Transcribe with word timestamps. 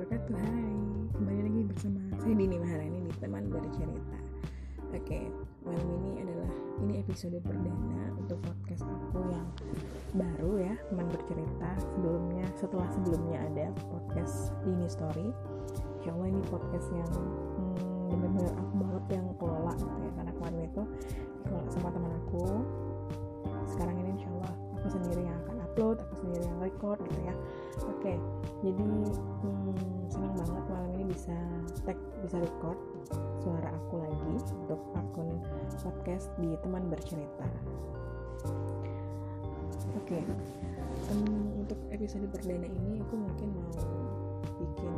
wabarakatuh 0.00 0.32
Hai, 0.32 0.72
kembali 1.12 1.40
lagi 1.44 1.60
bersama 1.68 2.00
saya 2.16 2.32
Dini 2.32 2.56
Maharani 2.56 3.04
di 3.04 3.12
Teman 3.20 3.52
Bercerita. 3.52 4.18
Oke, 4.96 5.28
malam 5.60 5.88
ini 6.00 6.24
adalah 6.24 6.52
ini 6.80 7.04
episode 7.04 7.36
perdana 7.44 8.08
untuk 8.16 8.40
podcast 8.40 8.88
aku 8.88 9.20
yang 9.28 9.44
baru 10.16 10.56
ya 10.56 10.74
Teman 10.88 11.04
Bercerita. 11.04 11.68
Sebelumnya, 11.84 12.48
setelah 12.56 12.88
sebelumnya 12.96 13.44
ada 13.44 13.66
podcast 13.92 14.56
Dini 14.64 14.88
Story. 14.88 15.28
Insya 16.00 16.16
Allah 16.16 16.28
ini 16.32 16.40
podcast 16.48 16.88
yang 16.96 17.12
hmm, 17.60 18.08
bener-bener 18.08 18.56
aku 18.56 18.72
banget 18.80 19.04
yang 19.20 19.26
kelola 19.36 19.72
gitu 19.76 19.96
ya 20.00 20.10
Karena 20.16 20.32
kemarin 20.32 20.60
itu 20.64 20.82
dikelola 21.44 21.68
sama 21.68 21.88
teman 21.92 22.12
aku. 22.24 22.44
Sekarang 23.68 24.00
ini 24.00 24.16
insya 24.16 24.32
Allah 24.32 24.52
aku 24.80 24.86
sendiri 24.96 25.28
yang 25.28 25.36
akan 25.44 25.59
upload, 25.70 26.02
aku 26.02 26.14
sendiri 26.26 26.44
yang 26.44 26.58
record 26.58 26.98
gitu 27.06 27.20
ya. 27.22 27.34
Oke, 27.86 28.14
jadi 28.66 28.84
hmm, 29.46 30.10
senang 30.10 30.34
banget 30.34 30.64
malam 30.66 30.90
ini 30.98 31.04
bisa 31.14 31.36
tag 31.86 31.98
bisa 32.26 32.36
record 32.42 32.78
suara 33.40 33.70
aku 33.70 34.02
lagi 34.02 34.34
untuk 34.66 34.80
akun 34.98 35.38
podcast 35.80 36.28
di 36.42 36.58
teman 36.60 36.90
bercerita. 36.90 37.46
Oke 39.96 40.26
um, 41.10 41.62
untuk 41.62 41.78
episode 41.90 42.26
perdana 42.30 42.66
ini 42.66 43.02
aku 43.02 43.14
mungkin 43.18 43.48
mau 43.54 43.70
bikin 44.60 44.94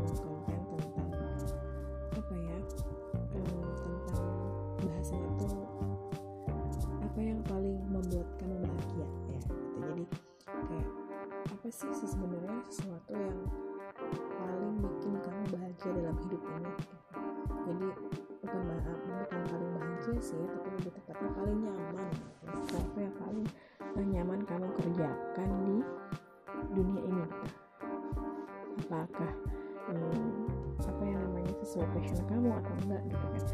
apa 11.62 11.70
sih 11.70 11.94
sebenarnya 11.94 12.58
sesuatu 12.74 13.14
yang 13.14 13.38
paling 14.34 14.82
bikin 14.82 15.14
kamu 15.14 15.44
bahagia 15.54 15.90
dalam 15.94 16.16
hidup 16.18 16.42
ini? 16.42 16.72
Jadi 17.62 17.88
bukan 18.42 18.62
bukan 18.66 19.40
paling 19.46 19.70
bahagia 19.78 20.18
sih 20.18 20.42
tapi 20.42 20.68
lebih 20.74 20.90
tepatnya 20.90 21.30
paling 21.38 21.58
nyaman. 21.62 22.10
Apa 22.50 22.98
yang 22.98 23.14
paling 23.14 24.10
nyaman 24.10 24.40
kamu 24.42 24.66
kerjakan 24.74 25.50
di 25.62 25.76
dunia 26.74 27.00
ini. 27.06 27.26
Apakah 28.82 29.30
hmm, 29.86 30.82
apa 30.82 31.02
yang 31.06 31.18
namanya 31.30 31.54
sesuai 31.62 31.86
passion 31.94 32.26
kamu 32.26 32.58
atau 32.58 32.74
enggak 32.82 33.02
gitu 33.06 33.26
kan? 33.38 33.44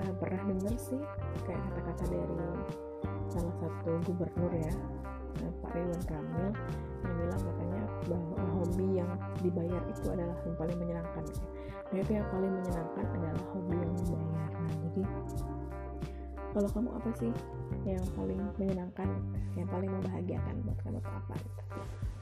Uh, 0.00 0.12
pernah 0.24 0.40
dengar 0.48 0.76
sih 0.80 1.02
kayak 1.44 1.60
kata-kata 1.68 2.16
dari 2.16 2.48
salah 3.28 3.54
satu 3.60 3.92
gubernur 4.08 4.52
ya 4.56 4.72
Pak 5.60 5.70
Ridwan 5.76 6.02
Kamil 6.08 6.50
bahwa 8.10 8.38
hobi 8.60 9.02
yang 9.02 9.10
dibayar 9.42 9.82
itu 9.90 10.06
adalah 10.10 10.36
yang 10.42 10.56
paling 10.58 10.78
menyenangkan 10.78 11.24
itu 11.92 12.16
yang 12.16 12.24
paling 12.32 12.48
menyenangkan 12.48 13.04
adalah 13.04 13.42
hobi 13.52 13.74
yang 13.76 13.92
dibayar. 14.00 14.48
Nah 14.56 14.74
jadi 14.80 15.02
kalau 16.52 16.68
kamu 16.72 16.88
apa 16.96 17.10
sih 17.16 17.32
yang 17.88 18.04
paling 18.12 18.38
menyenangkan, 18.60 19.08
yang 19.56 19.68
paling 19.68 19.90
membahagiakan 19.92 20.54
buat 20.64 20.78
kamu 20.84 21.00
itu 21.00 21.10
apa? 21.12 21.34
Gitu. 21.36 21.62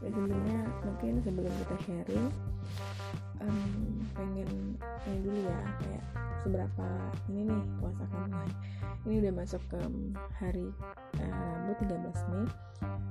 Ya 0.00 0.08
sebelumnya 0.10 0.58
mungkin 0.86 1.12
sebelum 1.22 1.52
kita 1.60 1.76
sharing, 1.86 2.26
um, 3.42 4.00
pengen 4.14 4.50
ini 5.06 5.18
dulu 5.22 5.38
ya 5.38 5.58
kayak 5.82 6.04
seberapa 6.40 6.86
ini 7.28 7.52
nih 7.52 7.62
puasa 7.78 8.04
kamu 8.08 8.40
ini 9.08 9.14
udah 9.20 9.32
masuk 9.44 9.62
ke 9.68 9.80
hari 10.40 10.66
uh, 11.20 11.52
Rabu 11.68 11.72
13 11.84 12.32
Mei 12.32 12.44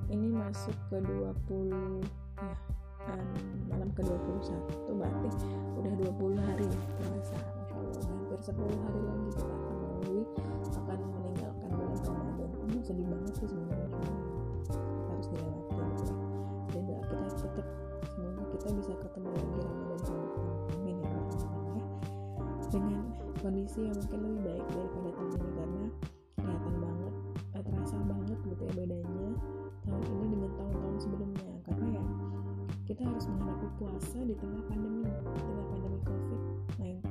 ini 0.10 0.28
masuk 0.34 0.74
ke 0.90 0.98
20 0.98 2.02
ya 2.40 2.54
um, 3.12 3.28
malam 3.68 3.90
ke 3.92 4.02
21 4.04 4.96
berarti 4.96 5.30
udah 5.80 5.94
20 6.08 6.48
hari 6.48 6.68
puasa 7.00 7.36
Masya 7.36 7.76
Allah 7.76 8.04
hampir 8.08 8.40
10 8.40 8.84
hari 8.84 9.02
lagi 9.04 9.30
kita 9.36 9.54
akan 9.54 9.76
melalui 9.80 10.24
akan 10.90 11.02
meninggalkan 11.12 11.70
bulan 11.74 12.00
Ramadan. 12.06 12.50
Ini 12.70 12.80
sedih 12.86 13.08
banget 13.10 13.34
sih 13.36 13.48
sebenarnya. 13.50 13.88
Cuma 14.70 15.02
harus 15.10 15.28
dilewati 15.34 15.76
gitu 15.80 16.04
ya. 16.06 16.16
Dan 16.70 16.82
doa 16.86 17.02
kita 17.04 17.28
tetap 17.34 17.68
semoga 18.14 18.44
kita 18.54 18.68
bisa 18.78 18.94
ketemu 19.02 19.30
lagi 19.34 19.60
Ramadan 19.60 20.00
tahun 20.06 20.28
amin 20.78 20.98
ya 21.02 21.10
ya. 21.10 21.84
Dengan 22.70 23.04
kondisi 23.42 23.80
yang 23.82 23.98
mungkin 23.98 24.20
lebih 24.22 24.42
baik 24.46 24.66
daripada 24.70 25.10
tahun 25.10 25.30
ini 25.34 25.50
karena 25.58 25.86
kelihatan 26.38 26.76
banget 26.78 27.14
terasa 27.60 27.98
banget 28.06 28.40
gitu 28.46 28.64
ya 28.64 28.72
bedanya 28.78 29.30
tahun 29.90 30.06
ini 30.06 30.26
dengan 30.38 30.52
tahun-tahun 30.54 30.98
sebelumnya. 31.02 31.44
ya 31.49 31.49
kita 32.90 33.06
harus 33.06 33.30
menghadapi 33.30 33.70
puasa 33.78 34.18
di 34.26 34.34
tengah 34.34 34.66
pandemi 34.66 35.06
di 35.06 35.14
tengah 35.46 35.66
pandemi 35.70 35.98
covid-19 36.10 37.06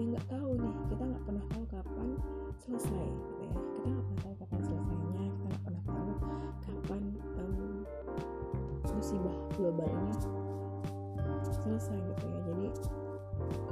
yang 0.00 0.08
nggak 0.16 0.26
tahu 0.32 0.50
nih 0.56 0.74
kita 0.88 1.02
nggak 1.04 1.22
pernah 1.28 1.44
tahu 1.52 1.64
kapan 1.68 2.08
selesai 2.64 3.04
gitu 3.12 3.42
ya. 3.44 3.52
Kita 3.52 3.86
nggak 3.92 4.04
pernah 4.08 4.22
tahu 4.24 4.34
kapan 4.40 4.60
selesainya 4.64 5.24
kita 5.28 5.44
nggak 5.44 5.62
pernah 5.68 5.82
tahu 5.84 6.10
kapan 6.64 7.02
um, 7.36 7.84
musibah 8.96 9.36
global 9.60 9.88
ini 9.92 10.14
selesai 11.52 11.98
gitu 12.00 12.24
ya. 12.24 12.40
Jadi 12.48 12.66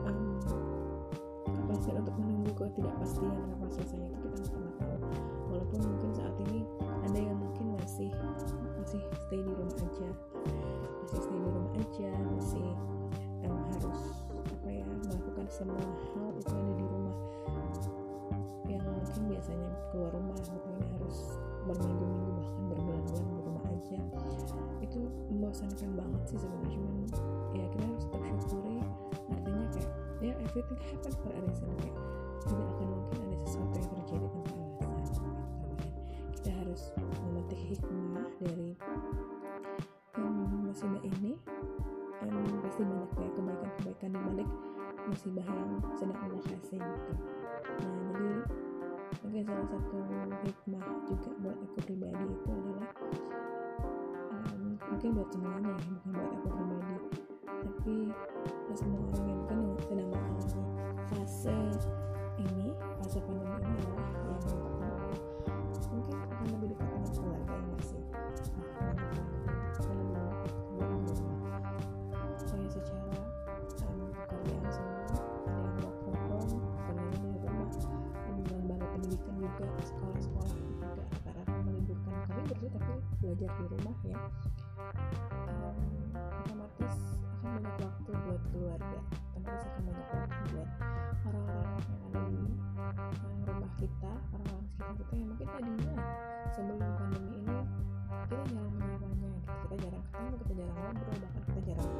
um, 0.04 0.36
kepastian 1.48 1.96
untuk 1.96 2.16
menunggu 2.20 2.52
ketidakpastian 2.60 3.32
kapan 3.32 3.70
selesainya 3.72 4.08
itu 4.12 4.18
kita 4.20 4.36
nggak 4.36 4.52
pernah 4.52 4.74
tahu. 4.84 4.96
Walaupun 5.48 5.80
mungkin 5.80 6.10
saat 6.12 6.36
ini 6.44 6.60
ada 7.08 7.18
yang 7.18 7.38
mungkin 7.40 7.66
masih 7.80 8.12
semua 15.52 15.84
hal 15.84 16.28
itu 16.40 16.52
ada 16.56 16.72
di 16.72 16.84
rumah. 16.88 17.16
Yang 18.64 18.88
mungkin 18.88 19.22
biasanya 19.36 19.70
keluar 19.92 20.10
rumah 20.16 20.36
gitu. 20.40 20.68
Ini 20.72 20.84
harus 20.96 21.18
berminggu-minggu 21.68 22.30
bahkan 22.40 22.64
berbulan-bulan 22.72 23.24
di 23.28 23.40
rumah 23.44 23.64
aja. 23.68 23.98
Itu 24.80 25.00
membosankan 25.28 25.90
banget 25.92 26.22
sih 26.24 26.38
sebenarnya 26.40 26.72
cuman 26.72 26.96
ya 27.52 27.64
kita 27.68 27.84
harus 27.84 28.04
tetap 28.08 28.22
syukuri. 28.40 28.76
Artinya 29.28 29.66
kayak 29.76 29.90
ya 30.24 30.34
everything 30.40 30.80
happen 30.88 31.12
for 31.20 31.30
a 31.36 31.40
reason 31.44 31.68
kayak 31.82 31.96
tidak 32.46 32.66
akan 32.74 32.86
mungkin 32.94 33.18
ada 33.26 33.36
sesuatu 33.42 33.74
yang 33.76 33.90
terjadi 34.02 34.26
tanpa 34.30 34.54
alasan 34.86 35.26
gitu. 35.30 35.66
kita 36.38 36.50
harus 36.62 36.82
memetik 37.26 37.60
hikmah 37.70 38.28
dari 38.38 38.70
um, 40.18 40.66
musibah 40.66 41.02
ini 41.02 41.34
um, 42.22 42.46
pasti 42.62 42.82
banyak 42.86 43.10
kayak 43.18 43.32
kebaikan-kebaikan 43.34 43.91
musibah 45.08 45.46
yang 45.46 45.70
sedang 45.96 46.18
Allah 46.20 46.42
kasih 46.46 46.80
gitu. 46.80 47.12
Nah 47.82 47.90
jadi 48.12 48.30
mungkin 49.22 49.42
salah 49.46 49.66
satu 49.70 49.96
hikmah 50.42 50.86
juga 51.08 51.30
buat 51.40 51.56
aku 51.62 51.78
pribadi 51.86 52.24
itu 52.28 52.48
adalah 52.52 52.90
um, 54.30 54.60
mungkin 54.78 55.10
buat 55.16 55.28
semuanya 55.32 55.70
ya 55.72 55.82
bukan 55.90 56.10
buat 56.14 56.30
aku 56.36 56.48
pribadi. 56.52 56.96
Tapi 57.62 57.96
semua 58.74 59.00
orang 59.12 59.31
belajar 83.22 83.50
di 83.54 83.64
rumah 83.70 83.96
ya 84.02 84.18
otomatis 86.42 86.96
akan 87.38 87.48
banyak 87.54 87.76
waktu 87.78 88.10
buat 88.10 88.42
keluarga 88.50 88.98
otomatis 89.30 89.62
akan 89.70 89.82
banyak 89.86 90.08
waktu 90.10 90.42
buat 90.50 90.68
orang-orang 91.30 91.66
yang 91.70 92.02
ada 92.02 92.20
di 92.26 92.42
rumah 93.46 93.72
kita 93.78 94.12
orang-orang 94.34 94.66
sekitar 94.66 94.94
kita 94.98 95.12
yang 95.14 95.28
mungkin 95.30 95.48
tadinya 95.54 95.94
sebelum 96.50 96.90
pandemi 96.98 97.34
ini 97.38 97.58
kita 98.26 98.42
jarang 98.50 98.70
menyapanya 98.74 99.30
gitu. 99.38 99.54
kita 99.54 99.74
jarang 99.86 100.02
ketemu 100.02 100.34
kita 100.42 100.52
jarang 100.58 100.76
ngobrol 100.82 101.16
bahkan 101.22 101.42
kita 101.46 101.60
jarang 101.70 101.90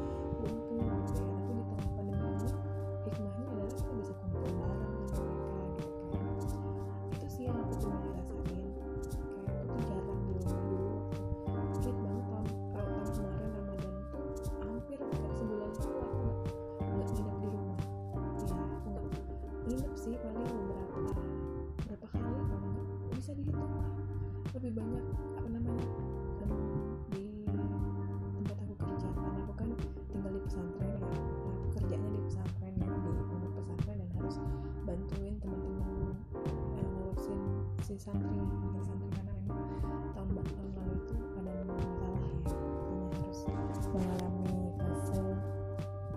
santri 38.03 38.35
wakil 38.35 38.83
santri 38.83 39.09
karena 39.15 39.33
memang 39.47 39.63
tahun 40.11 40.31
tahun 40.35 40.71
lalu 40.75 40.95
itu 41.07 41.15
ada 41.39 41.55
masalah 41.71 42.19
ya 42.19 42.35
makanya 42.35 43.63
harus 43.71 43.87
mengalami 43.95 44.55
fase 44.83 45.23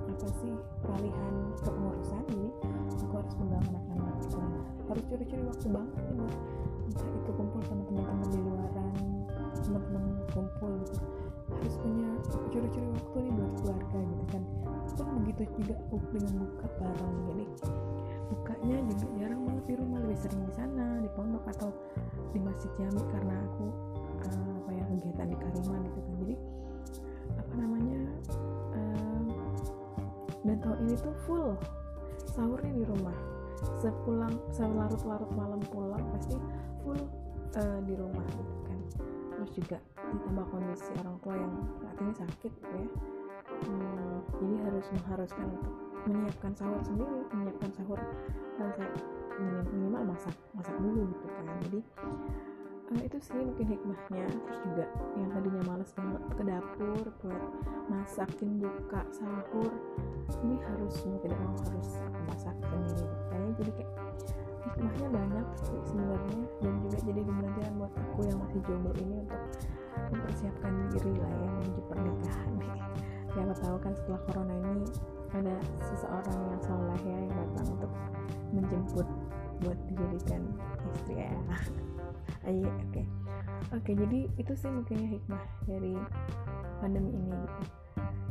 apa 0.09 0.27
sih 0.41 0.53
peralihan 0.81 1.33
kepengurusan 1.61 2.23
jadi 2.25 2.49
aku 3.05 3.13
harus 3.21 3.33
pegang 3.37 3.65
anak-anak. 3.69 4.13
Gitu 4.17 4.37
harus 4.85 5.03
curi-curi 5.13 5.43
waktu 5.45 5.67
banget 5.69 6.04
jami 22.75 23.01
karena 23.11 23.35
aku 23.47 23.65
uh, 24.23 24.51
apa 24.63 24.69
ya 24.71 24.83
kegiatan 24.91 25.27
di 25.31 25.37
Kariman 25.39 25.81
gitu 25.87 25.99
kan. 25.99 26.13
Jadi 26.23 26.35
apa 27.35 27.53
namanya 27.57 27.99
uh, 28.75 29.29
dan 30.45 30.57
tahun 30.61 30.77
ini 30.85 30.95
tuh 31.01 31.15
full 31.25 31.47
sahurnya 32.35 32.71
di 32.75 32.85
rumah. 32.85 33.17
Sepulang 33.81 34.35
selarut-larut 34.53 35.31
malam 35.33 35.61
pulang 35.71 36.03
pasti 36.13 36.37
full 36.83 36.99
uh, 37.57 37.79
di 37.87 37.93
rumah 37.95 38.25
gitu 38.35 38.55
kan. 38.67 38.79
Terus 39.35 39.51
juga 39.55 39.77
ditambah 39.95 40.45
kondisi 40.53 40.91
orang 41.01 41.17
tua 41.23 41.35
yang 41.35 41.53
saat 41.81 41.97
ini 41.97 42.13
sakit 42.13 42.51
gitu 42.51 42.75
ya. 42.75 42.89
Hmm, 43.65 44.19
jadi 44.41 44.55
harus 44.67 44.85
mengharuskan 44.91 45.47
untuk 45.47 45.73
menyiapkan 46.05 46.53
sahur 46.53 46.81
sendiri 46.85 47.17
menyiapkan 47.33 47.71
sahur 47.73 47.99
saya 48.53 48.87
minimal 49.73 50.13
masak 50.13 50.35
masak 50.53 50.75
dulu 50.77 51.09
gitu 51.09 51.27
kan. 51.33 51.45
Jadi 51.65 51.79
uh, 52.91 53.01
itu 53.01 53.17
sih 53.21 53.33
mungkin 53.33 53.65
hikmahnya. 53.73 54.25
Terus 54.29 54.59
juga 54.65 54.85
yang 55.17 55.29
tadinya 55.33 55.61
males 55.65 55.91
banget 55.97 56.21
ke 56.35 56.43
dapur 56.45 57.03
buat 57.23 57.43
masakin 57.89 58.49
buka 58.61 59.01
sahur 59.09 59.71
ini 60.41 60.57
harus 60.61 60.95
mau 61.05 61.17
tidak 61.21 61.39
mau 61.41 61.57
harus 61.69 61.89
masak 62.25 62.55
sendiri 62.65 63.05
kayaknya 63.29 63.51
jadi 63.61 63.71
kayak 63.77 63.91
hikmahnya 64.65 65.07
banyak 65.09 65.47
sih 65.65 65.79
sebenarnya. 65.85 66.41
Dan 66.61 66.73
juga 66.85 66.97
jadi 67.05 67.21
pembelajaran 67.25 67.73
buat 67.77 67.93
aku 67.93 68.19
yang 68.25 68.37
masih 68.41 68.59
jomblo 68.65 68.91
ini 69.01 69.15
untuk 69.25 69.41
mempersiapkan 70.13 70.73
diri 70.93 71.13
lah 71.17 71.33
ya 71.33 71.49
menuju 71.49 71.81
pernikahan. 71.89 72.53
Siapa 73.35 73.53
tahu 73.59 73.77
kan 73.83 73.93
setelah 73.99 74.21
corona 74.31 74.55
ini 74.55 74.87
ada 75.35 75.55
seseorang 75.83 76.39
yang 76.47 76.61
soleh 76.63 77.01
ya 77.03 77.17
yang 77.19 77.35
datang 77.35 77.67
untuk 77.75 77.91
menjemput 78.55 79.07
buat 79.63 79.79
dijadikan 79.87 80.41
istri 80.93 81.23
ya 81.23 81.31
ayo 82.45 82.67
oke. 82.69 82.89
Okay. 82.91 83.05
oke 83.73 83.81
okay, 83.81 83.93
jadi 83.97 84.19
itu 84.37 84.53
sih 84.53 84.69
mungkinnya 84.69 85.07
hikmah 85.17 85.43
dari 85.65 85.93
pandemi 86.79 87.11
ini 87.13 87.31
gitu. 87.33 87.63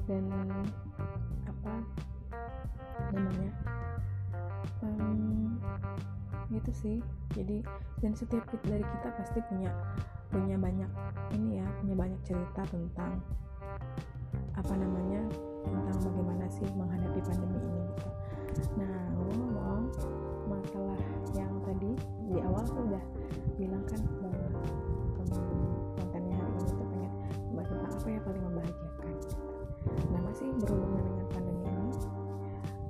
Dan 0.04 0.24
apa 1.48 1.74
namanya 3.10 3.50
um, 4.84 5.58
itu 6.52 6.72
sih. 6.74 6.96
Jadi 7.34 7.66
dan 7.98 8.12
setiap 8.14 8.46
dari 8.62 8.84
kita 8.84 9.08
pasti 9.18 9.38
punya 9.50 9.72
punya 10.30 10.58
banyak 10.58 10.90
ini 11.34 11.62
ya 11.62 11.66
punya 11.82 11.94
banyak 11.94 12.20
cerita 12.26 12.62
tentang 12.70 13.22
apa 14.54 14.74
namanya 14.74 15.22
tentang 15.66 15.98
bagaimana 16.02 16.46
sih 16.50 16.66
menghadapi 16.74 17.20
pandemi 17.22 17.58
ini 17.58 17.82
gitu. 17.94 18.08
Nah 18.78 18.94
ngomong-ngomong 19.18 19.82
masalah 20.48 21.00
yang 21.32 21.52
tadi 21.64 21.92
di 22.30 22.38
awal 22.44 22.62
aku 22.64 22.80
udah 22.86 23.04
bilang 23.56 23.84
kan 23.88 24.00
bahwa 24.20 24.48
kontennya 25.96 26.36
hari 26.36 26.52
ini 26.58 26.72
tuh 26.74 26.86
pengen 26.92 27.12
bahas 27.54 27.68
tentang 27.70 27.92
apa 27.94 28.08
yang 28.10 28.24
paling 28.24 28.42
membahagiakan. 28.44 29.14
Nah 30.12 30.20
masih 30.24 30.46
berhubungan 30.60 31.02
dengan 31.04 31.26
pandemi 31.32 31.64
ini 31.68 31.92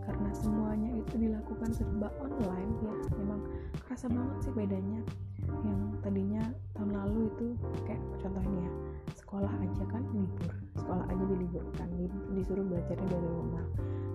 karena 0.05 0.31
semuanya 0.37 0.91
itu 0.95 1.15
dilakukan 1.17 1.71
serba 1.73 2.09
online 2.21 2.73
ya 2.85 2.95
memang 3.17 3.41
kerasa 3.87 4.07
banget 4.11 4.39
sih 4.43 4.53
bedanya. 4.53 5.01
Yang 5.45 5.81
tadinya 6.01 6.43
tahun 6.73 6.91
lalu 6.97 7.21
itu 7.29 7.47
kayak 7.85 8.03
contohnya 8.21 8.65
ya 8.65 8.73
sekolah 9.13 9.53
aja 9.61 9.85
kan 9.91 10.03
libur 10.15 10.53
sekolah 10.79 11.05
aja 11.11 11.25
diliburkan 11.27 11.89
disuruh 12.33 12.65
belajarnya 12.65 13.09
dari 13.09 13.29
rumah 13.29 13.67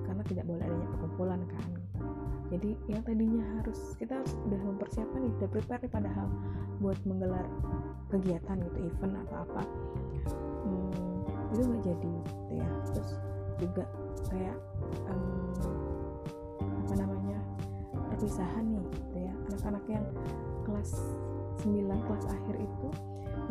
karena 0.07 0.23
tidak 0.25 0.45
boleh 0.49 0.63
adanya 0.63 0.87
perkumpulan 0.95 1.41
kan 1.47 1.69
jadi 2.49 2.73
yang 2.89 3.01
tadinya 3.05 3.45
harus 3.61 3.93
kita 4.01 4.25
udah 4.25 4.61
mempersiapkan 4.73 5.21
nih 5.21 5.31
udah 5.37 5.49
prepare 5.53 5.81
nih 5.85 5.93
padahal 5.93 6.27
buat 6.81 6.97
menggelar 7.05 7.45
kegiatan 8.09 8.57
gitu 8.65 8.79
event 8.89 9.13
atau 9.27 9.37
apa. 9.45 9.63
Hmm, 10.65 11.21
itu 11.53 11.61
nggak 11.61 11.83
jadi 11.85 12.09
gitu 12.25 12.53
ya. 12.57 12.69
Terus 12.89 13.11
juga 13.61 13.85
kayak 14.33 14.57
um, 15.13 15.53
apa 16.57 16.93
namanya 16.97 17.37
perpisahan 18.17 18.65
nih 18.65 18.85
gitu 18.97 19.17
ya. 19.29 19.33
Anak-anak 19.53 19.85
yang 19.85 20.05
kelas 20.65 20.91
9 21.61 21.85
kelas 21.85 22.25
akhir 22.33 22.55
itu 22.57 22.89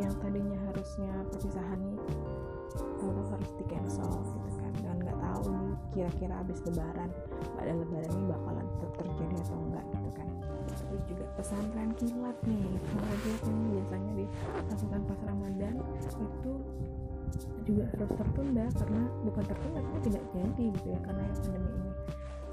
yang 0.03 0.11
tadinya 0.19 0.59
harusnya 0.71 1.11
perpisahan 1.31 1.79
nih 1.87 1.99
tahu 2.99 3.15
harus 3.31 3.51
di 3.55 3.65
cancel 3.71 4.11
gitu 4.27 4.51
kan. 4.59 4.73
Dan 4.83 4.97
nggak 5.07 5.19
tahu 5.23 5.43
nih 5.55 5.75
kira-kira 5.95 6.35
habis 6.43 6.59
lebaran 6.67 7.11
pada 7.59 7.75
lebaran 7.75 8.11
ini 8.15 8.27
bakalan 8.31 8.67
tetap 8.71 8.93
terjadi 9.03 9.35
atau 9.43 9.57
enggak 9.67 9.85
gitu 9.91 10.11
kan. 10.15 10.29
Terus 10.69 11.03
juga 11.11 11.25
pesantren 11.35 11.91
kilat 11.99 12.37
nih 12.47 12.67
pengajian 12.87 13.41
yang 13.43 13.61
biasanya 13.75 14.13
dilakukan 14.15 15.01
pas 15.11 15.21
ramadan 15.27 15.75
itu 15.99 16.53
juga 17.67 17.85
harus 17.93 18.11
tertunda 18.17 18.65
karena 18.73 19.03
bukan 19.27 19.45
tertunda 19.45 19.79
tapi 19.85 19.99
tidak 20.09 20.25
jadi 20.33 20.65
gitu 20.73 20.87
ya 20.89 20.99
karena 21.03 21.23
yang 21.27 21.39
pandemi 21.43 21.71
ini. 21.75 21.93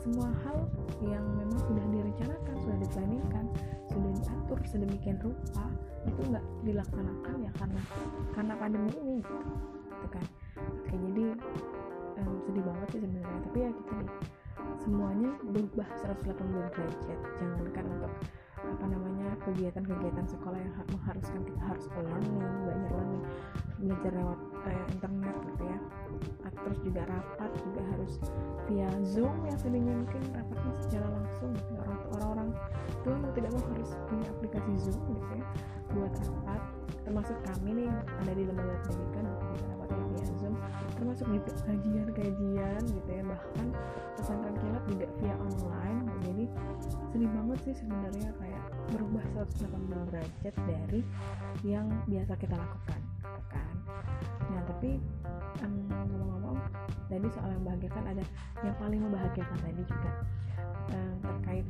Semua 0.02 0.30
hal 0.46 0.58
yang 1.02 1.26
memang 1.38 1.60
sudah 1.66 1.86
direncanakan 1.90 2.56
sudah 2.62 2.78
diplaningkan 2.82 3.46
sudah 3.90 4.12
diatur 4.20 4.60
sedemikian 4.68 5.18
rupa 5.24 5.66
itu 6.06 6.22
nggak 6.30 6.46
dilaksanakan 6.68 7.36
ya 7.42 7.52
karena 7.58 7.82
karena 8.36 8.54
pandemi 8.58 8.92
ini 9.00 9.16
gitu, 9.22 9.38
gitu 9.90 10.08
kan. 10.12 10.26
Oke 10.60 10.94
jadi 10.94 11.26
sedih 12.46 12.64
banget 12.64 12.88
sih 12.96 13.00
sebenarnya 13.04 13.40
tapi 13.48 13.58
ya 13.60 13.70
kita 13.72 13.94
nih 14.00 14.12
semuanya 14.86 15.34
berubah 15.42 15.90
180 15.98 16.30
derajat. 16.78 17.20
Jangankan 17.42 17.86
untuk 17.98 18.14
apa 18.66 18.86
namanya 18.86 19.34
kegiatan-kegiatan 19.42 20.26
sekolah 20.30 20.58
yang 20.62 20.74
mengharuskan 20.94 21.42
kita 21.42 21.62
harus 21.66 21.86
learning 21.98 22.38
belajar 22.38 22.90
learning 22.94 23.24
belajar 23.82 24.12
lewat 24.14 24.40
eh, 24.70 24.84
internet 24.94 25.36
gitu 25.54 25.64
ya. 25.66 25.80
Terus 26.66 26.80
juga 26.82 27.02
rapat 27.06 27.52
juga 27.62 27.82
harus 27.94 28.14
via 28.66 28.90
zoom 29.06 29.46
yang 29.46 29.58
tadinya 29.62 29.94
mungkin 30.02 30.22
rapatnya 30.34 30.74
secara 30.82 31.08
langsung. 31.10 31.52
Gitu. 31.54 31.74
orang-orang 32.16 32.50
tua 33.04 33.16
mau 33.20 33.32
tidak 33.36 33.52
mau 33.54 33.64
harus 33.76 33.92
punya 34.08 34.26
aplikasi 34.32 34.72
zoom 34.88 34.98
gitu 35.14 35.34
ya 35.38 35.46
buat 35.94 36.14
rapat. 36.16 36.62
Termasuk 37.06 37.38
kami 37.46 37.86
nih 37.86 37.90
ada 37.94 38.32
di 38.34 38.44
lembaga 38.50 38.76
pendidikan 38.88 39.26
bisa 39.54 39.66
rapat 39.78 39.90
via 40.10 40.26
zoom. 40.42 40.56
Termasuk 40.98 41.28
juga 41.30 41.52
kajian-kajian 41.70 42.82
gitu 42.82 43.10
ya 43.10 43.24
bahkan 43.24 43.68
pesantren 44.18 44.56
kilat 44.58 44.84
juga 44.90 45.06
via 45.22 45.36
online. 45.38 46.00
Jadi 46.26 46.46
sedih 47.14 47.30
banget 47.30 47.60
sih 47.62 47.76
sebenarnya 47.78 48.30
kayak 48.42 48.65
berubah 48.94 49.24
180 49.34 50.10
derajat 50.12 50.56
dari 50.68 51.02
yang 51.66 51.88
biasa 52.06 52.34
kita 52.38 52.56
lakukan 52.58 53.02
kan? 53.50 53.74
Nah 54.52 54.62
tapi 54.70 55.02
ngomong-ngomong 55.64 56.58
tadi 57.10 57.28
soal 57.34 57.50
yang 57.54 57.62
membahagiakan 57.64 58.04
ada 58.12 58.24
yang 58.62 58.76
paling 58.78 59.02
membahagiakan 59.02 59.58
tadi 59.62 59.82
juga 59.86 60.12
um, 60.94 61.16
terkait 61.22 61.66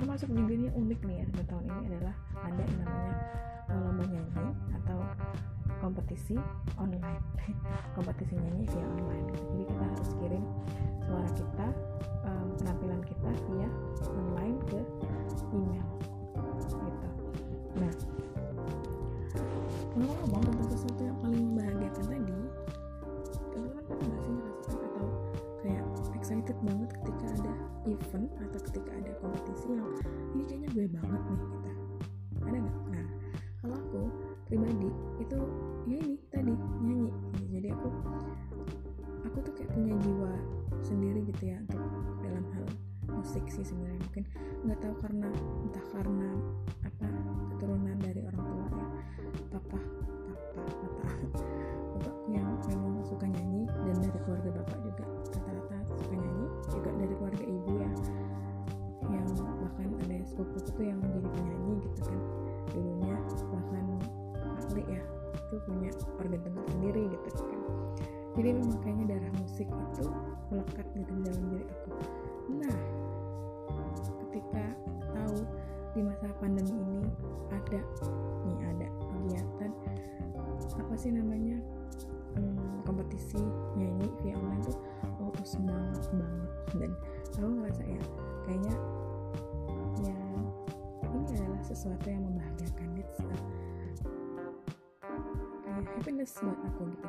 termasuk 0.00 0.28
juga 0.32 0.52
ini 0.52 0.68
unik 0.72 1.00
nih 1.04 1.16
ya 1.22 1.26
di 1.28 1.42
tahun 1.48 1.64
ini 1.68 1.82
adalah 1.92 2.14
ada 2.44 2.60
yang 2.60 2.78
namanya 2.80 3.14
lomba 3.74 4.04
nyanyi 4.06 4.48
atau 4.82 4.98
kompetisi 5.82 6.36
online. 6.80 7.20
Kompetisi 7.96 8.34
nyanyi 8.38 8.64
via 8.70 8.86
online. 8.86 9.26
Jadi 9.34 9.62
kita 9.68 9.84
harus 9.84 10.10
kirim 10.16 10.44
suara 11.04 11.30
kita 11.36 11.68
um, 12.24 12.46
penampilan 12.60 13.02
kita 13.04 13.30
via 13.50 13.68
online 14.16 14.58
ke 14.70 14.80
email 15.52 15.86
event 27.98 28.28
atau 28.42 28.58
ketika 28.70 28.90
ada 28.94 29.12
kompetisi 29.22 29.66
yang 29.74 29.86
ini 30.34 30.42
kayaknya 30.46 30.68
gue 30.74 30.86
banget 30.90 31.22
nih 31.30 31.38
kita 31.54 31.70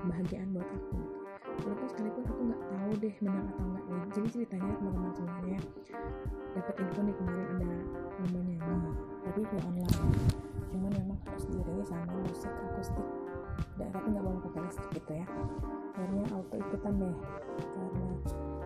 kebahagiaan 0.06 0.50
buat 0.54 0.70
aku 0.70 0.78
gitu. 0.78 0.98
Walaupun 1.66 1.88
sekalipun 1.90 2.24
aku 2.30 2.42
nggak 2.46 2.62
tahu 2.70 2.92
deh 3.02 3.16
menang 3.26 3.48
atau 3.50 3.64
enggak 3.66 3.86
ya. 3.90 4.00
jadi 4.14 4.28
ceritanya 4.30 4.72
teman-teman 4.78 5.12
semuanya 5.18 5.60
dapat 6.54 6.76
info 6.78 7.00
nih 7.02 7.16
kemarin 7.18 7.48
ada 7.50 7.70
lomba 8.22 8.40
nyanyi 8.46 8.92
tapi 9.26 9.40
via 9.50 9.62
online. 9.66 9.98
Cuman 10.70 10.92
memang 10.94 11.20
harus 11.26 11.44
diiringi 11.50 11.86
sama 11.90 12.14
musik 12.22 12.54
akustik. 12.54 13.08
Dan 13.80 13.88
tapi 13.90 14.08
nggak 14.14 14.24
boleh 14.24 14.42
pakai 14.46 14.62
listrik 14.68 14.90
gitu 14.94 15.12
ya. 15.16 15.26
Akhirnya 15.96 16.26
auto 16.36 16.56
ikutan 16.60 16.94
deh. 17.02 17.16
Karena 17.58 18.08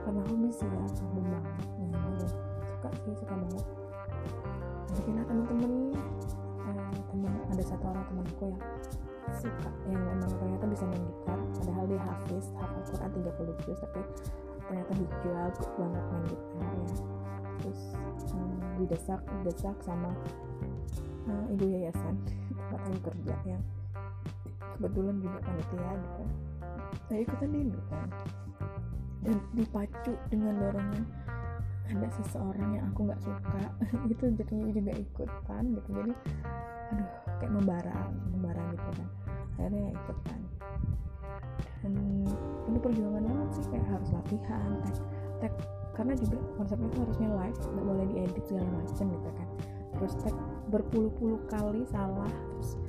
karena 0.04 0.22
hobi 0.28 0.50
sih 0.50 0.68
ya 0.68 0.80
hobi 0.84 1.20
banget 1.24 1.44
nyanyi 1.80 2.12
dan 2.20 2.30
suka 2.68 2.90
sih 3.06 3.14
suka 3.16 3.34
banget. 3.38 3.66
Akhirnya 4.90 5.24
temen-temen 5.24 5.72
eh, 6.68 7.00
temen 7.08 7.34
ada 7.48 7.64
satu 7.64 7.86
orang 7.88 8.06
temanku 8.12 8.44
yang 8.52 8.62
suka 9.38 9.70
yang 9.90 10.02
memang 10.02 10.32
ternyata 10.34 10.66
bisa 10.68 10.84
main 10.90 11.04
gitar 11.06 11.40
padahal 11.60 11.86
dia 11.86 12.02
hafiz 12.02 12.46
hafal 12.58 12.82
Quran 12.90 13.10
30 13.22 13.64
juz 13.66 13.78
tapi 13.84 14.02
ternyata 14.66 14.92
hijab 14.98 15.54
banget 15.78 16.04
main 16.10 16.26
gitar 16.28 16.72
ya. 16.74 16.96
Terus 17.60 17.82
hmm, 18.32 18.58
didesak 18.80 19.22
didesak 19.42 19.78
sama 19.84 20.12
uh, 21.28 21.46
ibu 21.54 21.66
yayasan 21.68 22.16
tempat 22.56 22.82
aku 22.88 23.00
kerja 23.12 23.36
yang 23.46 23.64
kebetulan 24.80 25.16
juga 25.20 25.38
panitia 25.44 25.92
gitu 26.00 26.24
saya 27.10 27.26
ikutan 27.26 27.50
dulu 27.50 27.80
kan. 27.90 28.10
Dan 29.20 29.38
dipacu 29.58 30.14
dengan 30.32 30.54
dorongan 30.62 31.04
ada 31.90 32.08
seseorang 32.22 32.70
yang 32.78 32.86
aku 32.94 33.10
nggak 33.10 33.22
suka. 33.22 33.62
Itu 34.14 34.26
jadinya 34.38 34.70
juga 34.70 34.92
ikutan 34.94 35.64
gitu. 35.74 35.90
Jadi 35.90 36.14
aduh 36.90 37.10
kayak 37.40 37.54
membara 37.56 37.98
membara 38.36 38.62
gitu 38.76 38.90
kan. 38.96 39.08
Akhirnya 39.60 39.82
ya 39.88 39.92
ikutan 39.96 40.40
dan 41.80 41.94
ini 42.68 42.78
perjuangan 42.80 43.24
banget 43.24 43.50
sih 43.56 43.66
kayak 43.72 43.88
harus 43.88 44.10
latihan 44.12 44.72
tag 44.84 44.96
tag 45.40 45.54
karena 45.96 46.14
juga 46.16 46.38
konsepnya 46.56 46.88
itu 46.92 47.00
harusnya 47.04 47.28
live 47.36 47.60
nggak 47.60 47.86
boleh 47.88 48.06
diedit 48.12 48.44
segala 48.48 48.68
macam 48.72 49.06
gitu 49.12 49.30
kan. 49.36 49.48
Terus 50.00 50.14
tag 50.24 50.36
berpuluh-puluh 50.72 51.40
kali 51.52 51.82
salah 51.92 52.32
terus 52.56 52.80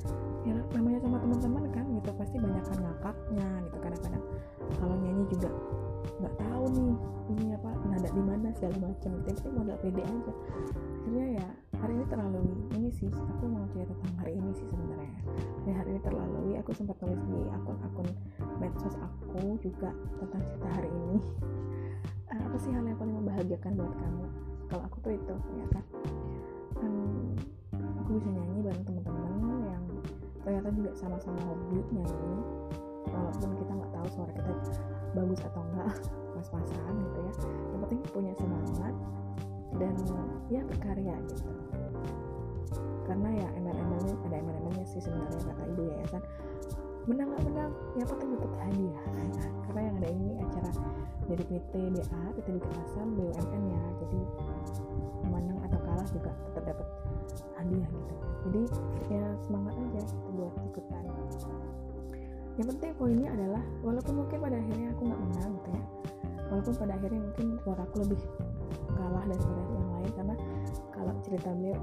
ya 0.47 0.57
namanya 0.73 0.99
sama 1.03 1.17
teman-teman 1.21 1.63
kan 1.75 1.85
gitu 1.91 2.09
pasti 2.17 2.35
banyak 2.39 2.63
kan 2.63 2.77
ngakaknya 2.79 3.47
gitu 3.67 3.77
kadang-kadang. 3.79 4.25
Kalau 4.79 4.95
nyanyi 4.99 5.23
juga 5.27 5.49
nggak 6.21 6.35
tahu 6.37 6.63
nih 6.75 6.93
ini 7.31 7.45
apa 7.55 7.69
nada 7.87 8.09
di 8.11 8.23
mana 8.23 8.47
segala 8.55 8.77
macam 8.91 9.09
gitu 9.23 9.29
tapi 9.39 9.49
modal 9.55 9.77
pede 9.79 10.03
aja 10.03 10.33
akhirnya 11.01 11.41
ya 11.41 11.47
hari 11.81 11.97
ini 11.97 12.05
terlalu 12.13 12.45
ini 12.77 12.89
sih 12.93 13.09
aku 13.09 13.49
mau 13.49 13.65
cerita 13.73 13.89
tentang 13.89 14.15
hari 14.21 14.37
ini 14.37 14.53
sih 14.53 14.65
sebenarnya. 14.69 15.17
Ya 15.65 15.73
hari 15.73 15.89
ini 15.97 16.01
terlalu 16.05 16.53
aku 16.61 16.71
sempat 16.77 16.93
tulis 17.01 17.17
di 17.25 17.41
akun-akun 17.49 18.05
medsos 18.61 18.93
aku 19.01 19.57
juga 19.65 19.89
tentang 20.21 20.41
cerita 20.45 20.69
hari 20.77 20.93
ini. 20.93 21.17
Uh, 22.29 22.37
apa 22.45 22.57
sih 22.61 22.69
hal 22.69 22.85
yang 22.85 23.01
paling 23.01 23.17
membahagiakan 23.17 23.81
buat 23.81 23.93
kamu? 23.97 24.25
Kalau 24.69 24.83
aku 24.85 24.97
tuh 25.01 25.13
itu 25.17 25.35
ya 25.57 25.65
kan? 25.73 25.85
Hmm, 26.77 27.33
aku 28.05 28.09
bisa 28.21 28.29
nyanyi 28.29 28.61
bareng 28.61 28.85
teman-teman 28.85 29.57
yang 29.73 29.83
ternyata 30.45 30.69
juga 30.69 30.91
sama-sama 30.93 31.41
hobi 31.49 31.81
nyanyi 31.97 32.37
walaupun 33.09 33.49
kita 33.57 33.71
nggak 33.73 33.91
tahu 33.97 34.07
suara 34.13 34.31
kita 34.37 34.53
bagus 35.17 35.41
atau 35.49 35.61
enggak 35.65 35.97
pas-pasan 36.37 36.93
gitu 36.93 37.19
ya. 37.25 37.33
Yang 37.73 37.79
penting 37.89 37.99
punya 38.13 38.33
semangat 38.37 38.93
dan 39.79 39.93
ya 40.51 40.61
berkarya 40.67 41.15
gitu. 41.29 41.51
Karena 43.07 43.29
ya 43.35 43.47
ML-ML 43.59 44.15
ada 44.27 44.35
ML-MLnya 44.39 44.85
sih 44.87 45.01
sebenarnya 45.03 45.39
kata 45.43 45.63
ibu 45.71 45.81
yayasan. 45.87 46.23
Menang 47.09 47.33
nggak 47.33 47.43
menang 47.49 47.71
ya 47.97 48.03
penting 48.05 48.29
dapat 48.35 48.51
hadiah. 48.61 48.99
Karena 49.67 49.81
yang 49.87 49.95
ada 49.99 50.09
ini 50.11 50.31
acara 50.39 50.71
dari 51.27 51.43
PT 51.47 51.73
DA 51.95 52.21
PT 52.35 52.47
Asam 52.59 53.07
BUMN 53.15 53.63
ya. 53.71 53.81
Jadi 54.05 54.19
menang 55.27 55.59
atau 55.65 55.79
kalah 55.81 56.07
juga 56.11 56.31
tetap 56.51 56.63
dapat 56.75 56.87
hadiah 57.59 57.89
gitu. 57.89 58.13
Jadi 58.41 58.61
ya 59.13 59.25
semangat 59.47 59.73
aja 59.77 60.01
gitu 60.03 60.29
buat 60.35 60.53
ikutan. 60.71 61.03
Yang 62.59 62.67
penting 62.75 62.91
poinnya 62.99 63.29
adalah 63.31 63.63
walaupun 63.81 64.13
mungkin 64.21 64.37
pada 64.43 64.57
akhirnya 64.59 64.87
aku 64.91 65.01
nggak 65.07 65.21
menang 65.23 65.51
gitu 65.55 65.69
ya 65.71 65.83
walaupun 66.51 66.75
pada 66.75 66.93
akhirnya 66.99 67.21
mungkin 67.23 67.47
suara 67.63 67.81
aku 67.87 67.95
lebih 68.03 68.19
kalah 68.95 69.23
daripada 69.27 69.61
yang 69.71 69.89
lain 69.95 70.11
karena 70.15 70.35
kalau 70.91 71.13
cerita 71.25 71.49
beliau 71.55 71.79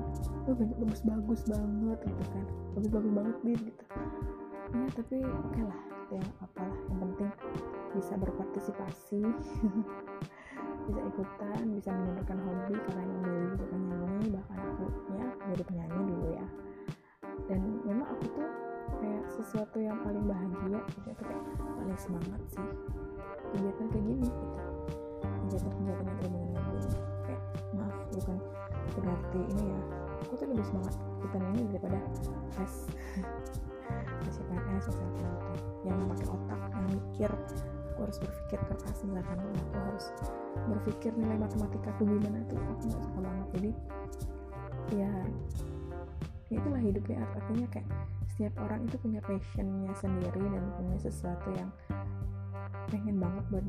oh, 0.47 0.55
banyak 0.55 0.79
bagus 0.79 1.03
bagus 1.03 1.41
banget 1.51 1.99
gitu 2.07 2.25
kan. 2.31 2.45
Bagus 2.77 2.91
bagus 2.95 3.13
banget 3.13 3.37
nih 3.43 3.57
gitu. 3.67 3.85
Ya 4.69 4.87
tapi 4.95 5.17
oke 5.25 5.61
lah 5.65 5.81
ya 6.09 6.25
apalah 6.41 6.79
yang 6.89 6.99
penting 7.05 7.31
bisa 7.93 8.15
berpartisipasi 8.17 9.21
bisa 10.89 11.01
ikutan 11.05 11.63
bisa 11.77 11.91
menunjukkan 11.93 12.39
hobi 12.41 12.75
karena 12.89 13.03
yang 13.05 13.21
dulu 13.21 13.47
suka 13.61 13.77
nyanyi 13.77 14.27
bahkan 14.33 14.59
aku 14.65 14.85
ya 15.13 15.27
jadi 15.53 15.63
penyanyi 15.67 16.03
dulu 16.07 16.29
ya. 16.33 16.47
Dan 17.49 17.61
memang 17.85 18.07
aku 18.13 18.25
tuh 18.37 18.49
kayak 19.03 19.25
sesuatu 19.33 19.79
yang 19.81 19.97
paling 20.05 20.25
bahagia 20.25 20.81
gitu 20.95 21.09
itu 21.13 21.23
kayak 21.27 21.45
paling 21.59 21.99
semangat 21.99 22.43
sih. 22.49 22.69
Kegiatan 23.53 23.87
kayak 23.89 24.05
gini 24.05 24.27
gitu 24.29 24.98
kegiatan-kegiatan 25.49 26.05
yang 26.05 26.17
berhubungan 26.21 26.51
dengan 26.53 26.65
gini 26.77 26.99
kayak 27.25 27.43
maaf 27.73 27.97
bukan 28.13 28.37
berarti 28.99 29.41
ini 29.57 29.65
ya. 29.73 29.81
Aku 30.27 30.33
tuh 30.35 30.47
lebih 30.51 30.67
semangat 30.67 30.95
ikutan 31.23 31.43
ini 31.55 31.61
daripada 31.73 31.99
tes. 32.57 32.73
Tes 34.19 34.35
CPNS 34.37 34.85
misalkan 34.93 35.09
gitu 35.17 35.65
yang 35.89 35.99
pakai 36.13 36.27
otak 36.29 36.61
yang 36.75 36.87
mikir 36.93 37.31
aku 37.89 37.99
harus 38.05 38.19
berpikir 38.21 38.61
keras 38.69 38.99
misalkan 39.09 39.39
aku 39.41 39.79
harus 39.81 40.07
berpikir 40.69 41.11
nilai 41.17 41.39
matematika 41.41 41.89
aku 41.97 42.03
gimana 42.05 42.39
tuh. 42.51 42.61
Aku 42.61 42.83
nggak 42.85 43.03
suka 43.09 43.21
banget. 43.25 43.47
Jadi 43.57 43.71
ya 45.01 45.13
itulah 46.53 46.83
hidupnya. 46.83 47.25
Artinya 47.25 47.67
kayak 47.73 47.89
setiap 48.29 48.55
orang 48.61 48.85
itu 48.85 48.97
punya 49.01 49.21
passionnya 49.25 49.93
sendiri 49.97 50.45
dan 50.45 50.65
punya 50.77 50.97
sesuatu 51.01 51.49
yang 51.57 51.71
pengen 52.89 53.17
banget 53.21 53.45
buat 53.53 53.67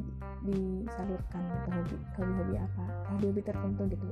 disalurkan 0.48 1.44
ke 1.44 1.70
hobi 1.75 1.96
hobi-hobi 2.15 2.56
apa 2.58 2.84
hobi-hobi 3.12 3.41
tertentu 3.44 3.84
gitu 3.91 4.06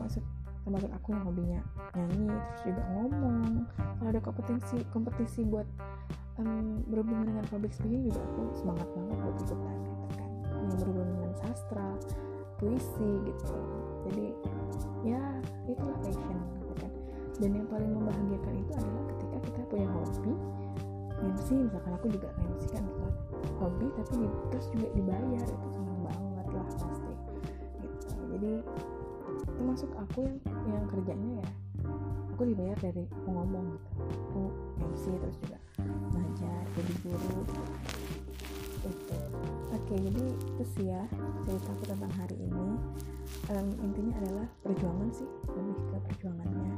maksud 0.00 0.24
termasuk 0.64 0.90
aku 0.92 1.08
yang 1.16 1.24
hobinya 1.24 1.60
nyanyi 1.96 2.28
terus 2.30 2.62
juga 2.72 2.82
ngomong. 2.94 3.66
Kalau 3.74 4.08
ada 4.12 4.20
kompetisi 4.20 4.76
kompetisi 4.92 5.40
buat 5.42 5.66
um, 6.38 6.84
berhubungan 6.88 7.32
dengan 7.32 7.44
public 7.48 7.72
speaking 7.72 8.06
juga 8.08 8.20
aku 8.32 8.42
semangat 8.56 8.88
banget 8.92 9.16
buat 9.18 9.36
ikutan 9.40 9.76
gitu 9.80 10.06
kan. 10.14 10.30
Yang 10.60 10.74
berhubungan 10.84 11.10
dengan 11.16 11.32
sastra 11.40 11.88
puisi 12.60 13.10
gitu. 13.24 13.56
Jadi 14.08 14.26
ya 15.02 15.22
itulah 15.64 15.98
passion 16.04 16.38
gitu 16.60 16.74
kan. 16.76 16.92
Dan 17.40 17.50
yang 17.56 17.66
paling 17.72 17.90
membahagiakan 17.96 18.54
itu 18.60 18.72
adalah 18.76 19.04
ketika 19.16 19.36
kita 19.48 19.60
punya 19.72 19.88
hobi 19.88 20.32
MC 21.20 21.48
misalkan 21.68 21.92
aku 21.96 22.06
juga 22.08 22.28
MC 22.40 22.62
kan 22.72 22.84
kan 22.84 23.12
hobi 23.60 23.86
tapi 23.92 24.12
di, 24.24 24.28
terus 24.52 24.66
juga 24.72 24.88
dibayar 24.96 25.46
itu 25.46 25.68
senang 25.72 26.00
banget 26.04 26.46
lah 26.56 26.66
pasti 26.80 27.14
gitu. 27.84 28.08
Jadi 28.36 28.52
termasuk 29.56 29.90
aku 30.00 30.22
yang 30.24 30.80
yang 30.80 30.86
kerjanya 30.88 31.30
ya 31.44 31.48
aku 32.32 32.42
dibayar 32.48 32.76
dari 32.80 33.04
ngomong 33.28 33.66
gitu. 33.76 33.90
Aku 34.00 34.42
MC 34.80 35.04
terus 35.20 35.36
juga 35.44 35.58
ngajar 36.16 36.62
jadi 36.72 36.92
guru 37.04 37.40
itu 38.80 39.16
oke 39.76 39.92
jadi 39.92 40.24
itu 40.24 40.64
sih 40.72 40.88
ya 40.88 41.04
cerita 41.44 41.68
aku 41.76 41.84
tentang 41.84 42.12
hari 42.16 42.36
ini. 42.40 42.68
Um, 43.50 43.66
intinya 43.82 44.14
adalah 44.24 44.46
perjuangan 44.62 45.10
sih 45.12 45.28
lebih 45.52 45.76
ke 45.90 45.96
perjuangannya. 46.08 46.74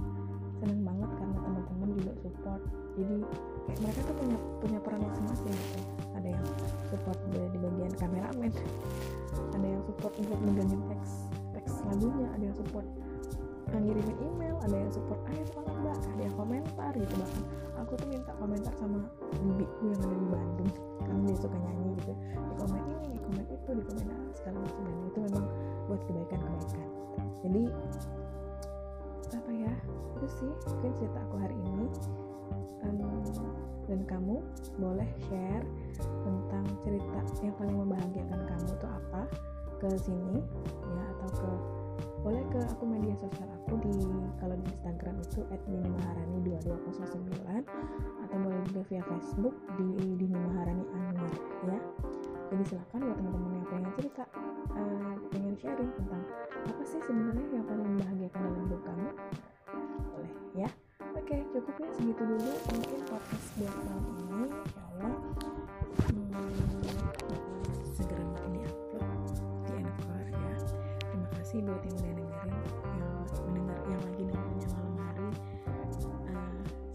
Seneng 0.58 0.80
banget 0.82 1.10
karena 1.14 1.36
teman-teman 1.42 1.88
juga 2.00 2.12
support 2.22 2.62
jadi 2.92 3.16
mereka 3.80 4.00
tuh 4.04 4.16
punya 4.20 4.36
punya 4.60 4.78
peran 4.84 5.00
masing-masing 5.00 5.52
gitu. 5.52 5.80
Ada 6.12 6.28
yang 6.28 6.44
support 6.92 7.18
di, 7.32 7.40
bagian 7.56 7.92
kameramen 7.96 8.52
ada 9.52 9.66
yang 9.66 9.82
support 9.88 10.12
untuk 10.20 10.38
mengganti 10.44 10.76
teks 10.92 11.10
teks 11.56 11.72
lagunya. 11.88 12.26
Ada 12.36 12.44
yang 12.52 12.56
support 12.56 12.86
ngirimin 13.72 14.16
email. 14.20 14.56
Ada 14.62 14.76
yang 14.76 14.92
support 14.92 15.20
ayo 15.32 15.42
semangat 15.48 15.74
mbak. 15.80 15.98
Ada 16.04 16.22
yang 16.28 16.36
komentar 16.36 16.92
gitu. 16.92 17.14
Bahkan 17.16 17.42
aku 17.80 17.92
tuh 17.96 18.08
minta 18.12 18.32
komentar 18.36 18.72
sama 18.76 18.98
bibiku 19.40 19.82
yang 19.88 20.00
ada 20.04 20.16
di 20.16 20.26
Bandung. 20.28 20.70
Kan 21.00 21.16
dia 21.24 21.36
suka 21.40 21.56
nyanyi 21.56 21.90
gitu. 22.04 22.12
Di 22.20 22.54
komen 22.60 22.82
ini 22.92 23.06
di 23.16 23.18
komen 23.24 23.44
itu 23.48 23.70
di 23.72 23.82
komen 23.88 24.06
ah, 24.12 24.24
segala 24.36 24.56
macam. 24.60 24.82
Dan 24.84 24.96
itu 25.08 25.18
memang 25.32 25.44
buat 25.88 26.00
kebaikan 26.04 26.40
kebaikan 26.40 26.88
jadi 27.42 27.62
apa 29.34 29.50
ya? 29.50 29.72
Itu 30.14 30.26
sih 30.30 30.50
mungkin 30.70 30.92
cerita 31.02 31.18
aku 31.26 31.36
hari 31.42 31.56
ini 31.58 31.86
dan 33.92 34.00
kamu 34.08 34.40
boleh 34.80 35.10
share 35.28 35.64
tentang 36.00 36.64
cerita 36.80 37.20
yang 37.44 37.52
paling 37.60 37.76
membahagiakan 37.76 38.40
kamu 38.48 38.66
itu 38.72 38.86
apa 38.88 39.22
ke 39.82 39.88
sini 40.00 40.40
ya 40.96 41.04
atau 41.12 41.28
ke 41.36 41.50
boleh 42.24 42.40
ke 42.54 42.60
aku 42.72 42.86
media 42.86 43.12
sosial 43.18 43.50
aku 43.52 43.76
di 43.84 43.92
kalau 44.40 44.56
di 44.56 44.64
Instagram 44.70 45.20
itu 45.20 45.44
@minimaharani2209 45.68 47.66
atau 48.24 48.36
boleh 48.40 48.60
juga 48.70 48.80
via 48.88 49.02
Facebook 49.04 49.54
di 49.76 50.16
Dini 50.16 50.38
Maharani 50.40 50.86
Anwar 50.96 51.34
ya. 51.68 51.78
Jadi 52.48 52.62
silahkan 52.68 53.00
buat 53.02 53.16
teman-teman 53.18 53.52
yang 53.58 53.66
pengen 53.68 53.92
cerita 53.98 54.24
uh, 54.72 55.14
pengen 55.34 55.54
sharing 55.60 55.90
tentang 55.98 56.22
apa 56.62 56.82
sih 56.86 57.00
sebenarnya 57.02 57.46
yang 57.60 57.64
paling 57.66 57.86
membahagiakan 57.92 58.40
dalam 58.40 58.60
hidup 58.70 58.80
kamu 58.86 59.08
boleh 60.14 60.32
ya 60.54 60.68
oke 61.32 61.48
cukup 61.48 61.76
ya 61.80 61.88
segitu 61.96 62.22
dulu 62.28 62.52
mungkin 62.76 63.00
podcast 63.08 63.46
buat 63.56 63.72
malam 63.88 64.04
ini. 64.04 64.52
Ya 64.52 64.82
Allah. 64.84 65.16
Hmm, 66.12 66.44
segera 67.96 68.20
mungkin 68.20 68.50
diupload 68.52 69.08
di 69.64 69.72
Anchor 69.80 70.24
ya. 70.28 70.54
Terima 71.08 71.28
kasih 71.32 71.58
buat 71.64 71.80
yang 71.88 71.96
udah 71.96 72.12
dengerin 72.20 72.52
yang 73.00 73.12
mendengar 73.48 73.80
yang 73.88 74.02
lagi 74.04 74.22
dengerin 74.28 74.68
malam 74.76 74.94
hari. 75.00 75.28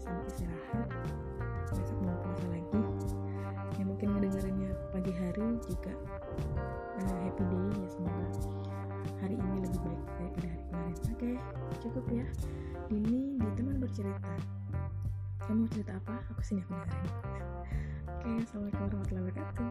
Uh, 0.06 0.22
istirahat. 0.30 0.88
Besok 1.74 1.98
mau 2.06 2.14
puasa 2.22 2.46
lagi. 2.54 2.82
Yang 3.74 3.86
mungkin 3.90 4.08
ngedengerinnya 4.14 4.70
pagi 4.94 5.12
hari 5.18 5.46
juga 5.66 5.92
uh, 7.02 7.16
happy 7.26 7.42
day 7.42 7.66
ya 7.74 7.88
semoga. 7.90 8.26
Hari 9.18 9.34
ini 9.34 9.56
lebih 9.66 9.80
baik 9.82 10.02
daripada 10.14 10.46
hari 10.46 10.62
kemarin. 10.70 10.94
Oke 11.10 11.30
cukup 11.82 12.06
ya 12.14 12.26
Dini 12.88 13.36
di 13.36 13.48
teman 13.52 13.76
bercerita. 13.84 14.32
Kamu 15.44 15.60
mau 15.60 15.68
cerita 15.68 15.92
apa? 16.00 16.24
Aku 16.32 16.40
sini 16.40 16.64
aku 16.64 16.72
dengerin. 16.72 17.12
Oke 18.08 18.28
assalamualaikum 18.48 18.80
warahmatullahi 18.88 19.24
wabarakatuh. 19.28 19.68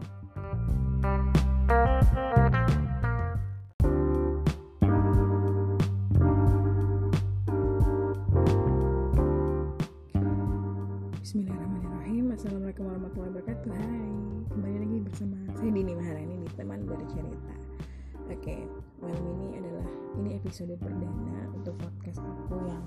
Bismillahirrahmanirrahim. 11.18 12.24
Assalamualaikum 12.38 12.86
warahmatullahi 12.86 13.30
wabarakatuh. 13.34 13.70
Hai 13.74 14.14
Kembali 14.46 14.76
lagi 14.78 14.98
bersama 15.02 15.36
saya 15.58 15.70
Dini 15.74 15.92
Maharani 15.98 16.34
di 16.38 16.48
teman 16.54 16.86
bercerita. 16.86 17.54
Oke 18.30 18.62
Malam 18.98 19.24
ini 19.30 19.62
adalah 19.62 19.86
Ini 20.18 20.30
episode 20.42 20.74
perdana 20.82 21.46
Untuk 21.54 21.78
podcast 21.78 22.18
aku 22.18 22.58
yang 22.66 22.82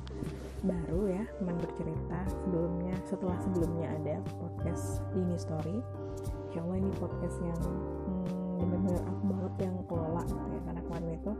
Baru 0.59 1.07
ya 1.07 1.23
Teman 1.39 1.55
bercerita 1.55 2.19
Sebelumnya 2.27 2.95
Setelah 3.07 3.37
sebelumnya 3.39 3.87
ada 3.95 4.15
podcast 4.35 4.99
Dini 5.15 5.39
Story. 5.39 5.79
Insya 6.51 6.59
Allah 6.67 6.77
ini 6.83 6.91
podcast 6.99 7.37
yang 7.39 7.61
hmm, 7.63 8.59
Bener-bener 8.59 8.99
aku 9.07 9.23
banget 9.23 9.53
yang 9.63 9.75
kelola 9.87 10.23
gitu 10.27 10.47
ya 10.51 10.61
Karena 10.67 10.81
kemarin 10.83 11.09
itu 11.15 11.31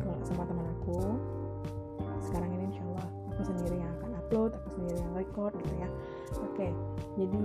Dikelola 0.00 0.22
sama 0.24 0.42
teman 0.48 0.66
aku. 0.80 1.00
Sekarang 2.24 2.50
ini 2.56 2.64
insya 2.72 2.84
Allah 2.88 3.08
Aku 3.36 3.40
sendiri 3.44 3.76
yang 3.76 3.92
akan 4.00 4.10
upload 4.16 4.52
Aku 4.64 4.68
sendiri 4.80 4.96
yang 4.96 5.12
record 5.12 5.52
gitu 5.60 5.74
ya. 5.76 5.88
Oke, 6.40 6.72
jadi 7.20 7.36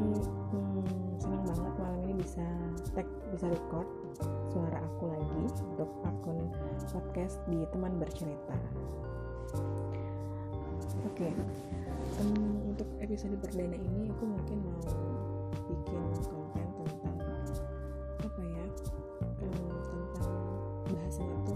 hmm, 0.55 1.19
senang 1.19 1.43
banget 1.43 1.73
malam 1.84 1.99
ini 2.07 2.13
bisa 2.23 2.47
tag, 2.95 3.07
bisa 3.36 3.51
record 3.51 3.88
suara 4.51 4.83
aku 4.83 5.07
lagi 5.07 5.47
untuk 5.47 5.87
akun 6.03 6.51
podcast 6.91 7.39
di 7.47 7.63
teman 7.71 7.95
bercerita. 7.95 8.55
Oke, 11.07 11.31
um, 12.19 12.59
untuk 12.67 12.83
episode 12.99 13.31
perdana 13.39 13.79
ini 13.79 14.11
aku 14.11 14.27
mungkin 14.27 14.59
mau 14.67 14.83
bikin 15.71 16.03
konten 16.27 16.67
tentang 16.83 17.15
apa 18.27 18.41
ya, 18.43 18.65
um, 19.39 19.71
tentang 19.87 20.35
bahasan 20.91 21.31
itu 21.31 21.55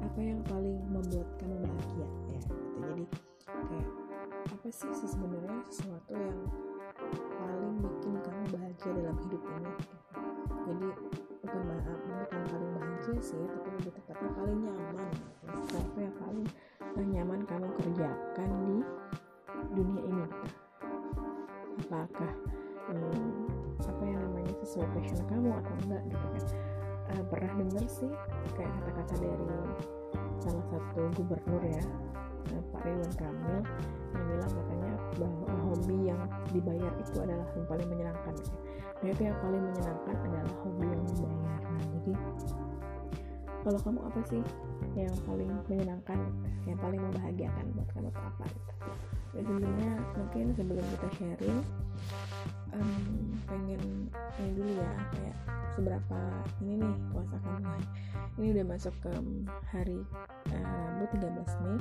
apa 0.00 0.20
yang 0.24 0.40
paling 0.48 0.80
membuat 0.88 1.28
kamu 1.36 1.60
bahagia 1.60 2.08
ya. 2.08 2.40
Gitu. 2.40 2.56
Jadi 2.80 3.04
kayak 3.44 3.88
apa 4.48 4.68
sih 4.72 4.92
sebenarnya 4.96 5.60
sesuatu 5.68 6.12
yang 6.16 6.40
sih 13.24 13.40
tapi 13.40 13.68
lebih 13.80 13.92
tepatnya 13.96 14.30
paling 14.36 14.58
nyaman. 14.60 15.08
Gitu. 15.08 15.56
sesuatu 15.64 15.96
yang 15.96 16.16
paling 16.20 16.46
nyaman 17.08 17.40
kamu 17.48 17.68
kerjakan 17.80 18.50
di 18.68 18.76
dunia 19.72 20.02
ini. 20.04 20.26
Apakah 21.88 22.32
hmm, 22.92 23.48
apa 23.80 24.02
yang 24.04 24.20
namanya 24.28 24.52
sesuai 24.60 24.88
passion 24.92 25.24
kamu 25.32 25.48
atau 25.56 25.74
enggak 25.88 26.02
gitu 26.12 26.26
kan. 26.36 26.44
Uh, 27.04 27.22
pernah 27.32 27.52
dengar 27.56 27.84
sih 27.88 28.12
kayak 28.56 28.72
kata-kata 28.80 29.14
dari 29.20 29.48
salah 30.40 30.64
satu 30.72 31.00
gubernur 31.16 31.62
ya 31.64 31.84
Pak 32.44 32.80
Ridwan 32.84 33.12
Kamil 33.16 33.60
yang 34.12 34.24
bilang 34.28 34.52
katanya 34.52 34.92
bahwa 35.16 35.48
hobi 35.72 35.96
yang 36.12 36.20
dibayar 36.52 36.92
itu 37.00 37.16
adalah 37.24 37.48
yang 37.56 37.66
paling 37.66 37.88
menyenangkan. 37.88 38.34
Nah 39.00 39.08
itu 39.08 39.22
yang 39.24 39.38
paling 39.40 39.62
menyenangkan 39.64 40.16
adalah 40.20 40.52
hobi 40.60 40.86
yang 40.92 41.02
dibayar. 41.08 41.60
Nah 41.64 41.84
jadi 41.88 42.12
kalau 43.64 43.80
kamu 43.80 44.00
apa 44.04 44.20
sih 44.28 44.42
yang 44.94 45.16
paling 45.24 45.48
menyenangkan 45.66 46.20
yang 46.68 46.78
paling 46.78 47.00
membahagiakan 47.00 47.64
buat 47.72 47.88
kamu 47.96 48.08
itu 48.12 48.20
apa? 48.20 48.46
Gitu 49.34 49.52
mungkin 50.14 50.44
sebelum 50.54 50.84
kita 50.94 51.08
sharing 51.18 51.58
um, 52.70 53.34
pengen 53.50 53.82
ini 54.38 54.50
dulu 54.54 54.72
ya 54.78 54.92
kayak 55.16 55.36
seberapa 55.74 56.20
ini 56.62 56.84
nih 56.84 56.94
puasa 57.10 57.36
kamu 57.42 57.74
ini 58.38 58.46
udah 58.54 58.64
masuk 58.66 58.94
ke 59.02 59.12
hari 59.70 59.98
uh, 60.50 60.86
Rabu 60.98 61.06
13 61.22 61.62
Mei. 61.62 61.78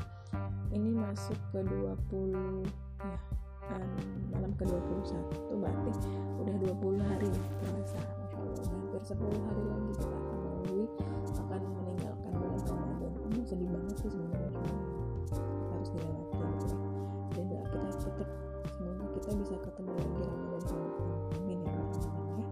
Ini 0.74 0.90
masuk 0.98 1.38
ke 1.54 1.62
20 1.62 2.66
ya 3.02 3.18
um, 3.74 3.90
malam 4.34 4.52
ke 4.58 4.66
21 4.66 5.62
berarti 5.62 5.92
udah 6.42 6.56
20 6.78 7.10
hari 7.10 7.30
terasa 7.62 8.00
Masya 8.02 8.38
Allah 8.38 8.66
hampir 8.70 9.02
10 9.02 9.18
hari 9.50 9.64
lagi 9.66 9.94
kita 9.98 10.33
melalui 10.64 10.88
akan 11.44 11.62
meninggalkan 11.76 12.32
bulan 12.40 12.62
Ramadan 12.64 13.12
ini 13.28 13.42
sedih 13.44 13.68
banget 13.68 13.96
sih 14.00 14.10
sebenarnya 14.16 14.50
cuma 14.56 14.72
harus 15.76 15.90
dilewati 15.92 16.36
gitu 16.40 16.66
ya. 16.72 16.78
Dan 17.34 17.46
doa 17.52 17.64
kita 17.68 17.88
tetap 18.00 18.30
semoga 18.72 19.06
kita 19.12 19.30
bisa 19.44 19.56
ketemu 19.60 19.92
lagi 19.92 20.24
Ramadan 20.24 20.62
tahun 20.64 20.90
amin 21.36 21.60
ya 21.60 21.72
ya. 22.40 22.48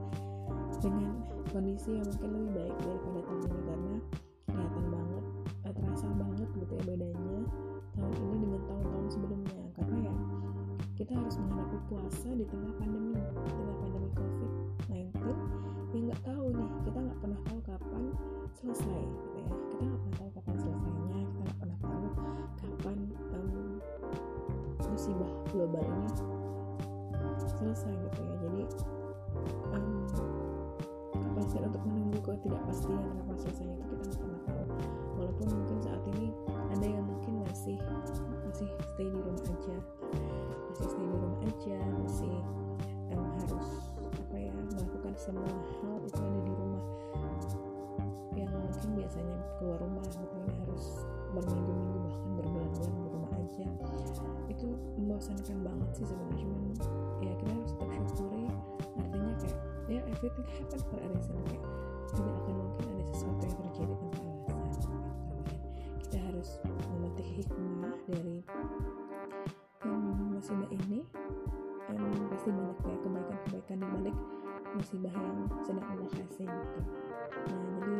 Dengan 0.81 1.15
kondisi 1.55 1.89
yang 1.95 2.07
mungkin 2.11 2.29
lebih 2.35 2.51
baik 2.51 2.75
daripada 2.83 3.19
tahun 3.23 3.39
ini 3.47 3.61
karena 3.63 3.95
kelihatan 4.51 4.85
banget 4.91 5.23
eh, 5.63 5.73
terasa 5.79 6.07
banget 6.11 6.49
gitu 6.59 6.73
ya 6.75 6.83
bedanya 6.83 7.39
tahun 7.95 8.15
ini 8.19 8.35
dengan 8.43 8.61
tahun-tahun 8.67 9.07
sebelumnya. 9.07 9.63
Karena 9.79 9.97
ya 10.03 10.15
kita 10.99 11.13
harus 11.15 11.35
menghadapi 11.39 11.77
puasa 11.87 12.29
di 12.35 12.45
tengah 12.49 12.73
pandemi 12.75 13.15
di 13.15 13.23
tengah 13.55 13.75
pandemi 13.79 14.09
COVID-19 14.19 14.51
yang 15.91 16.03
nggak 16.07 16.23
tahu 16.23 16.40
kapan 18.51 18.75
selesai 18.75 18.83
gitu 18.83 19.00
banget 55.91 56.07
sih 56.07 56.07
sebenarnya. 56.07 56.45
Cuman 56.47 57.27
ya 57.27 57.33
kita 57.35 57.51
harus 57.51 57.71
tetap 57.75 58.03
syukuri. 58.15 58.47
Artinya 58.95 59.33
kayak 59.43 59.57
ya 59.91 59.99
everything 60.07 60.47
happen 60.55 60.79
for 60.87 60.99
a 61.03 61.07
reason 61.11 61.35
kayak 61.43 61.63
tidak 62.15 62.33
akan 62.39 62.53
mungkin 62.55 62.85
ada 62.95 63.03
sesuatu 63.11 63.43
yang 63.43 63.57
terjadi 63.59 63.93
tanpa 63.99 64.51
alasan 64.55 64.91
gitu. 64.95 65.35
kita 66.07 66.17
harus 66.31 66.49
memetik 66.63 67.27
hikmah 67.39 67.95
dari 68.07 68.37
um, 69.83 70.31
musibah 70.31 70.69
ini 70.71 70.99
dan 71.91 71.99
pasti 72.31 72.49
banyak 72.55 72.77
kayak 72.83 72.99
kebaikan-kebaikan 73.03 73.77
di 73.83 73.87
balik 73.91 74.17
musibah 74.71 75.11
yang 75.11 75.39
sedang 75.67 75.85
Allah 75.91 76.09
kasih 76.15 76.47
gitu. 76.47 76.79
Nah 77.51 77.59
jadi 77.83 77.99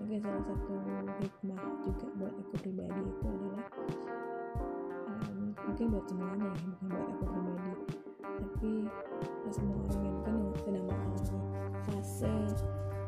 mungkin 0.00 0.18
salah 0.20 0.44
satu 0.52 0.74
hikmah 1.16 1.60
juga 1.80 2.06
buat 2.20 2.32
aku 2.36 2.54
pribadi 2.60 3.00
itu 3.08 3.24
adalah 3.24 3.64
um, 4.60 4.69
mungkin 5.70 5.86
buat 5.94 6.02
semuanya 6.10 6.50
ya 6.50 6.66
bukan 6.66 6.86
buat 6.90 7.08
aku 7.14 7.24
pribadi. 7.30 7.70
Tapi 8.42 8.72
semua 9.54 9.78
orang 9.86 10.02
yang 10.02 10.18
kan 10.26 10.36
sedang 10.58 10.82
mengalami 10.90 11.38
fase 11.86 12.34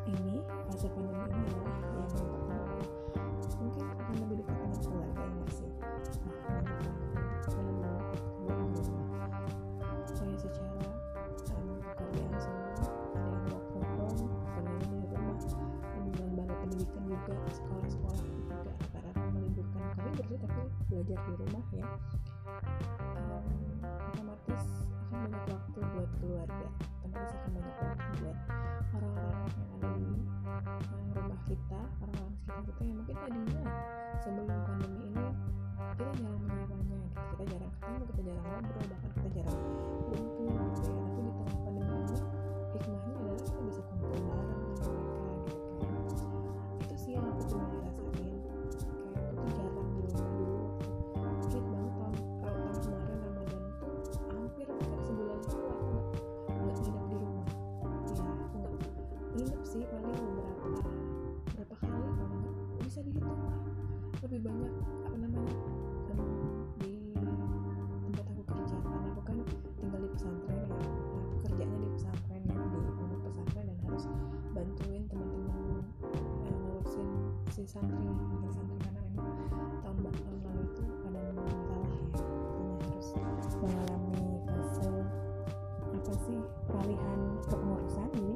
ini 0.06 0.36
fase 0.70 0.86
pandemi 0.94 1.26
ini 1.26 1.42
adalah 1.42 1.74
yang 1.98 2.22
mungkin 3.58 3.82
akan 3.82 4.14
lebih 4.14 4.36
dekat 4.46 4.56
dengan 4.62 4.78
keluarga 4.78 5.22
yang 5.26 5.36
masih 5.42 5.70
nah, 5.74 6.54
um, 6.54 6.66
pekerjaan 7.50 8.70
semua 8.70 9.18
ada 11.98 12.14
yang 12.14 12.30
juga 17.26 17.50
sekolah-sekolah 17.58 18.18
juga 18.22 18.56
rata-rata 18.70 19.22
meliburkan 19.34 19.82
kami 19.98 20.10
bersih 20.14 20.38
tapi 20.38 20.62
belajar 20.86 21.18
di 21.26 21.32
rumah 21.42 21.64
ya 21.74 21.86
um, 22.60 23.46
otomatis 23.82 24.64
akan 25.08 25.18
banyak 25.24 25.44
waktu 25.48 25.78
buat 25.92 26.10
keluarga. 26.20 26.66
Otomatis 27.02 27.32
akan 27.32 27.50
banyak 27.56 27.76
waktu 27.80 28.08
buat 28.20 28.38
orang-orang 28.92 29.36
yang 29.40 29.70
ada 29.72 29.88
di 29.96 30.08
um, 30.44 31.06
rumah 31.16 31.40
kita 31.48 31.80
orang-orang 32.02 32.32
sekitar 32.32 32.62
kita 32.68 32.82
yang 32.84 32.96
mungkin 33.00 33.16
tadinya 33.16 33.62
sebelum 34.22 34.58
pandemi 34.68 35.02
ini 35.08 35.26
kita 35.92 36.04
jarang 36.12 36.40
menyapanya 36.44 37.00
kita 37.32 37.42
jarang 37.48 37.70
ketemu 37.72 38.02
kita 38.06 38.20
jarang 38.22 38.44
ngobrol 38.46 38.84
bahkan 38.86 39.10
kita 39.16 39.28
jarang 39.36 39.60
banyak 64.42 64.74
apa 65.06 65.16
namanya 65.22 65.54
em, 66.10 66.20
di 66.82 67.14
tempat 68.10 68.26
aku 68.26 68.42
kerja. 68.42 68.76
Karena 68.82 69.08
aku 69.14 69.22
kan 69.22 69.36
tinggal 69.78 70.00
di 70.02 70.08
pesantren 70.10 70.58
ya 70.58 70.66
nah, 70.66 70.82
aku 70.82 71.34
kerjanya 71.46 71.76
di 71.78 71.88
pesantren 71.94 72.42
ya 72.50 72.58
di 72.58 72.78
pondok 72.98 73.20
pesantren 73.22 73.64
dan 73.70 73.78
harus 73.86 74.04
bantuin 74.50 75.02
teman-teman 75.06 75.58
yang 76.42 76.58
ngurusin 76.58 77.08
si 77.54 77.62
santri 77.62 78.02
wakil 78.02 78.50
santri. 78.50 78.78
Karena 78.82 79.00
memang 79.14 79.30
tahun 79.78 79.96
tahun 80.10 80.38
lalu 80.42 80.62
itu 80.74 80.82
ada 81.06 81.22
masalah 81.38 81.86
ya 81.86 82.02
makanya 82.02 83.30
harus 83.38 83.54
mengalami 83.62 84.26
fase 84.50 84.90
apa 85.86 86.12
sih 86.26 86.38
peralihan 86.66 87.18
kepengurusan. 87.46 88.08
Jadi 88.10 88.34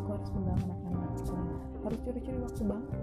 aku 0.00 0.08
harus 0.16 0.30
pegang 0.32 0.60
anak-anak. 0.64 1.12
Nah, 1.28 1.44
harus 1.84 1.98
curi-curi 2.08 2.38
waktu 2.40 2.62
banget 2.64 3.01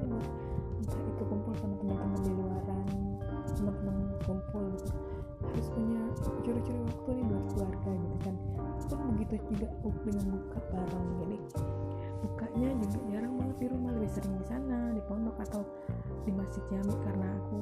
dengan 10.10 10.38
buka 10.41 10.60
bareng 10.74 11.10
jadi 11.22 11.38
bukanya 12.19 12.69
juga 12.84 13.00
jarang 13.12 13.34
banget 13.39 13.58
di 13.58 13.67
rumah 13.72 13.91
lebih 13.95 14.12
sering 14.12 14.34
di 14.36 14.45
sana 14.48 14.78
di 14.91 15.02
pondok 15.08 15.38
atau 15.39 15.62
di 16.28 16.32
masjid 16.36 16.63
jami 16.67 16.93
karena 17.04 17.28
aku 17.32 17.58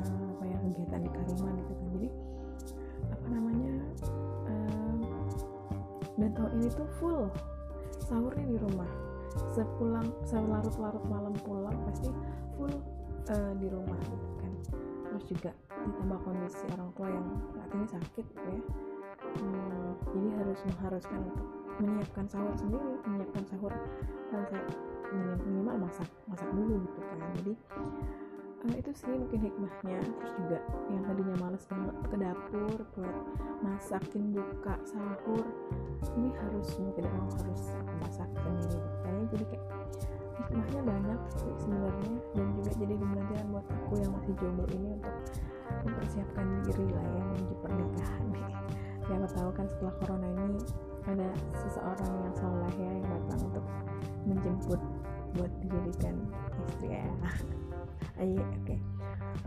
eh, 0.00 0.24
apa 0.36 0.44
ya 0.48 0.56
kegiatan 0.64 1.00
di 1.04 1.10
Kariman 1.12 1.54
gitu 1.60 1.72
kan. 1.76 1.88
Jadi 1.96 2.08
apa 3.10 3.26
namanya 3.28 3.72
eh, 4.48 5.00
dan 6.20 6.30
tahun 6.36 6.52
ini 6.60 6.68
tuh 6.72 6.88
full 7.00 7.20
sahurnya 8.08 8.46
di 8.48 8.58
rumah. 8.60 8.90
Sepulang 9.54 10.10
selarut-larut 10.26 11.04
malam 11.06 11.34
pulang 11.46 11.76
pasti 11.86 12.10
full 12.56 12.72
eh, 13.28 13.52
di 13.60 13.68
rumah 13.68 14.00
gitu 14.08 14.28
kan. 14.40 14.52
Terus 15.10 15.24
juga 15.28 15.52
ditambah 15.80 16.18
kondisi 16.24 16.64
orang 16.76 16.90
tua 16.96 17.08
yang 17.08 17.26
saat 17.56 17.70
ini 17.72 17.86
sakit 17.88 18.24
gitu 18.24 18.48
ya. 18.48 18.62
Hmm, 19.20 19.94
jadi 20.10 20.28
harus 20.42 20.58
mengharuskan 20.66 21.20
untuk 21.22 21.59
menyiapkan 21.80 22.26
sahur 22.28 22.54
sendiri 22.56 22.90
menyiapkan 23.08 23.44
sahur 23.48 23.72
eh, 24.32 24.44
saya 24.48 24.64
minim- 25.10 25.42
minimal 25.48 25.76
masak 25.88 26.08
masak 26.28 26.48
dulu 26.52 26.74
gitu 26.86 27.00
kan. 27.02 27.18
Jadi 27.40 27.52
eh, 28.60 28.74
itu 28.78 28.90
sih 28.92 29.12
mungkin 29.16 29.40
hikmahnya. 29.40 29.98
Terus 30.04 30.32
juga 30.36 30.58
yang 30.92 31.02
tadinya 31.08 31.36
males 31.40 31.64
banget 31.66 31.96
ke 32.06 32.16
dapur 32.20 32.78
buat 32.94 33.16
masakin 33.64 34.24
buka 34.36 34.74
sahur 34.84 35.44
ini 36.16 36.30
harus 36.36 36.68
tidak 36.96 37.12
mau 37.16 37.28
harus 37.40 37.62
masak 38.00 38.28
sendiri. 38.40 38.80
Kayaknya 39.04 39.26
jadi 39.32 39.44
kayak 39.48 39.64
hikmahnya 40.40 40.80
banyak 40.84 41.20
sih 41.36 41.52
sebenarnya. 41.60 42.14
Dan 42.36 42.46
juga 42.56 42.70
jadi 42.76 42.94
pembelajaran 42.96 43.46
buat 43.52 43.66
aku 43.68 43.92
yang 44.00 44.10
masih 44.14 44.34
jomblo 44.38 44.64
ini 44.72 44.88
untuk 44.96 45.16
mempersiapkan 45.80 46.46
diri 46.66 46.86
lah 46.92 47.06
ya 47.08 47.22
menuju 47.24 47.54
pernikahan. 47.62 48.24
Siapa 49.10 49.26
tahu 49.34 49.50
kan 49.58 49.66
setelah 49.66 49.94
corona 49.98 50.28
ini 50.46 50.62
ada 51.08 51.28
seseorang 51.54 52.12
yang 52.24 52.34
soleh 52.36 52.74
ya 52.76 52.90
yang 53.00 53.08
datang 53.08 53.40
untuk 53.48 53.66
menjemput 54.28 54.80
buat 55.38 55.52
dijadikan 55.62 56.14
istri 56.68 56.96
ya. 56.96 57.06
Ayo 58.18 58.42
oke. 58.60 58.76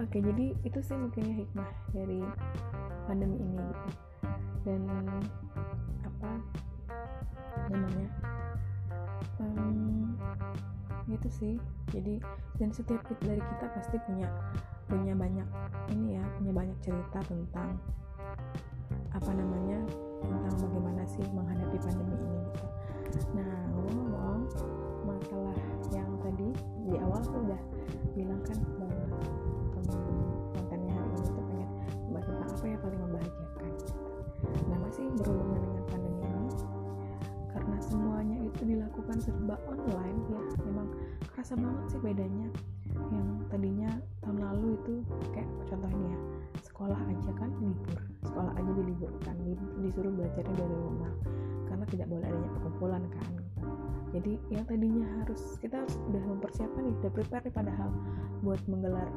Oke 0.02 0.18
jadi 0.24 0.56
itu 0.66 0.80
sih 0.82 0.98
mungkinnya 0.98 1.44
hikmah 1.44 1.70
dari 1.94 2.24
pandemi 3.06 3.38
ini 3.38 3.60
gitu. 3.62 3.90
Dan 4.64 4.82
apa 6.08 6.32
namanya? 7.70 8.08
Um, 9.44 10.16
itu 11.12 11.30
sih. 11.30 11.54
Jadi 11.92 12.18
dan 12.58 12.70
setiap 12.74 13.04
dari 13.22 13.42
kita 13.44 13.66
pasti 13.76 13.98
punya 14.08 14.30
punya 14.88 15.14
banyak 15.18 15.48
ini 15.90 16.20
ya 16.20 16.24
punya 16.38 16.54
banyak 16.54 16.78
cerita 16.86 17.20
tentang 17.26 17.82
apa 19.14 19.32
namanya 19.34 19.80
tentang 20.28 20.56
bagaimana 20.60 21.04
sih 21.08 21.26
menghadapi 21.32 21.78
pandemi 21.84 22.16
ini 22.18 22.40
gitu 22.50 22.66
nah 23.38 23.50
ngomong-ngomong 23.76 24.42
masalah 25.06 25.58
yang 25.94 26.10
tadi 26.24 26.50
di 26.90 26.96
awal 26.98 27.22
aku 27.22 27.38
udah 27.46 27.62
bilang 28.18 28.42
kan 28.48 28.58
bahwa 28.80 29.06
kontennya 30.54 30.94
hari 30.96 31.12
ini 31.14 31.30
tuh 31.30 31.44
pengen 31.46 31.70
bahas 32.14 32.26
tentang 32.26 32.50
apa 32.50 32.66
yang 32.66 32.82
paling 32.82 33.02
membahagiakan 33.06 33.72
gitu. 33.78 33.94
nah 34.72 34.78
masih 34.82 35.06
berhubungan 35.20 35.62
dengan 35.62 35.84
pandemi 35.92 36.22
ini 36.26 36.56
karena 37.54 37.78
semuanya 37.86 38.38
itu 38.42 38.62
dilakukan 38.66 39.18
serba 39.22 39.56
online 39.70 40.20
ya 40.34 40.42
memang 40.66 40.88
kerasa 41.30 41.54
banget 41.54 41.86
sih 41.94 42.02
bedanya 42.02 42.48
yang 43.14 43.28
tadinya 43.50 43.90
tahun 44.26 44.38
lalu 44.42 44.68
itu 44.82 44.94
kayak 45.34 45.50
contohnya 45.70 46.10
ya 46.10 46.20
sekolah 46.66 47.00
aja 47.10 47.32
kan 47.38 47.50
libur 47.62 48.02
sekolah 48.44 48.60
aja 48.60 48.72
diliburkan 48.76 49.36
di- 49.48 49.72
disuruh 49.88 50.12
belajarnya 50.20 50.56
dari 50.60 50.76
rumah 50.76 51.14
karena 51.72 51.86
tidak 51.88 52.08
boleh 52.12 52.26
adanya 52.28 52.50
perkumpulan 52.60 53.04
kan. 53.16 53.32
Jadi 54.12 54.34
yang 54.52 54.66
tadinya 54.68 55.08
harus 55.24 55.42
kita 55.64 55.80
harus 55.80 55.96
udah 56.12 56.24
mempersiapkan 56.28 56.84
udah 56.92 57.12
prepare 57.16 57.48
padahal 57.56 57.90
buat 58.44 58.60
menggelar 58.68 59.08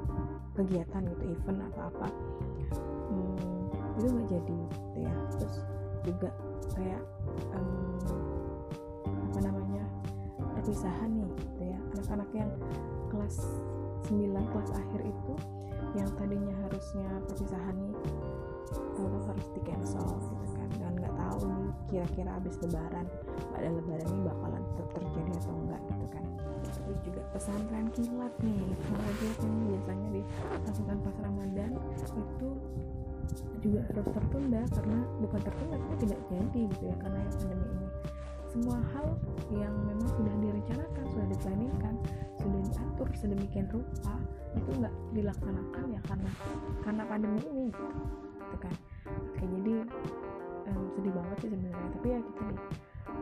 kegiatan 0.55 1.03
gitu 1.11 1.25
event 1.35 1.59
atau 1.75 1.83
apa. 1.91 2.09
Hmm, 3.11 3.67
itu 3.99 4.07
nggak 4.15 4.29
jadi 4.31 4.57
gitu 4.63 4.99
ya. 5.03 5.15
Terus 5.35 5.55
juga 6.07 6.31
kayak 6.79 7.03
em, 7.51 7.69
apa 9.11 9.39
namanya 9.43 9.83
perpisahan 10.55 11.11
nih 11.19 11.31
gitu 11.35 11.63
ya. 11.67 11.79
Anak-anak 11.99 12.31
yang 12.31 12.51
kelas 13.11 13.43
9 14.07 14.23
kelas 14.55 14.71
akhir 14.71 15.03
itu 15.03 15.35
yang 15.99 16.09
tadinya 16.15 16.55
harusnya 16.63 17.11
perpisahan 17.27 17.75
nih 17.75 17.97
tahu 18.73 19.19
harus 19.27 19.47
di 19.55 19.61
cancel 19.63 20.07
gitu 20.07 20.47
kan. 20.57 20.69
Dan 20.81 20.93
nggak 20.99 21.15
tahu 21.15 21.39
nih 21.47 21.71
kira-kira 21.87 22.31
habis 22.35 22.55
lebaran 22.63 23.07
pada 23.55 23.69
lebaran 23.71 24.07
ini 24.11 24.23
bakalan 24.27 24.63
tetap 24.75 24.89
terjadi 24.99 25.33
atau 25.39 25.55
enggak 25.55 25.83
gitu 25.87 26.07
kan. 26.11 26.25
Terus 26.67 26.99
juga 27.03 27.21
pesantren 27.35 27.87
kilat 27.95 28.35
nih. 28.43 28.63
Pesantren 28.81 29.15
kilat 29.19 29.39
ini 29.43 29.61
biasanya 29.71 30.09
dilakukan 30.11 30.97
pas 31.03 31.17
ramadan 31.23 31.71
itu 32.17 32.49
juga 33.59 33.81
harus 33.91 34.07
tertunda 34.15 34.63
karena 34.71 34.99
bukan 35.19 35.41
tertunda 35.43 35.77
tapi 35.83 35.97
tidak 36.07 36.21
jadi 36.31 36.61
gitu 36.71 36.85
ya 36.87 36.97
karena 37.03 37.19
yang 37.19 37.35
pandemi 37.35 37.67
ini. 37.67 37.89
Semua 38.47 38.79
hal 38.95 39.07
yang 39.53 39.75
memang 39.85 40.09
sudah 40.17 40.35
direncanakan 40.41 41.05
sudah 41.13 41.27
diplanningkan 41.29 41.95
sudah 42.41 42.61
diatur 42.63 43.09
sedemikian 43.19 43.67
rupa 43.69 44.15
itu 44.57 44.71
nggak 44.81 44.95
dilaksanakan 45.13 45.85
ya 45.93 46.01
karena 46.09 46.31
karena 46.81 47.03
pandemi 47.05 47.41
ini 47.45 47.65
gitu, 47.69 47.85
gitu 48.47 48.57
kan. 48.63 48.75
Oke 49.07 49.45
jadi 49.45 49.75
em, 50.67 50.83
sedih 50.95 51.15
tapi 51.15 52.07
ya 52.11 52.21
kita 52.23 52.43
nih 52.47 52.61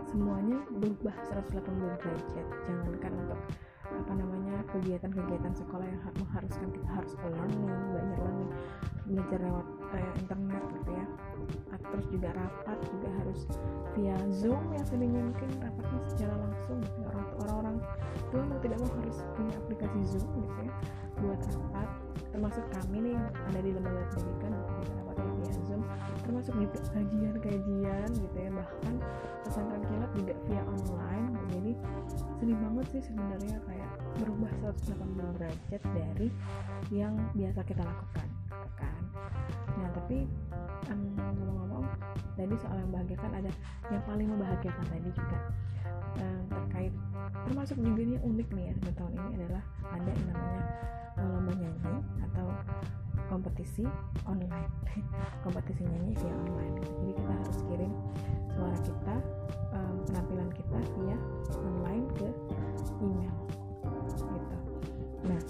semuanya 0.08 0.58
berubah 0.68 1.16
180 1.28 2.00
derajat. 2.00 2.46
Jangankan 2.68 3.12
untuk 3.24 3.40
apa 3.84 4.12
namanya 4.16 4.56
kegiatan-kegiatan 4.72 5.54
sekolah 5.54 5.86
yang 5.86 6.00
mengharuskan 6.18 6.68
kita 6.72 6.88
harus 6.88 7.12
learning 7.20 7.62
belajar 7.92 8.18
learning 8.18 8.50
belajar 9.04 9.38
lewat 9.44 9.66
eh, 9.92 10.10
internet 10.24 10.64
gitu 10.80 10.90
ya. 10.92 11.06
Terus 11.94 12.06
juga 12.10 12.28
rapat 12.34 12.78
juga 12.90 13.08
harus 13.22 13.40
via 13.94 14.18
zoom 14.34 14.62
yang 14.74 14.82
tadinya 14.88 15.20
mungkin 15.30 15.48
rapatnya 15.62 16.00
secara 16.10 16.34
langsung. 16.42 16.78
Gitu 16.82 17.00
orang 17.06 17.26
orang-orang 17.44 17.76
tua 18.32 18.42
mau 18.50 18.58
tidak 18.58 18.78
mau 18.82 18.90
harus 18.98 19.16
punya 19.38 19.54
aplikasi 19.62 19.98
zoom 20.16 20.26
gitu 20.42 20.60
ya 20.66 20.72
buat 21.22 21.40
rapat. 21.46 21.88
Termasuk 22.34 22.64
kami 22.74 22.96
nih 22.98 23.12
yang 23.14 23.26
ada 23.30 23.60
di 23.62 23.70
lembaga 23.70 24.02
pendidikan 24.10 24.52
bisa 24.82 24.92
rapatnya 24.98 25.13
termasuk 26.24 26.54
juga 26.56 26.78
kajian-kajian 26.92 28.08
gitu 28.12 28.36
ya. 28.36 28.50
Bahkan 28.52 28.94
pesantren 29.44 29.82
kilat 29.88 30.10
juga 30.16 30.34
via 30.48 30.62
online. 30.64 31.26
Jadi 31.52 31.72
sedih 32.40 32.58
banget 32.60 32.86
sih 32.92 33.02
sebenarnya 33.12 33.56
kayak 33.64 33.90
berubah 34.20 34.50
180 34.76 35.38
derajat 35.40 35.82
dari 35.92 36.28
yang 36.92 37.14
biasa 37.32 37.60
kita 37.66 37.82
lakukan 37.82 38.28
kan. 38.78 39.02
Nah 39.80 39.90
tapi 39.94 40.28
ngomong-ngomong 40.90 41.84
tadi 42.34 42.54
soal 42.58 42.76
yang 42.78 42.88
membahagiakan 42.90 43.30
ada 43.40 43.50
yang 43.88 44.02
paling 44.04 44.28
membahagiakan 44.28 44.86
tadi 44.90 45.10
juga 45.14 45.38
um, 46.20 46.40
terkait 46.50 46.92
termasuk 47.46 47.76
juga 47.80 48.02
nih 48.02 48.20
unik 48.20 48.48
nih 48.52 48.64
ya 48.70 48.74
tahun 48.94 49.12
ini 49.14 49.30
adalah 49.42 49.62
ada 49.94 50.10
yang 50.10 50.26
namanya 50.30 50.64
lomba 51.24 51.52
nyanyi 51.56 51.96
atau 52.30 52.46
kompetisi 53.28 53.84
online. 54.24 54.70
Kompetisi 55.44 55.82
nyanyi 55.84 56.12
via 56.18 56.34
online. 56.34 56.74
Jadi 56.82 57.12
kita 57.16 57.32
harus 57.32 57.58
kirim 57.68 57.92
suara 58.54 58.78
kita 58.80 59.16
um, 59.74 59.94
penampilan 60.08 60.50
kita 60.52 60.78
via 60.98 61.16
online 61.62 62.06
ke 62.16 62.28
email. 63.02 63.34
Gitu. 64.14 64.56
Nah 65.28 65.40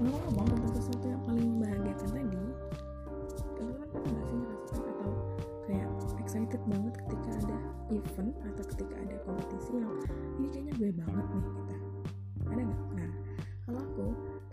ngomong-ngomong 0.00 0.48
tentang 0.48 0.72
sesuatu 0.80 1.06
yang 1.12 1.22
paling 1.28 1.44
membahagiakan 1.44 2.08
tadi 2.08 2.44
teman-teman 3.60 3.88
pernah 3.92 4.10
nggak 4.16 4.24
sih 4.24 4.38
merasakan 4.40 4.84
atau 4.88 5.10
kayak 5.68 5.88
excited 6.16 6.62
banget 6.64 6.94
ketika 7.04 7.30
ada 7.36 7.56
event 7.92 8.32
atau 8.48 8.64
ketika 8.72 8.94
ada 8.96 9.16
kompetisi 9.28 9.70
yang 9.76 9.92
ini 10.40 10.46
kayaknya 10.48 10.72
gue 10.80 10.90
banget 10.96 11.26
nih 11.28 11.44
kita 11.44 11.74
ada 12.48 12.62
nggak? 12.64 12.80
kalau 12.80 12.89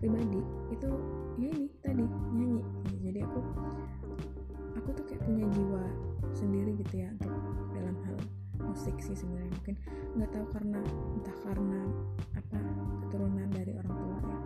pribadi 0.08 0.39
itu 0.72 0.89
ya 1.36 1.52
ini 1.52 1.67
tadi 1.84 2.06
nyanyi. 2.32 2.63
Jadi 3.04 3.20
aku 3.28 3.39
aku 4.80 4.89
tuh 4.96 5.04
kayak 5.04 5.20
punya 5.28 5.43
jiwa 5.52 5.84
sendiri 6.32 6.80
gitu 6.80 7.04
ya 7.04 7.12
untuk 7.12 7.36
dalam 7.76 7.96
hal 8.08 8.15
musik 8.63 8.96
sih 9.04 9.12
sebenarnya. 9.12 9.52
Mungkin 9.52 9.76
nggak 10.15 10.32
tahu 10.32 10.46
karena 10.56 10.80
entah 11.12 11.38
karena 11.43 11.80
apa 12.39 12.60
keturunan 13.04 13.52
dari 13.52 13.72
orang 13.76 13.96
tua 14.00 14.17
ya. 14.24 14.39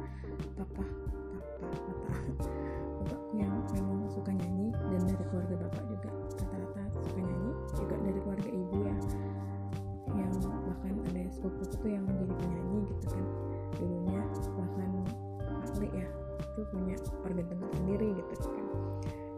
Papa 0.58 0.86
papa 1.62 1.78
papa. 1.78 2.10
Bapakku 3.06 3.34
yang 3.38 3.54
memang 3.78 4.10
suka 4.10 4.34
nyanyi 4.34 4.74
dan 4.74 5.02
dari 5.06 5.24
keluarga 5.30 5.56
bapak 5.62 5.84
juga 5.94 6.10
rata-rata 6.42 6.84
suka 7.06 7.20
nyanyi. 7.22 7.52
Juga 7.78 7.96
dari 8.02 8.18
keluarga 8.18 8.50
ibu 8.50 8.76
ya 8.82 8.98
yang 10.18 10.34
bahkan 10.42 10.98
ada 11.14 11.22
sepupu 11.30 11.70
tuh 11.70 11.86
yang 11.86 12.02
menjadi 12.10 12.34
penyanyi 12.34 12.80
gitu 12.90 13.06
kan 13.14 13.41
itu 16.62 16.70
punya 16.70 16.96
organ 17.26 17.50
dengar 17.50 17.70
sendiri 17.74 18.08
gitu 18.14 18.36
kan 18.54 18.66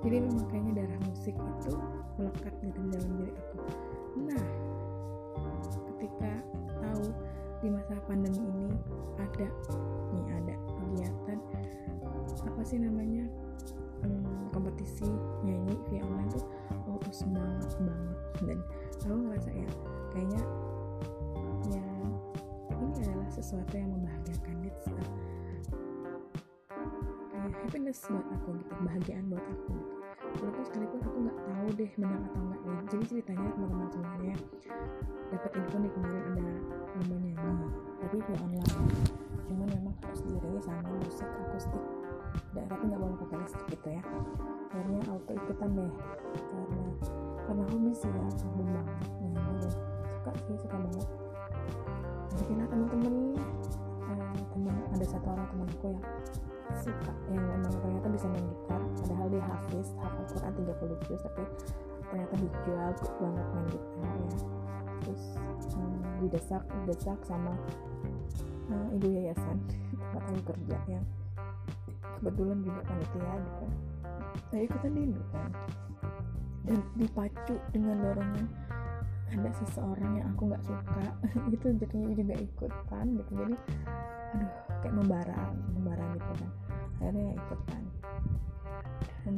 jadi 0.04 0.20
memang 0.20 0.46
kayaknya 0.52 0.84
darah 0.84 1.00
musik 1.08 1.32
itu 1.32 1.74
melekat 2.20 2.54
gitu 2.60 2.76
di 2.84 2.90
dalam 2.92 3.12
diri 3.16 3.34
aku. 3.40 3.58
Nah 4.20 4.46
ketika 5.96 6.32
tahu 6.84 7.04
di 7.64 7.68
masa 7.72 7.96
pandemi 8.04 8.44
ini 8.44 8.68
ada 9.16 9.48
nih 10.12 10.26
ada 10.44 10.56
kegiatan 10.76 11.40
apa 12.44 12.62
sih 12.68 12.84
namanya 12.84 13.24
hmm, 14.04 14.52
kompetisi 14.52 15.08
nyanyi 15.48 15.80
via 15.88 16.04
online 16.04 16.36
tuh 16.36 16.44
oh 16.92 17.00
tuh 17.00 17.16
semangat 17.16 17.72
banget. 17.80 18.20
Dan 18.44 18.60
aku 19.08 19.16
ngerasa 19.24 19.52
ya 19.56 19.70
kayaknya 20.12 20.42
ya 21.72 21.86
ini 22.76 22.92
adalah 23.08 23.30
sesuatu 23.32 23.72
yang 23.72 23.88
membahagiakan 23.96 24.68
gitu 24.68 24.92
happiness 27.63 28.04
buat 28.12 28.28
aku 28.28 28.49
gitu 28.60 28.71
kebahagiaan 28.76 29.26
buat 29.32 29.45
aku 29.47 29.71
gitu. 29.71 29.95
Walaupun 30.43 30.63
sekalipun 30.67 30.99
aku 30.99 31.17
nggak 31.23 31.39
tahu 31.47 31.67
deh 31.80 31.91
menang 31.95 32.23
atau 32.28 32.41
enggak 32.43 32.62
nih 32.63 32.80
jadi 32.91 33.04
ceritanya 33.08 33.47
teman-teman 33.56 33.89
semuanya 33.91 34.36
dapat 35.32 35.52
info 35.58 35.76
nih 35.80 35.91
kemarin 35.95 36.23
ada 36.28 36.45
lomba 36.93 37.15
nyanyi 37.23 37.67
tapi 38.04 38.17
via 38.19 38.38
online. 38.43 38.76
Cuman 39.47 39.67
memang 39.69 39.95
harus 40.04 40.21
diiringi 40.28 40.62
sama 40.62 40.91
musik 40.99 41.30
akustik. 41.47 41.84
Dan 42.54 42.65
tapi 42.67 42.84
nggak 42.89 42.99
boleh 42.99 43.17
pakai 43.23 43.38
listrik 43.45 43.67
gitu 43.71 43.88
ya. 43.95 44.02
Akhirnya 44.73 45.02
auto 45.08 45.32
ikutan 45.32 45.69
deh. 45.78 45.91
Karena 46.34 46.84
karena 47.43 47.63
hobi 47.71 47.91
sih 47.93 48.10
ya 48.12 48.23
hobi 48.28 48.63
banget 48.67 49.10
nyanyi 49.23 49.69
suka 49.71 50.32
sih 50.43 50.56
suka 50.60 50.76
banget. 50.76 51.08
Akhirnya 52.34 52.65
temen-temen 52.67 53.15
eh, 54.12 54.41
temen 54.52 54.76
ada 54.91 55.06
satu 55.06 55.28
orang 55.32 55.47
temen 55.47 55.67
aku 55.71 55.88
yang 55.95 56.04
suka 56.80 57.12
yang 57.30 57.43
memang 57.43 57.73
ternyata 57.76 58.08
bisa 58.10 58.26
main 58.32 58.45
gitar 58.47 58.82
padahal 59.04 59.28
dia 59.30 59.43
hafiz 59.43 59.88
hafal 59.99 60.23
Quran 60.32 60.54
30 60.63 61.06
juz 61.08 61.21
tapi 61.21 61.43
ternyata 62.08 62.36
dijual 62.38 62.91
banget 63.19 63.47
main 63.52 63.67
gitar 63.67 64.15
ya. 64.15 64.38
Terus 65.04 65.23
hmm, 65.76 65.99
didesak 66.23 66.63
didesak 66.84 67.19
sama 67.28 67.54
uh, 68.71 68.88
ibu 68.95 69.08
yayasan 69.12 69.58
tempat 69.91 70.23
aku 70.30 70.41
kerja 70.56 70.78
yang 70.88 71.06
kebetulan 72.21 72.58
juga 72.63 72.82
panitia 72.88 73.34
gitu 73.36 73.67
saya 74.54 74.69
ikutan 74.69 74.93
gitu 74.93 75.23
kan. 75.34 75.52
Dan 76.63 76.80
dipacu 76.95 77.56
dengan 77.76 77.95
dorongan 77.99 78.47
ada 79.34 79.49
seseorang 79.58 80.21
yang 80.21 80.28
aku 80.38 80.54
nggak 80.54 80.63
suka 80.63 81.06
itu 81.54 81.67
jadinya 81.82 82.13
juga 82.13 82.36
ikutan 82.38 83.06
gitu. 83.17 83.32
Jadi 83.34 83.56
aduh 84.34 84.54
kayak 84.84 84.96
membara 85.00 85.39
membara 85.72 86.04
gitu 86.13 86.32
kan. 86.36 86.50
Akhirnya 87.00 87.24
ya 87.24 87.34
ikutan. 87.39 87.84
Dan 89.24 89.36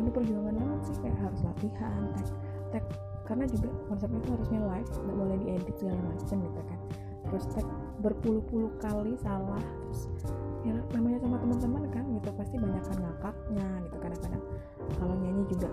penuh 0.00 0.12
perjuangan 0.12 0.56
banget 0.56 0.80
sih 0.88 0.96
kayak 1.04 1.18
harus 1.20 1.40
latihan 1.44 2.00
tag 2.16 2.28
tag 2.72 2.84
karena 3.28 3.44
juga 3.46 3.68
konsepnya 3.86 4.18
itu 4.18 4.30
harusnya 4.34 4.60
live 4.64 4.88
nggak 4.88 5.16
boleh 5.20 5.36
diedit 5.44 5.76
segala 5.76 6.00
macam 6.00 6.36
gitu 6.40 6.60
kan. 6.64 6.80
Terus 7.28 7.44
tag 7.52 7.66
berpuluh-puluh 8.02 8.72
kali 8.82 9.14
salah 9.20 9.62
terus 9.62 10.08
ya 10.62 10.74
namanya 10.94 11.18
sama 11.22 11.36
teman-teman 11.42 11.84
kan 11.90 12.04
gitu 12.16 12.30
pasti 12.38 12.56
banyak 12.56 12.82
kan 12.82 12.98
ngakaknya 12.98 13.66
gitu 13.84 13.96
kadang-kadang. 14.00 14.44
Kalau 14.96 15.14
nyanyi 15.20 15.44
juga 15.52 15.68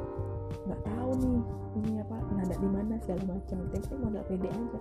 nggak 0.68 0.82
tahu 0.84 1.10
nih 1.24 1.42
ini 1.80 1.92
apa 2.04 2.16
nada 2.36 2.56
di 2.60 2.70
mana 2.70 2.94
segala 3.02 3.24
macam 3.34 3.58
gitu 3.64 3.76
tapi 3.80 3.96
modal 4.04 4.24
pede 4.28 4.50
aja. 4.52 4.80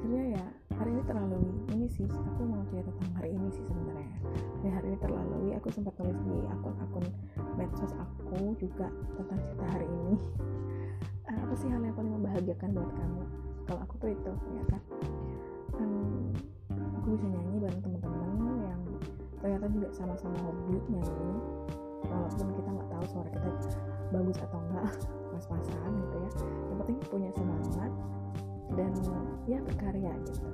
Akhirnya 0.00 0.24
ya 0.38 0.44
hari 0.80 0.96
ini 0.96 1.04
terlalu 1.04 1.36
ini 1.76 1.86
sih 1.92 2.08
aku 2.08 2.40
mau 2.48 2.64
cerita 2.72 2.88
tentang 2.88 3.12
hari 3.20 3.36
ini 3.36 3.52
sih 3.52 3.60
sebenarnya. 3.68 4.16
Hari 4.64 4.70
hari 4.72 4.86
ini 4.88 4.98
terlalu 5.04 5.52
aku 5.52 5.68
sempat 5.68 5.92
tulis 6.00 6.16
di 6.24 6.36
akun-akun 6.48 7.04
medsos 7.60 7.92
aku 8.00 8.56
juga 8.56 8.88
tentang 9.12 9.38
cerita 9.44 9.66
hari 9.76 9.84
ini. 9.84 10.16
Uh, 11.28 11.36
apa 11.36 11.54
sih 11.60 11.68
hal 11.68 11.84
yang 11.84 11.92
paling 11.92 12.16
membahagiakan 12.16 12.68
buat 12.72 12.90
kamu? 12.96 13.22
Kalau 13.68 13.80
aku 13.84 13.94
tuh 14.00 14.08
itu 14.08 14.32
ya 14.56 14.64
kan? 14.72 14.82
Aku 16.96 17.06
bisa 17.12 17.28
nyanyi 17.28 17.56
bareng 17.60 17.80
teman-teman 17.84 18.52
yang 18.64 18.80
ternyata 19.44 19.66
juga 19.68 19.88
sama-sama 19.92 20.36
hobi 20.48 20.80
nyanyi 20.88 21.32
walaupun 22.08 22.48
kita 22.56 22.68
nggak 22.72 22.88
tahu 22.88 23.04
suara 23.04 23.28
kita 23.28 23.50
bagus 24.16 24.38
atau 24.40 24.58
enggak 24.64 24.96
pas-pasan 25.28 25.92
gitu 26.08 26.16
ya. 26.24 26.30
Yang 26.72 26.76
penting 26.80 26.96
punya 27.12 27.30
semangat 27.36 27.92
dan 28.78 28.92
ya 29.50 29.58
berkarya 29.64 30.12
gitu. 30.26 30.46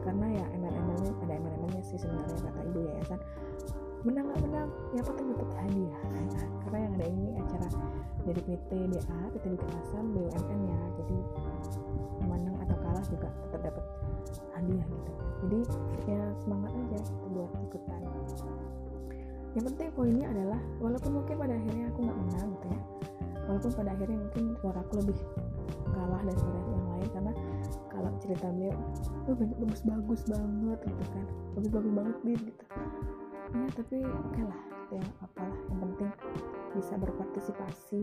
Karena 0.00 0.26
ya 0.32 0.44
ML-ML-nya 0.56 1.12
ada 1.22 1.32
ML-ML-nya 1.36 1.82
sih 1.84 1.98
sebenarnya 2.00 2.40
kata 2.40 2.60
ibu 2.72 2.80
yayasan. 2.88 3.20
Menang 4.00 4.32
nggak 4.32 4.40
menang 4.48 4.68
ya 4.96 5.02
penting 5.04 5.26
dapat 5.36 5.48
hadiah. 5.60 6.00
Karena 6.64 6.78
yang 6.80 6.92
ada 6.96 7.06
ini 7.10 7.28
acara 7.36 7.68
dari 8.24 8.40
PT 8.40 8.70
DA 8.96 9.18
PT 9.36 9.44
Bikin 9.54 9.70
Asam 9.84 10.04
BUMN 10.16 10.60
ya. 10.64 10.78
Jadi 11.04 11.16
menang 12.24 12.56
atau 12.64 12.76
kalah 12.80 13.04
juga 13.12 13.28
tetap 13.28 13.60
dapat 13.60 13.84
hadiah 14.56 14.86
gitu. 14.88 15.12
Jadi 15.40 15.60
ya 16.08 16.22
semangat 16.40 16.72
aja 16.72 16.98
gitu 17.04 17.26
buat 17.32 17.52
ikutan. 17.68 18.00
Yang 19.50 19.64
penting 19.74 19.88
poinnya 19.98 20.26
adalah 20.30 20.60
walaupun 20.78 21.10
mungkin 21.20 21.34
pada 21.34 21.54
akhirnya 21.58 21.90
aku 21.90 21.98
nggak 22.06 22.18
menang 22.24 22.48
gitu 22.54 22.66
ya 22.70 22.80
walaupun 23.50 23.74
pada 23.74 23.90
akhirnya 23.98 24.18
mungkin 24.22 24.44
suara 24.62 24.78
aku 24.78 25.02
lebih 25.02 25.18
kalah 25.90 26.22
daripada 26.22 26.58
yang 26.70 26.86
lain 26.86 27.08
karena 27.10 27.32
kalau 27.90 28.10
cerita 28.22 28.46
beliau 28.46 28.78
oh 29.26 29.34
banyak 29.34 29.58
bagus 29.58 29.82
bagus 29.82 30.22
banget 30.30 30.78
gitu 30.86 31.04
kan. 31.10 31.26
Bagus 31.58 31.70
bagus 31.74 31.92
banget 31.98 32.16
gitu. 32.22 32.64
Ya 33.50 33.66
tapi 33.74 33.96
oke 34.06 34.30
okay 34.30 34.44
lah 34.46 34.60
ya 34.94 35.04
apalah 35.26 35.58
yang 35.66 35.78
penting 35.82 36.10
bisa 36.78 36.94
berpartisipasi 36.94 38.02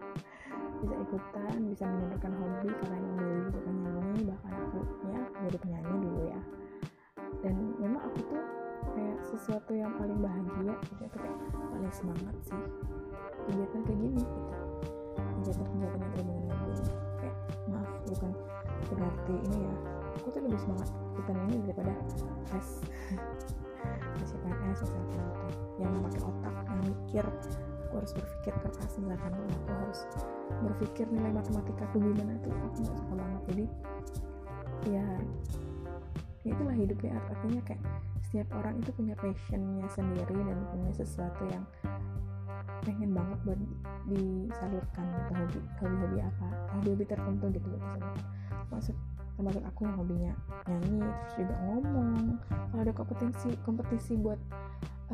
bisa 0.80 0.94
ikutan 0.96 1.56
bisa 1.68 1.84
menunjukkan 1.84 2.32
hobi 2.32 2.68
karena 2.80 2.96
emang 2.96 3.16
dulu 3.20 3.48
suka 3.52 3.70
nyanyi 3.72 4.20
bahkan 4.32 4.52
aku 4.56 4.80
ya 5.12 5.20
jadi 5.44 5.58
penyanyi 5.60 5.96
dulu 6.00 6.22
ya. 6.32 6.40
Dan 7.44 7.54
memang 7.76 8.00
aku 8.08 8.18
tuh 8.32 8.63
kayak 8.94 9.18
sesuatu 9.26 9.72
yang 9.74 9.90
paling 9.98 10.18
bahagia 10.22 10.74
gitu 10.86 11.02
itu 11.02 11.18
kayak 11.18 11.38
paling 11.52 11.92
semangat 11.92 12.36
sih. 12.46 12.62
Kegiatan 13.50 13.80
kayak 13.82 13.98
gini 13.98 14.22
gitu. 14.22 14.40
Kegiatan-kegiatan 15.14 15.98
yang 15.98 16.12
berhubungan 16.14 16.46
dengan 16.46 16.70
ini 16.70 16.90
kayak 17.20 17.36
maaf 17.68 17.90
bukan 18.06 18.32
berarti 18.94 19.34
ini 19.50 19.58
ya. 19.66 19.74
Aku 20.22 20.26
tuh 20.30 20.40
lebih 20.46 20.60
semangat 20.62 20.88
ikutan 21.14 21.36
ini 21.50 21.56
daripada 21.66 21.92
tes 22.46 22.66
tes 24.14 24.28
CPNS 24.30 24.78
misalkan 24.86 25.02
gitu 25.10 25.30
yang 25.82 25.92
pakai 26.06 26.22
otak 26.22 26.54
yang 26.70 26.80
mikir. 26.86 27.24
Aku 27.90 27.92
harus 28.02 28.12
berpikir 28.14 28.54
keras 28.62 28.92
misalkan 28.98 29.32
aku 29.34 29.70
harus 29.70 30.00
berpikir 30.62 31.06
nilai 31.10 31.30
matematika 31.34 31.82
aku 31.90 31.98
gimana 31.98 32.34
tuh 32.42 32.50
aku 32.50 32.78
nggak 32.86 32.96
suka 32.98 33.14
banget. 33.18 33.42
Jadi 33.50 33.64
ya 34.84 35.06
ya 36.44 36.52
itulah 36.52 36.76
hidupnya 36.76 37.16
artinya 37.16 37.60
kayak 37.64 37.82
setiap 38.34 38.50
orang 38.58 38.82
itu 38.82 38.90
punya 38.98 39.14
passionnya 39.14 39.86
sendiri 39.94 40.34
dan 40.34 40.58
punya 40.74 40.90
sesuatu 40.90 41.46
yang 41.54 41.62
pengen 42.82 43.14
banget 43.14 43.38
buat 43.46 43.60
disalurkan 44.10 45.06
ke 45.06 45.32
hobi 45.38 45.58
hobi-hobi 45.78 46.18
apa 46.18 46.48
hobi-hobi 46.74 47.04
tertentu 47.06 47.46
gitu 47.54 47.78
maksud 48.74 48.98
termasuk 49.38 49.62
aku 49.62 49.86
yang 49.86 49.94
hobinya 50.02 50.32
nyanyi 50.66 50.98
terus 51.06 51.34
juga 51.46 51.54
ngomong. 51.62 52.38
Kalau 52.50 52.82
ada 52.82 52.94
kompetisi 52.94 53.50
kompetisi 53.62 54.12
buat 54.18 54.38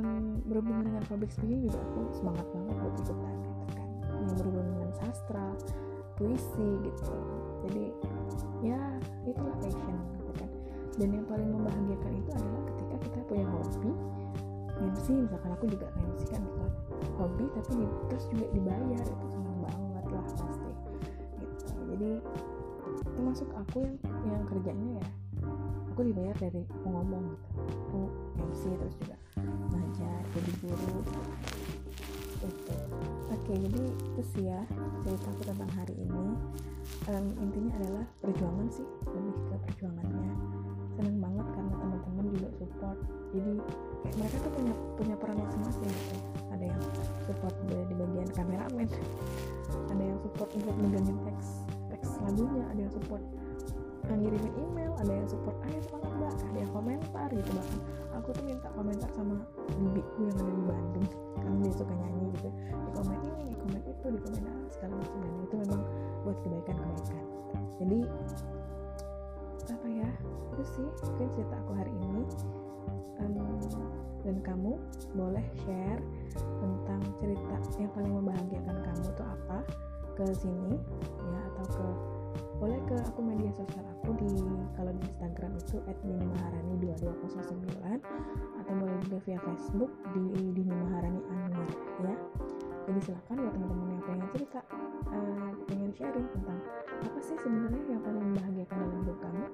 um, 0.00 0.40
berhubungan 0.48 0.88
dengan 0.88 1.04
public 1.04 1.28
speaking 1.28 1.68
juga 1.68 1.76
aku 1.92 2.00
semangat 2.16 2.46
banget 2.56 2.76
buat 2.80 2.94
ikutan 3.04 3.34
gitu 3.36 3.64
kan. 3.76 3.88
Yang 4.16 4.32
berhubungan 4.40 4.68
dengan 4.80 4.92
sastra 4.96 5.46
puisi 6.16 6.68
gitu. 6.88 7.16
Jadi 7.68 7.84
ya 8.64 8.80
itulah 9.28 9.56
passion 9.60 9.96
gitu 10.16 10.32
kan. 10.40 10.50
Dan 11.00 11.08
yang 11.16 11.26
paling 11.28 11.48
membahagiakan 11.48 12.12
itu 12.16 12.30
adalah 12.32 12.69
kita 13.02 13.18
punya 13.26 13.46
hobi 13.48 13.90
MC 14.80 15.06
misalkan 15.12 15.50
aku 15.52 15.64
juga 15.68 15.86
MC 15.92 16.20
kan 16.32 16.40
gitu 16.40 16.64
hobi 17.20 17.44
tapi 17.52 17.70
di, 17.76 17.86
terus 18.08 18.24
juga 18.32 18.46
dibayar 18.56 19.04
itu 19.04 19.26
senang 19.28 19.58
banget 19.60 20.04
lah 20.08 20.24
pasti 20.24 20.70
gitu. 20.72 20.90
Jadi 21.92 22.10
termasuk 23.16 23.48
aku 23.52 23.84
yang 23.84 23.96
yang 24.24 24.42
kerjanya 24.48 24.88
ya 25.00 25.06
aku 25.92 26.00
dibayar 26.08 26.36
dari 26.40 26.62
ngomong 26.88 27.24
gitu. 27.28 27.48
Aku 27.68 28.00
MC 28.40 28.62
terus 28.72 28.94
juga 29.04 29.16
ngajar 29.68 30.20
jadi 30.32 30.52
guru 30.64 30.96
gitu. 32.40 32.76
Oke 33.30 33.52
jadi 33.52 33.82
itu 33.84 34.22
sih 34.32 34.44
ya 34.48 34.60
cerita 35.04 35.28
aku 35.28 35.42
tentang 35.44 35.72
hari 35.76 35.94
ini. 36.00 36.24
Um, 37.08 37.32
intinya 37.40 37.72
adalah 37.80 38.04
perjuangan 38.24 38.68
sih 38.72 38.86
lebih 39.12 39.34
ke 39.48 39.54
perjuangannya. 39.68 40.32
Seneng 40.96 41.16
banget 41.20 41.46
karena 41.52 41.69
teman-teman 42.02 42.34
juga 42.36 42.48
support. 42.58 42.98
Jadi 43.30 43.52
mereka 44.16 44.36
tuh 44.42 44.52
punya 44.56 44.74
punya 44.98 45.14
peran 45.16 45.36
masing-masing 45.38 45.90
gitu. 45.90 46.16
Ada 46.50 46.64
yang 46.66 46.80
support 47.28 47.54
di, 47.68 47.76
di 47.86 47.94
bagian 47.94 48.28
kameramen 48.34 48.88
ada 49.70 50.02
yang 50.02 50.18
support 50.18 50.50
untuk 50.50 50.74
mengganti 50.82 51.14
teks 51.22 51.48
teks 51.94 52.10
lagunya 52.26 52.66
ada 52.66 52.80
yang 52.82 52.90
support 52.90 53.22
ngirimin 54.10 54.54
email 54.58 54.90
ada 54.98 55.12
yang 55.22 55.28
support 55.30 55.54
ayo 55.70 55.78
semangat 55.86 56.10
mbak. 56.18 56.34
Ada 56.50 56.58
yang 56.58 56.72
komentar 56.74 57.28
gitu 57.30 57.50
bahkan 57.54 57.78
aku 58.18 58.28
tuh 58.34 58.42
minta 58.42 58.68
komentar 58.74 59.10
sama 59.14 59.38
bibiku 59.78 60.20
yang 60.26 60.36
ada 60.42 60.50
di 60.50 60.62
Bandung. 60.66 61.08
Karena 61.38 61.56
dia 61.62 61.72
suka 61.78 61.94
nyanyi 61.94 62.26
gitu. 62.34 62.48
Di 62.58 62.90
komen 62.98 63.18
ini 63.22 63.42
di 63.46 63.54
komen 63.54 63.80
itu 63.86 64.06
di 64.10 64.18
komen 64.18 64.42
segala 64.74 64.94
macam. 64.98 65.18
Dan 65.22 65.38
itu 65.46 65.54
memang 65.62 65.80
buat 66.26 66.36
kebaikan 66.42 66.74
kebaikan 66.74 67.30
jadi 67.80 67.98
apa 69.70 69.88
ya? 69.88 70.10
Itu 70.54 70.62
sih 70.76 70.88
mungkin 71.06 71.28
cerita 71.38 71.54
aku 71.62 71.72
hari 71.78 71.92
ini. 72.04 72.22
Um, 73.20 73.60
dan 74.20 74.36
kamu 74.44 74.76
boleh 75.16 75.44
share 75.64 76.00
tentang 76.36 77.00
cerita 77.20 77.56
yang 77.80 77.90
paling 77.96 78.12
membahagiakan 78.12 78.76
kamu 78.84 79.06
tuh 79.16 79.26
apa? 79.26 79.58
Ke 80.16 80.24
sini 80.36 80.76
ya 81.16 81.40
atau 81.54 81.66
ke 81.72 81.86
boleh 82.60 82.76
ke 82.84 82.92
aku 83.08 83.24
media 83.24 83.48
sosial 83.56 83.80
aku 83.88 84.12
di 84.20 84.28
kalau 84.76 84.92
di 84.92 85.00
Instagram 85.08 85.56
itu 85.56 85.80
@minimaharani2209 86.04 88.04
atau 88.60 88.72
boleh 88.76 89.00
juga 89.08 89.18
via 89.24 89.40
Facebook 89.40 89.88
di 90.12 90.52
Dini 90.52 90.68
Maharani 90.68 91.24
Anwar 91.32 91.72
ya 92.04 92.12
jadi 92.90 93.06
silahkan 93.06 93.38
buat 93.38 93.54
teman-teman 93.54 93.88
yang 93.94 94.02
pengen 94.02 94.28
cerita 94.34 94.60
uh, 95.14 95.50
pengen 95.70 95.90
sharing 95.94 96.26
tentang 96.34 96.58
apa 97.06 97.18
sih 97.22 97.38
sebenarnya 97.38 97.82
yang 97.86 98.02
paling 98.02 98.18
membahagiakan 98.18 98.76
dalam 98.82 98.98
hidup 99.06 99.18
kamu? 99.22 99.46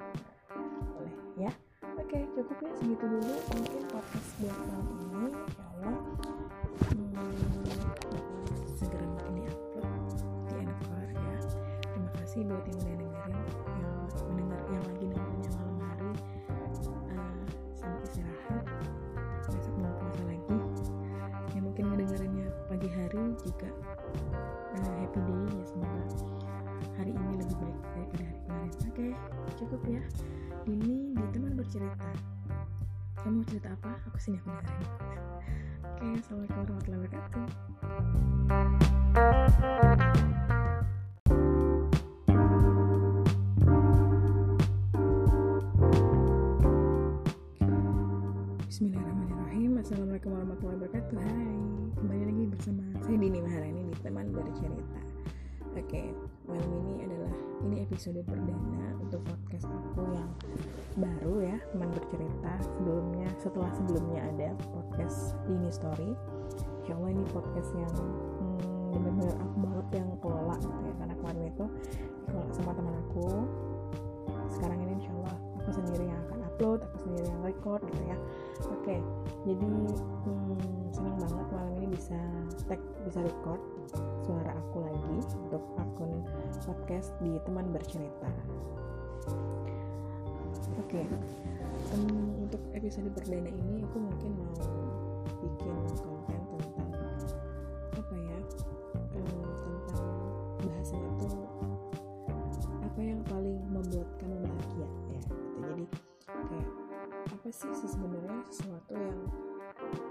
Boleh 0.96 1.16
ya? 1.36 1.52
Oke 2.00 2.18
cukup 2.32 2.56
ya 2.64 2.72
segitu 2.80 3.04
dulu 3.04 3.34
mungkin 3.52 3.82
podcast 3.92 4.28
buat 4.40 4.56
malam 4.56 4.88
ini. 4.88 5.28
Ya 5.36 5.64
Allah. 5.68 5.96
Hmm, 6.96 7.28
segera 8.72 9.04
mungkin 9.04 9.32
diupload 9.44 9.92
di 10.48 10.54
Anchor 10.56 11.04
ya 11.12 11.36
terima 11.92 12.10
kasih 12.16 12.40
buat 12.40 12.64
yang 12.64 12.80
udah 12.80 12.96
dengerin 12.96 13.15
ya 29.86 30.02
Dini 30.66 31.14
di 31.14 31.24
teman 31.30 31.54
bercerita. 31.54 32.10
Kamu 33.22 33.46
cerita 33.46 33.70
apa? 33.70 33.94
Aku 34.10 34.18
sini 34.18 34.42
aku 34.42 34.50
dengerin. 34.50 34.90
Oke 35.86 36.06
assalamualaikum 36.18 36.58
warahmatullahi 36.66 37.00
wabarakatuh 37.06 37.85
podcast 59.26 59.66
aku 59.68 60.02
yang 60.14 60.30
baru 60.96 61.34
ya 61.42 61.56
Teman 61.74 61.90
bercerita. 61.92 62.52
Sebelumnya, 62.62 63.28
setelah 63.42 63.70
sebelumnya 63.74 64.20
ada 64.22 64.48
podcast 64.70 65.34
Dini 65.50 65.70
Story 65.74 66.10
Insya 66.86 66.94
ini 67.10 67.24
podcast 67.34 67.70
yang 67.74 67.90
hmm, 67.90 68.94
benar-benar 68.94 69.34
aku 69.42 69.56
banget 69.58 69.86
yang 69.98 70.08
kelola 70.22 70.56
ya 70.62 70.92
Karena 71.02 71.14
kemarin 71.18 71.42
itu 71.50 71.64
dikelola 72.22 72.52
sama 72.54 72.70
teman 72.78 72.94
aku. 73.06 73.28
Sekarang 74.46 74.78
ini 74.86 74.92
insya 75.02 75.10
Allah 75.10 75.36
aku 75.58 75.70
sendiri 75.74 76.04
yang 76.06 76.20
akan 76.30 76.38
upload 76.46 76.80
aku 76.86 76.96
sendiri 77.02 77.26
yang 77.26 77.40
record 77.42 77.82
gitu 77.90 78.02
ya. 78.06 78.18
Oke 78.70 78.96
jadi 79.46 79.62
hmm, 80.26 80.90
senang 80.90 81.16
banget 81.22 81.46
malam 81.54 81.72
ini 81.78 81.86
bisa 81.94 82.18
tag 82.66 82.82
bisa 83.06 83.22
record 83.22 83.62
suara 84.26 84.50
aku 84.50 84.82
lagi 84.82 85.16
untuk 85.46 85.62
akun 85.78 86.26
podcast 86.66 87.14
di 87.22 87.38
teman 87.46 87.70
bercerita 87.70 88.30
oke 90.78 91.00
um, 91.94 92.46
untuk 92.46 92.62
episode 92.74 93.08
perdana 93.10 93.50
ini 93.50 93.82
aku 93.82 93.96
mungkin 93.98 94.30
mau 94.38 94.54
bikin 95.42 95.76
konten 96.00 96.40
tentang 96.46 96.90
apa 97.96 98.14
ya 98.14 98.38
um, 99.18 99.42
tentang 99.64 100.10
bahasan 100.62 101.02
itu 101.02 101.28
apa 102.82 103.00
yang 103.02 103.20
paling 103.26 103.58
membuat 103.68 104.08
kamu 104.22 104.36
bahagia 104.46 104.86
ya 104.86 104.88
gitu. 105.18 105.34
jadi 105.60 105.84
kayak 106.26 106.70
apa 107.26 107.48
sih 107.50 107.72
sebenarnya 107.74 108.40
sesuatu 108.48 108.94
yang 108.94 109.20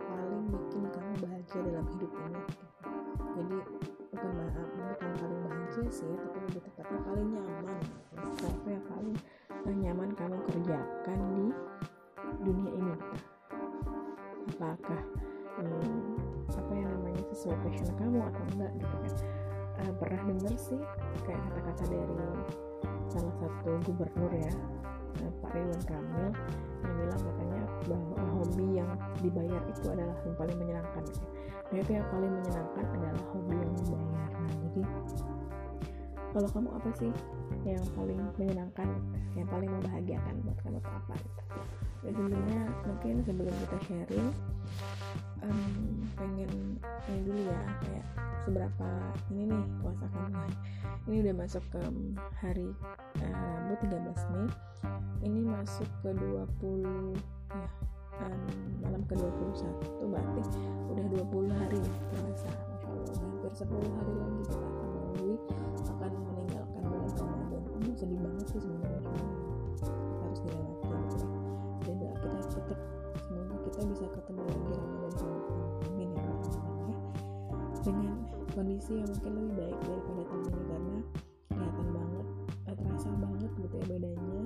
paling 0.05 0.43
bikin 0.51 0.83
kamu 0.91 1.13
bahagia 1.23 1.59
dalam 1.65 1.85
hidup 1.95 2.11
ini 2.13 2.41
gitu. 2.51 2.65
jadi 3.35 3.57
bukan 4.11 4.31
bukan 4.35 5.11
paling 5.17 5.39
bahagia 5.49 5.87
sih 5.91 6.13
tapi 6.13 6.37
lebih 6.51 6.61
tepatnya 6.67 6.99
paling 7.03 7.27
nyaman 7.33 7.79
sesuai 17.45 17.61
passion 17.61 17.89
kamu 18.01 18.19
atau 18.25 18.43
enggak 18.57 18.71
gitu 18.81 18.95
kan. 18.97 19.13
Uh, 19.85 19.93
pernah 20.01 20.21
dengar 20.25 20.55
sih 20.57 20.81
kayak 21.29 21.41
kata-kata 21.45 21.83
dari 21.93 22.17
salah 23.13 23.33
satu 23.37 23.69
gubernur 23.85 24.33
ya 24.33 24.49
Pak 25.45 25.51
Ridwan 25.53 25.83
Kamil 25.85 26.27
yang 26.81 26.93
bilang 26.97 27.21
katanya 27.21 27.61
bahwa 27.85 28.17
hobi 28.33 28.67
yang 28.81 28.89
dibayar 29.21 29.61
itu 29.69 29.85
adalah 29.93 30.17
yang 30.25 30.35
paling 30.41 30.57
menyenangkan 30.57 31.03
gitu. 31.05 31.25
nah 31.69 31.77
itu 31.81 31.91
yang 31.93 32.07
paling 32.09 32.31
menyenangkan 32.33 32.85
adalah 32.97 33.23
hobi 33.29 33.55
yang 33.61 33.73
dibayar. 33.77 34.29
Nah 34.33 34.53
jadi 34.65 34.81
kalau 36.33 36.49
kamu 36.49 36.69
apa 36.73 36.89
sih 36.97 37.11
yang 37.63 37.85
paling 37.93 38.17
menyenangkan 38.41 38.89
yang 39.37 39.47
paling 39.53 39.69
membahagiakan 39.69 40.33
buat 40.41 40.57
kamu 40.65 40.79
apa 40.81 41.13
gitu? 41.13 41.41
Ya 42.05 42.09
sebelumnya 42.09 42.61
mungkin 42.89 43.15
sebelum 43.21 43.53
kita 43.53 43.77
sharing 43.85 44.29
um, 45.45 46.01
pengen 46.17 46.51
ini 47.05 47.19
dulu 47.21 47.41
ya 47.45 47.61
kayak 47.85 48.05
seberapa 48.45 48.89
ini 49.33 49.43
nih 49.49 49.63
puasa 49.81 50.05
kamu. 50.09 50.45
Ini 51.05 51.15
udah 51.21 51.35
masuk 51.37 51.63
ke 51.69 51.81
hari 52.41 52.69
uh, 53.21 53.53
Rabu 53.69 53.73
13 53.85 54.33
Mei. 54.33 54.47
Ini 55.25 55.39
masuk 55.45 55.89
ke 56.01 56.09
20 56.13 57.13
ya 57.53 57.67
um, 58.21 58.41
malam 58.81 59.01
ke 59.05 59.13
21 59.17 60.13
berarti 60.13 60.41
udah 60.93 61.05
20 61.25 61.61
hari 61.61 61.81
puasa 62.09 62.49
Masya 62.53 62.89
Allah 62.89 63.15
hampir 63.17 63.51
10 63.53 63.97
hari 63.97 64.13
lagi 64.17 64.43
kita 64.45 64.57
akan 64.65 64.89
melalui 64.89 65.37
akan 65.85 66.11
meninggalkan 66.13 66.81
bulan 66.85 67.11
Ramadan. 67.17 67.63
Ini 67.81 67.91
sedih 67.97 68.19
banget 68.21 68.45
sih 68.49 68.59
sebenarnya. 68.61 69.13
Harus 70.21 70.39
dilewati 70.41 70.85
gitu 70.85 71.21
ya 71.21 71.33
dan 71.85 71.95
kita 72.17 72.37
tetap 72.49 72.79
semoga 73.21 73.55
kita 73.69 73.79
bisa 73.93 74.05
ketemu 74.09 74.41
lagi 74.41 74.73
Ramadan 74.73 74.94
kondisi 78.75 78.99
yang 78.99 79.07
mungkin 79.07 79.31
lebih 79.39 79.53
baik 79.55 79.79
daripada 79.87 80.23
tahun 80.27 80.43
ini 80.51 80.63
karena 80.67 80.99
kelihatan 81.47 81.87
banget 81.95 82.25
eh, 82.51 82.75
terasa 82.75 83.09
banget 83.23 83.51
gitu 83.55 83.75
ya 83.79 83.85
bedanya 83.87 84.41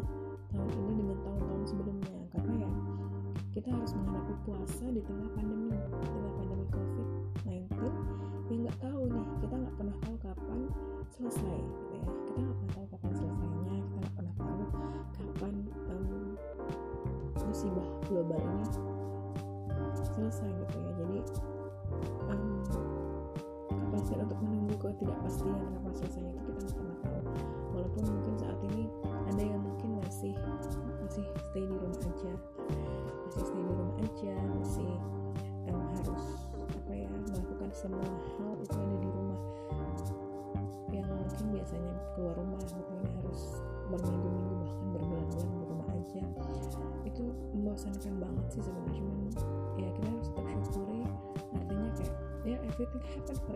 tahun 0.54 0.70
ini 0.86 0.94
dengan 1.02 1.18
tahun-tahun 1.26 1.64
sebelumnya. 1.66 2.18
Karena 2.30 2.54
ya 2.62 2.72
kita 3.58 3.70
harus 3.74 3.92
menghadapi 3.98 4.34
puasa 4.46 4.86
di 4.86 5.02
tengah 5.02 5.30
pandemi 5.34 5.74
di 5.74 5.82
tengah 6.14 6.32
pandemi 6.38 6.66
COVID-19 6.70 7.50
yang 8.54 8.62
nggak 8.70 8.78
tahu 8.78 9.02
nih 9.10 9.26
kita 9.42 9.56
nggak 9.66 9.76
pernah 9.82 9.96
tahu 9.98 10.16
kapan 10.22 10.60
selesai 11.10 11.58
gitu 11.66 11.94
ya. 11.98 12.06
Kita 12.30 12.38
nggak 12.38 12.58
pernah 12.62 12.74
tahu 12.78 12.86
kapan 12.86 13.12
selesainya 13.18 13.78
kita 13.82 13.98
nggak 13.98 14.14
pernah 14.14 14.34
tahu 14.38 14.62
kapan 15.18 15.56
um, 15.90 16.38
musibah 17.50 17.90
global 18.06 18.42
ini 18.46 18.70
selesai 20.14 20.59
ketidakpastian 25.00 25.56
kapan 25.56 25.94
selesainya 25.96 26.32
itu 26.36 26.42
kita 26.44 26.60
nggak 26.60 26.76
pernah 26.76 26.98
tahu. 27.08 27.48
Walaupun 27.72 28.04
mungkin 28.04 28.34
saat 28.36 28.60
ini 28.68 28.84
ada 29.32 29.44
yang 29.48 29.62
mungkin 29.64 29.90
masih 30.04 30.36
masih 31.00 31.24
stay 31.48 31.64
di 31.64 31.72
rumah 31.72 32.04
aja. 32.04 32.32
Masih 33.24 33.42
stay 33.48 33.62
di 33.64 33.72
rumah 33.72 33.92
aja 34.04 34.34
masih 34.60 34.92
um, 35.72 35.84
harus 35.96 36.26
apa 36.60 36.92
ya 36.92 37.08
melakukan 37.32 37.70
semua 37.72 38.04
hal 38.04 38.52
itu 38.60 38.76
ada 38.76 38.98
di 39.00 39.08
rumah. 39.08 39.42
Yang 40.92 41.08
mungkin 41.16 41.46
biasanya 41.56 41.94
keluar 42.12 42.36
rumah 42.36 42.60
gitu 42.68 42.92
ini 43.00 43.08
harus 43.24 43.42
berminggu-minggu 43.88 44.56
bahkan 44.60 44.92
berbulan-bulan 44.92 45.48
di 45.48 45.64
rumah 45.64 45.88
aja. 45.96 46.22
Itu 47.08 47.24
membosankan 47.56 48.14
banget 48.20 48.46
sih 48.52 48.62
sebenarnya 48.68 49.00
cuman 49.00 49.18
ya 49.80 49.88
kita 49.96 50.08
harus 50.12 50.28
tetap 50.28 50.60
syukuri 50.68 51.02
artinya 51.56 51.90
kayak 51.96 52.14
ya 52.48 52.58
everything 52.68 53.04
happen 53.04 53.38
for 53.48 53.56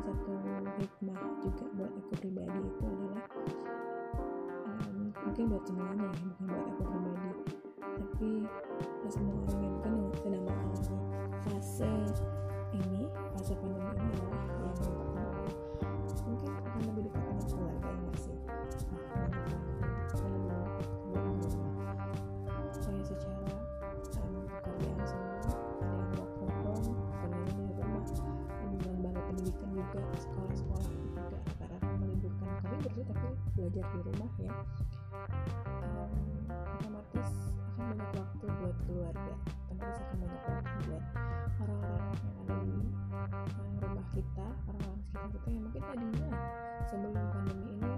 salah 0.00 0.16
satu 0.16 0.80
hikmah 0.80 1.20
juga 1.44 1.64
buat 1.76 1.92
aku 1.92 2.12
pribadi 2.24 2.58
itu 2.64 2.84
adalah 2.88 3.24
um, 4.64 5.12
mungkin 5.12 5.44
buat 5.52 5.64
semuanya 5.68 6.08
ya 6.08 6.29
belajar 33.70 33.86
di 33.94 34.00
rumah 34.02 34.30
ya 34.42 34.50
um, 35.78 36.10
otomatis 36.50 37.30
akan 37.78 37.86
banyak 37.86 38.10
waktu 38.18 38.46
buat 38.50 38.76
keluarga 38.82 39.34
otomatis 39.70 39.98
akan 40.02 40.16
banyak 40.18 40.42
waktu 40.42 40.74
buat 40.90 41.04
orang-orang 41.62 42.18
yang 42.18 42.34
ada 42.34 42.54
di 42.66 42.74
um, 43.14 43.74
rumah 43.78 44.06
kita 44.10 44.46
orang-orang 44.66 44.98
sekitar 45.06 45.28
kita 45.30 45.48
yang 45.54 45.62
mungkin 45.62 45.82
tadinya 45.86 46.28
sebelum 46.90 47.14
pandemi 47.30 47.66
ini 47.78 47.94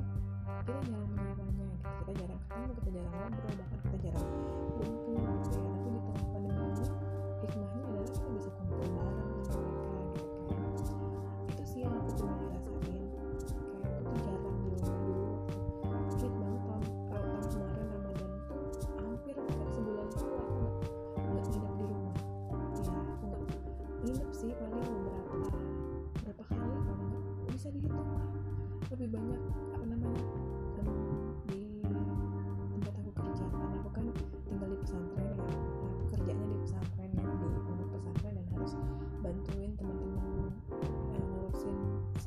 kita 0.61 0.73
jarang 0.77 1.09
menyapanya 1.09 1.65
gitu. 1.73 1.89
kita 1.89 2.13
jarang 2.21 2.41
ketemu 2.45 2.73
kita 2.77 2.89
jarang 2.93 3.15
ngobrol 3.17 3.62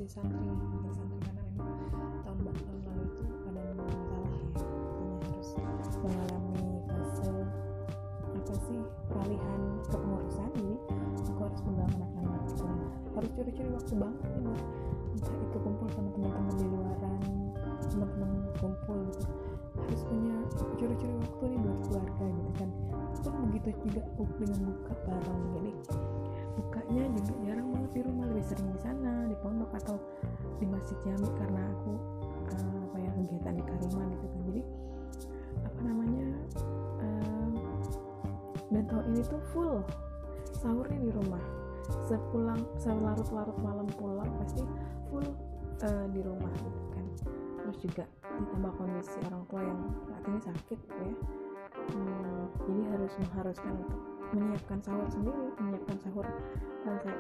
si 0.06 0.22
santri 0.22 0.38
wakil 0.38 0.86
santri 0.94 1.18
karena 1.18 1.42
memang 1.50 1.82
tahun 2.22 2.38
tahun 2.46 2.82
lalu 2.86 3.04
itu 3.10 3.26
ada 3.50 3.62
masalah 3.74 4.30
ya 4.30 4.38
makanya 5.02 5.66
harus 5.66 5.98
mengalami 5.98 6.70
fase 6.86 7.34
apa 8.38 8.54
sih 8.70 8.82
peralihan 9.10 9.62
kepengurusan. 9.90 10.50
Jadi 10.54 10.76
aku 11.26 11.42
harus 11.42 11.62
pegang 11.66 11.90
anak-anak. 11.98 12.42
Gitu 12.46 12.66
harus 13.18 13.32
curi-curi 13.34 13.70
waktu 13.74 13.94
banget 13.98 14.22
nih 14.30 14.42
buat 14.46 14.62
entah 15.18 15.38
itu 15.42 15.58
kumpul 15.58 15.88
sama 15.90 16.10
teman-teman 16.14 16.54
di 16.54 16.66
luaran 16.70 17.22
teman-teman 17.90 18.32
kumpul 18.62 18.98
gitu. 19.10 19.26
Harus 19.74 20.02
punya 20.06 20.36
curi-curi 20.54 21.16
waktu 21.18 21.44
nih 21.50 21.60
buat 21.66 21.80
keluarga 21.82 22.26
gitu 22.30 22.52
kan 22.62 22.70
pun 23.30 23.50
begitu 23.50 23.70
juga 23.86 24.02
dengan 24.38 24.60
buka 24.70 24.94
bareng 25.08 25.44
jadi 25.58 25.72
bukanya 26.56 27.04
juga 27.20 27.34
jarang 27.44 27.68
banget 27.74 27.92
di 27.92 28.02
rumah 28.08 28.26
lebih 28.32 28.46
sering 28.48 28.68
di 28.72 28.80
sana 28.80 29.14
di 29.28 29.36
pondok 29.44 29.72
atau 29.76 29.96
di 30.60 30.66
masjid 30.70 30.98
jami 31.04 31.30
karena 31.36 31.62
aku 31.68 31.92
uh, 32.48 32.78
apa 32.90 32.98
ya 33.04 33.10
kegiatan 33.12 33.54
di 33.60 33.64
Kariman 33.64 34.08
gitu 34.16 34.26
kan. 34.32 34.42
Jadi 34.48 34.62
apa 35.66 35.80
namanya 35.84 36.28
uh, 37.04 37.52
dan 38.72 38.84
tahun 38.88 39.06
ini 39.14 39.22
tuh 39.28 39.42
full 39.52 39.76
sahurnya 40.56 41.00
di 41.00 41.12
rumah. 41.12 41.44
Sepulang 42.10 42.62
selarut-larut 42.82 43.58
malam 43.62 43.86
pulang 43.94 44.32
pasti 44.42 44.64
full 45.12 45.28
uh, 45.84 46.06
di 46.10 46.22
rumah 46.24 46.54
gitu 46.56 46.82
kan. 46.96 47.06
Terus 47.62 47.78
juga 47.84 48.04
ditambah 48.36 48.74
kondisi 48.80 49.18
orang 49.28 49.44
tua 49.48 49.62
yang 49.64 49.80
saat 50.08 50.24
ini 50.28 50.40
sakit 50.44 50.78
gitu 50.82 51.04
ya 51.04 51.45
jadi 52.66 52.82
harus 52.92 53.14
mengharuskan 53.22 53.74
untuk 53.78 54.02
menyiapkan 54.34 54.80
sahur 54.82 55.08
sendiri 55.14 55.46
menyiapkan 55.62 55.98
sahur 56.02 56.26
uh, 56.90 56.98
saya 57.00 57.18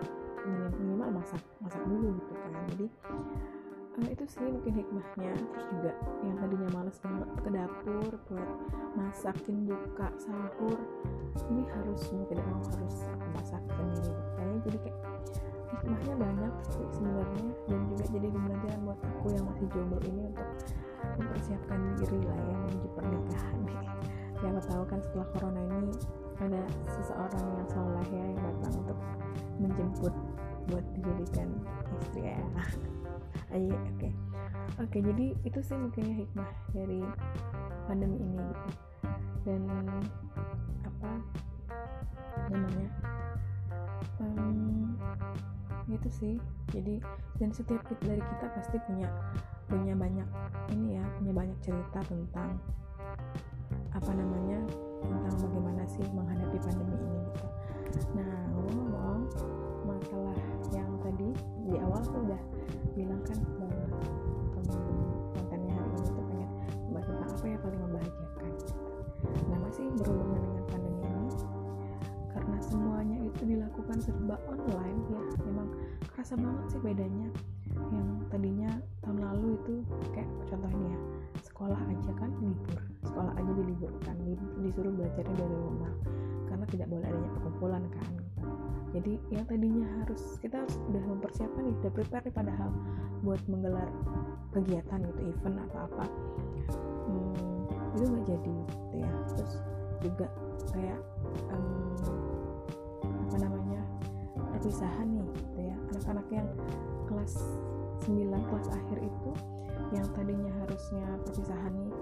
minimal 0.77 1.21
masak 1.21 1.41
masak 1.61 1.81
dulu 1.85 2.13
gitu 2.17 2.33
kan. 2.33 2.51
Jadi 2.73 2.87
uh, 4.01 4.09
itu 4.09 4.23
sih 4.25 4.45
mungkin 4.45 4.73
hikmahnya. 4.73 5.31
Terus 5.37 5.65
juga 5.69 5.91
yang 6.25 6.35
tadinya 6.41 6.69
males 6.73 6.97
banget 7.01 7.29
ke 7.41 7.49
dapur 7.53 8.11
buat 8.29 8.49
masakin 8.97 9.57
buka 9.69 10.07
sahur 10.17 10.77
ini 11.51 11.63
harus 11.67 12.01
mau 12.15 12.25
tidak 12.31 12.45
mau 12.47 12.63
harus 12.63 12.97
masak 13.35 13.63
sendiri 13.75 14.13
kayaknya 14.39 14.59
jadi 14.65 14.77
kayak 14.87 14.99
hikmahnya 15.75 16.13
banyak 16.17 16.53
sih 16.73 16.87
sebenarnya. 16.93 17.47
Dan 17.69 17.79
juga 17.91 18.03
jadi 18.09 18.27
pembelajaran 18.33 18.79
buat 18.85 18.99
aku 19.03 19.25
yang 19.33 19.45
masih 19.45 19.67
jomblo 19.73 19.99
ini 20.09 20.21
untuk 20.31 20.49
mempersiapkan 21.21 21.79
diri 22.01 22.19
lah 22.25 22.39
ya 22.39 22.55
menuju 22.65 22.89
pernikahan. 22.97 23.57
nih 23.61 23.77
yang 24.43 24.57
aku 24.59 24.67
tahu 24.67 24.83
kan 24.89 24.99
setelah 24.99 25.27
corona 25.35 25.61
ini 25.79 25.93
ada 26.43 26.61
seseorang 26.83 27.45
yang 27.55 27.67
soleh 27.71 28.07
ya 28.11 28.25
yang 28.27 28.41
datang 28.43 28.73
untuk 28.83 28.99
menjemput 29.59 30.13
buat 30.67 30.85
dijadikan 30.97 31.49
istri 32.01 32.33
ya. 32.33 32.39
Ayo 33.55 33.71
oke. 33.71 33.95
Okay. 33.95 34.11
oke 34.81 34.89
okay, 34.91 35.01
jadi 35.05 35.25
itu 35.47 35.59
sih 35.63 35.77
mungkinnya 35.77 36.15
hikmah 36.25 36.49
dari 36.73 36.99
pandemi 37.87 38.17
ini 38.19 38.41
gitu. 38.41 38.69
Dan 39.45 39.61
apa 40.83 41.11
namanya? 42.51 42.89
Um, 44.19 44.97
itu 45.87 46.09
sih. 46.11 46.35
Jadi 46.73 46.99
dan 47.39 47.49
setiap 47.53 47.85
dari 48.03 48.19
kita 48.19 48.45
pasti 48.57 48.77
punya 48.89 49.07
punya 49.65 49.93
banyak 49.97 50.27
ini 50.73 50.97
ya 50.97 51.03
punya 51.17 51.33
banyak 51.33 51.57
cerita 51.61 51.99
tentang 52.05 52.57
apa 53.95 54.11
namanya 54.11 54.59
tentang 54.99 55.35
bagaimana 55.39 55.83
sih 55.87 56.03
menghadapi 56.11 56.57
pandemi 56.59 56.95
ini 56.99 57.19
gitu. 57.31 57.47
Nah 58.19 58.31
ngomong-ngomong 58.51 59.23
masalah 59.87 60.37
yang 60.75 60.89
tadi 60.99 61.31
di 61.63 61.79
awal 61.79 62.03
aku 62.03 62.19
udah 62.27 62.41
bilang 62.91 63.21
kan 63.23 63.39
bahwa 63.55 63.85
kontennya 64.51 65.73
hari 65.79 65.89
ini 65.95 66.09
tuh 66.11 66.25
pengen 66.27 66.49
membahas 66.91 67.07
tentang 67.07 67.31
apa 67.31 67.45
yang 67.47 67.61
paling 67.63 67.81
membahagiakan 67.87 68.51
nah 69.49 69.57
masih 69.63 69.85
berhubungan 69.97 70.41
dengan 70.43 70.63
pandemi 70.69 71.01
ini 71.07 71.29
karena 72.35 72.57
semuanya 72.59 73.17
itu 73.23 73.41
dilakukan 73.47 73.97
serba 74.03 74.35
online 74.51 74.99
ya. 75.07 75.23
Memang 75.47 75.67
kerasa 76.11 76.35
banget 76.35 76.65
sih 76.75 76.81
bedanya 76.83 77.27
yang 77.95 78.07
tadinya 78.27 78.71
tahun 79.03 79.19
lalu 79.23 79.47
itu 79.55 79.75
kayak 80.11 80.29
contohnya 80.51 80.91
ya 80.91 80.99
sekolah 81.43 81.79
aja 81.79 82.11
kan 82.19 82.31
libur 82.43 82.79
sekolah 83.05 83.33
aja 83.37 83.51
diliburkan 83.55 84.15
disuruh 84.65 84.93
belajarnya 84.93 85.35
dari 85.37 85.55
rumah 85.55 85.93
karena 86.49 86.65
tidak 86.71 86.87
boleh 86.89 87.05
adanya 87.05 87.29
perkumpulan 87.37 87.83
kan. 87.93 88.11
Jadi 88.95 89.13
yang 89.27 89.43
tadinya 89.43 89.87
harus 89.99 90.39
kita 90.39 90.63
sudah 90.71 91.03
mempersiapkan 91.03 91.67
nih 91.67 91.75
udah 91.83 91.91
prepare 91.91 92.31
padahal 92.31 92.71
buat 93.27 93.41
menggelar 93.51 93.89
kegiatan 94.55 95.03
gitu 95.03 95.21
event 95.35 95.57
atau 95.67 95.79
apa. 95.83 96.05
Hmm, 97.05 97.67
itu 97.99 98.03
nggak 98.07 98.25
jadi 98.31 98.53
gitu 98.71 98.95
ya. 99.03 99.11
Terus 99.35 99.53
juga 99.99 100.27
kayak 100.71 100.99
um, 101.51 101.91
apa 103.03 103.35
namanya 103.35 103.81
perpisahan 104.55 105.07
nih 105.11 105.27
gitu 105.43 105.59
ya. 105.59 105.75
Anak-anak 105.91 106.27
yang 106.31 106.47
kelas 107.11 107.35
9 108.07 108.31
kelas 108.31 108.67
akhir 108.71 108.97
itu 109.03 109.31
yang 109.93 110.07
tadinya 110.15 110.51
harusnya 110.65 111.05
perpisahan 111.27 111.73
nih 111.75 111.93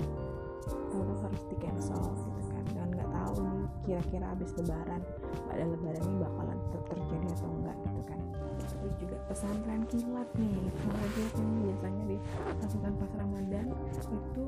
tahu 0.68 1.14
harus 1.24 1.44
di 1.52 1.56
cancel 1.60 2.00
gitu 2.00 2.42
kan. 2.52 2.64
Dan 2.74 2.88
nggak 2.96 3.10
tahu 3.12 3.36
nih 3.44 3.66
kira-kira 3.84 4.26
habis 4.32 4.52
lebaran 4.56 5.02
pada 5.50 5.64
lebaran 5.68 6.04
ini 6.08 6.18
bakalan 6.24 6.58
tetap 6.70 6.84
terjadi 6.92 7.28
atau 7.36 7.50
enggak 7.52 7.78
gitu 7.84 8.02
kan. 8.08 8.20
Terus 8.64 8.94
juga 9.00 9.16
pesantren 9.28 9.82
kilat 9.92 10.30
nih 10.40 10.56
kalau 10.80 11.08
yang 11.36 11.52
biasanya 11.64 12.04
dilakukan 12.08 12.94
pas 13.00 13.12
ramadan 13.20 13.66
itu 14.12 14.46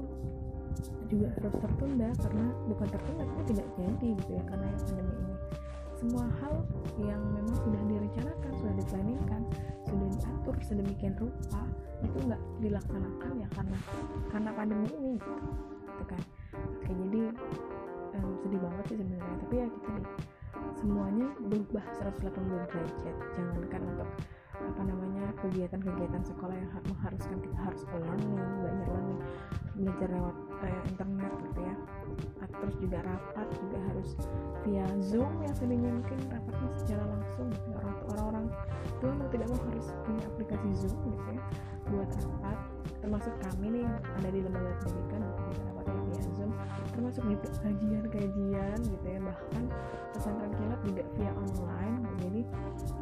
juga 1.06 1.28
harus 1.38 1.56
tertunda 1.62 2.10
karena 2.20 2.46
bukan 2.68 2.88
tertunda 2.90 3.24
tapi 3.24 3.44
tidak 3.54 3.68
jadi 3.78 4.08
gitu 4.20 4.32
ya 4.36 4.44
karena 4.50 4.68
pandemi 4.76 5.14
ini. 5.20 5.36
Semua 5.96 6.28
hal 6.44 6.54
yang 7.00 7.22
memang 7.32 7.56
sudah 7.56 7.82
direncanakan 7.88 8.52
sudah 8.60 8.76
diplanningkan 8.84 9.42
sudah 9.88 10.10
diatur 10.12 10.56
sedemikian 10.66 11.16
rupa 11.16 11.62
itu 12.04 12.18
nggak 12.28 12.42
dilaksanakan 12.60 13.32
ya 13.40 13.48
karena 13.56 13.80
karena 14.30 14.50
pandemi 14.54 14.88
ini 14.92 15.12
gitu, 15.16 15.34
gitu 15.96 16.04
kan. 16.12 16.22
Oke 16.84 16.92
jadi 16.92 17.22
um, 18.20 18.32
sedih 18.44 18.60
banget 18.60 18.84
sih 18.92 18.98
sebenarnya. 19.00 19.36
Tapi 19.48 19.56
ya 19.56 19.68
kita 19.72 19.90
nih 19.96 20.08
semuanya 20.76 21.28
berubah 21.40 21.86
180 22.04 22.72
derajat. 22.72 23.16
Jangankan 23.40 23.82
untuk 23.96 24.10
apa 24.56 24.82
namanya 24.88 25.26
kegiatan-kegiatan 25.44 26.24
sekolah 26.24 26.56
yang 26.56 26.72
mengharuskan 26.88 27.38
kita 27.44 27.58
harus 27.60 27.84
learning 27.92 28.34
belajar 28.64 28.88
learning 28.88 29.20
belajar 29.76 30.10
lewat 30.16 30.36
eh, 30.64 30.82
internet 30.92 31.34
gitu 31.52 31.60
ya. 31.64 31.76
Terus 32.56 32.76
juga 32.80 32.98
rapat 33.04 33.48
juga 33.60 33.78
harus 33.92 34.10
via 34.64 34.88
zoom 35.04 35.32
yang 35.44 35.54
tadinya 35.60 35.92
mungkin 35.92 36.20
rapatnya 36.32 36.70
secara 36.80 37.04
langsung 37.04 37.48
gitu. 37.52 37.70
orang 37.76 37.96
orang-orang 38.16 38.46
tua 39.04 39.12
mau 39.12 39.28
tidak 39.30 39.48
mau 39.52 39.60
harus 39.70 39.88
punya 40.08 40.24
aplikasi 40.24 40.70
zoom 40.88 40.96
gitu 41.12 41.30
ya 41.36 41.44
buat 41.92 42.10
rapat 42.10 42.58
termasuk 43.06 43.38
kami 43.38 43.68
nih 43.70 43.86
ada 44.18 44.30
di 44.34 44.42
lembaga 44.42 44.74
pendidikan 44.82 45.22
rapatnya 45.22 46.02
via 46.10 46.26
zoom 46.34 46.52
termasuk 46.90 47.24
juga 47.30 47.48
kajian-kajian 47.62 48.80
gitu 48.82 49.06
ya 49.06 49.20
bahkan 49.22 49.64
pesantren 50.10 50.52
kilat 50.58 50.82
juga 50.82 51.04
via 51.14 51.32
online. 51.38 52.02
Jadi 52.26 52.42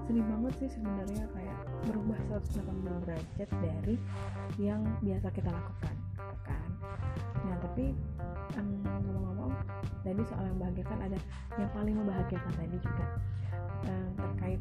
sedih 0.04 0.26
banget 0.28 0.54
sih 0.60 0.70
sebenarnya 0.76 1.24
kayak 1.32 1.58
berubah 1.88 2.20
180 2.36 3.06
derajat 3.08 3.49
dari 3.64 3.95
yang 4.60 4.84
biasa 4.99 5.28
kita 5.32 5.47
lakukan 5.56 5.95
gitu 5.95 6.36
kan. 6.43 6.70
Nah 7.47 7.58
tapi 7.64 7.95
um, 8.60 8.68
ngomong-ngomong 8.84 9.56
tadi 10.04 10.22
soal 10.28 10.43
yang 10.43 10.60
membahagiakan 10.60 10.99
ada 10.99 11.20
yang 11.56 11.72
paling 11.72 11.95
membahagiakan 11.95 12.54
tadi 12.60 12.76
juga 12.84 13.06
um, 13.88 14.08
terkait 14.20 14.60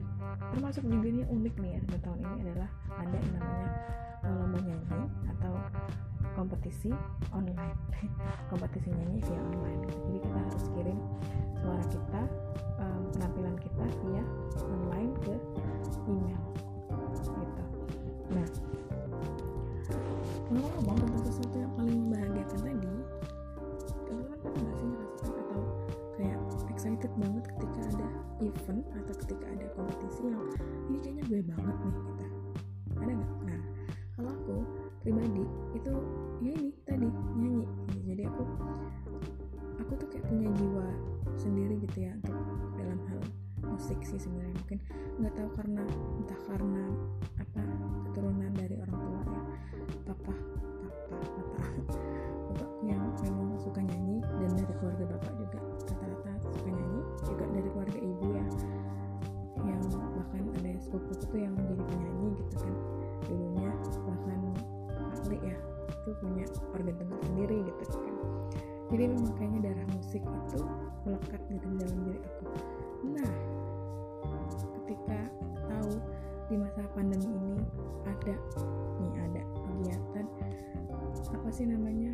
termasuk 0.55 0.87
juga 0.87 1.09
nih 1.11 1.27
unik 1.27 1.55
nih 1.59 1.71
ya 1.75 1.99
tahun 1.99 2.19
ini 2.23 2.37
adalah 2.47 2.71
ada 2.95 3.17
yang 3.19 3.33
namanya 3.35 3.71
uh, 4.25 4.35
lomba 4.43 4.59
nyanyi 4.63 5.03
atau 5.37 5.55
kompetisi 6.35 6.91
online. 7.35 7.77
Kompetisi 8.51 8.89
nyanyi 8.91 9.19
via 9.23 9.41
online. 9.41 9.83
Jadi 9.91 10.19
kita 10.23 10.39
harus 10.39 10.65
kirim 10.75 10.99
suara 11.63 11.85
kita 11.87 12.23
um, 12.83 13.03
penampilan 13.15 13.57
kita 13.61 13.85
via 14.03 14.25
online 14.63 15.13
ke 15.23 15.35
email. 16.11 16.43
Gitu. 17.23 17.65
Nah 18.33 18.49
ngomong-ngomong 20.53 20.97
tentang 21.01 21.25
sesuatu 21.25 21.57
yang 21.57 21.73
paling 21.81 21.97
membahagiakan 21.97 22.61
tadi 22.61 22.95
teman-teman 24.05 24.37
pernah 24.37 24.61
nggak 24.61 24.77
sih 24.77 24.89
merasakan 24.93 25.33
atau 25.41 25.61
kayak 26.13 26.41
excited 26.69 27.13
banget 27.17 27.45
ketika 27.57 27.81
ada 27.89 28.09
event 28.45 28.83
atau 28.93 29.15
ketika 29.25 29.47
ada 29.49 29.67
kompetisi 29.73 30.23
yang 30.29 30.45
ini 30.93 30.99
kayaknya 31.01 31.23
gue 31.25 31.41
banget 31.49 31.77
nih 31.81 31.95
kita 32.05 32.22
pribadi 35.03 35.43
itu 35.75 35.93
ya 36.39 36.51
ini 36.55 36.71
tadi 36.87 37.09
nyanyi. 37.35 37.67
Jadi 38.07 38.23
aku 38.27 38.43
aku 39.83 39.93
tuh 39.99 40.09
kayak 40.15 40.25
punya 40.31 40.49
jiwa 40.55 40.87
sendiri 41.35 41.75
gitu 41.83 42.07
ya 42.07 42.15
untuk 42.23 42.39
dalam 42.79 42.99
hal 43.11 43.21
musik 43.67 43.99
sih 44.07 44.19
sebenarnya. 44.19 44.55
Mungkin 44.63 44.79
nggak 45.19 45.35
tahu 45.35 45.49
karena 45.59 45.83
entah 46.23 46.41
karena 46.47 46.85
apa 47.43 47.63
keturunan 48.11 48.53
dari 48.55 48.75
orang 48.79 48.99
tua 49.03 49.21
ya 49.27 49.43
papa 50.07 50.35
papa 51.11 51.17
papa. 51.19 51.61
Bapakku 52.53 52.83
yang 52.87 53.03
memang 53.27 53.59
suka 53.59 53.83
nyanyi 53.83 54.23
dan 54.23 54.51
dari 54.55 54.75
keluarga 54.79 55.05
bapak 55.19 55.33
juga 55.35 55.59
rata-rata 55.91 56.33
suka 56.47 56.69
nyanyi. 56.71 57.01
Juga 57.27 57.45
dari 57.51 57.69
keluarga 57.75 57.99
ibu 57.99 58.27
ya 58.31 58.47
yang 59.63 59.83
bahkan 59.95 60.43
ada 60.63 60.71
sepupu 60.79 61.15
tuh 61.19 61.39
yang 61.39 61.55
menjadi 61.55 61.83
penyanyi 61.87 62.22
itu 66.03 66.11
punya 66.19 66.47
organ 66.75 66.95
tengah 66.99 67.21
sendiri 67.23 67.63
gitu 67.63 67.85
kan. 67.95 68.15
Jadi 68.93 69.03
memang 69.09 69.33
kayaknya 69.39 69.61
darah 69.71 69.87
musik 69.95 70.21
itu 70.21 70.61
melekat 71.07 71.41
gitu 71.49 71.67
dalam 71.79 71.99
diri 72.05 72.21
aku. 72.21 72.45
Nah 73.07 73.33
ketika 74.83 75.21
tahu 75.71 75.93
di 76.51 76.61
masa 76.61 76.83
pandemi 76.93 77.31
ini 77.31 77.57
ada 78.05 78.37
nih 79.01 79.15
ada 79.31 79.43
kegiatan 79.65 80.27
apa 81.33 81.49
sih 81.49 81.65
namanya 81.65 82.13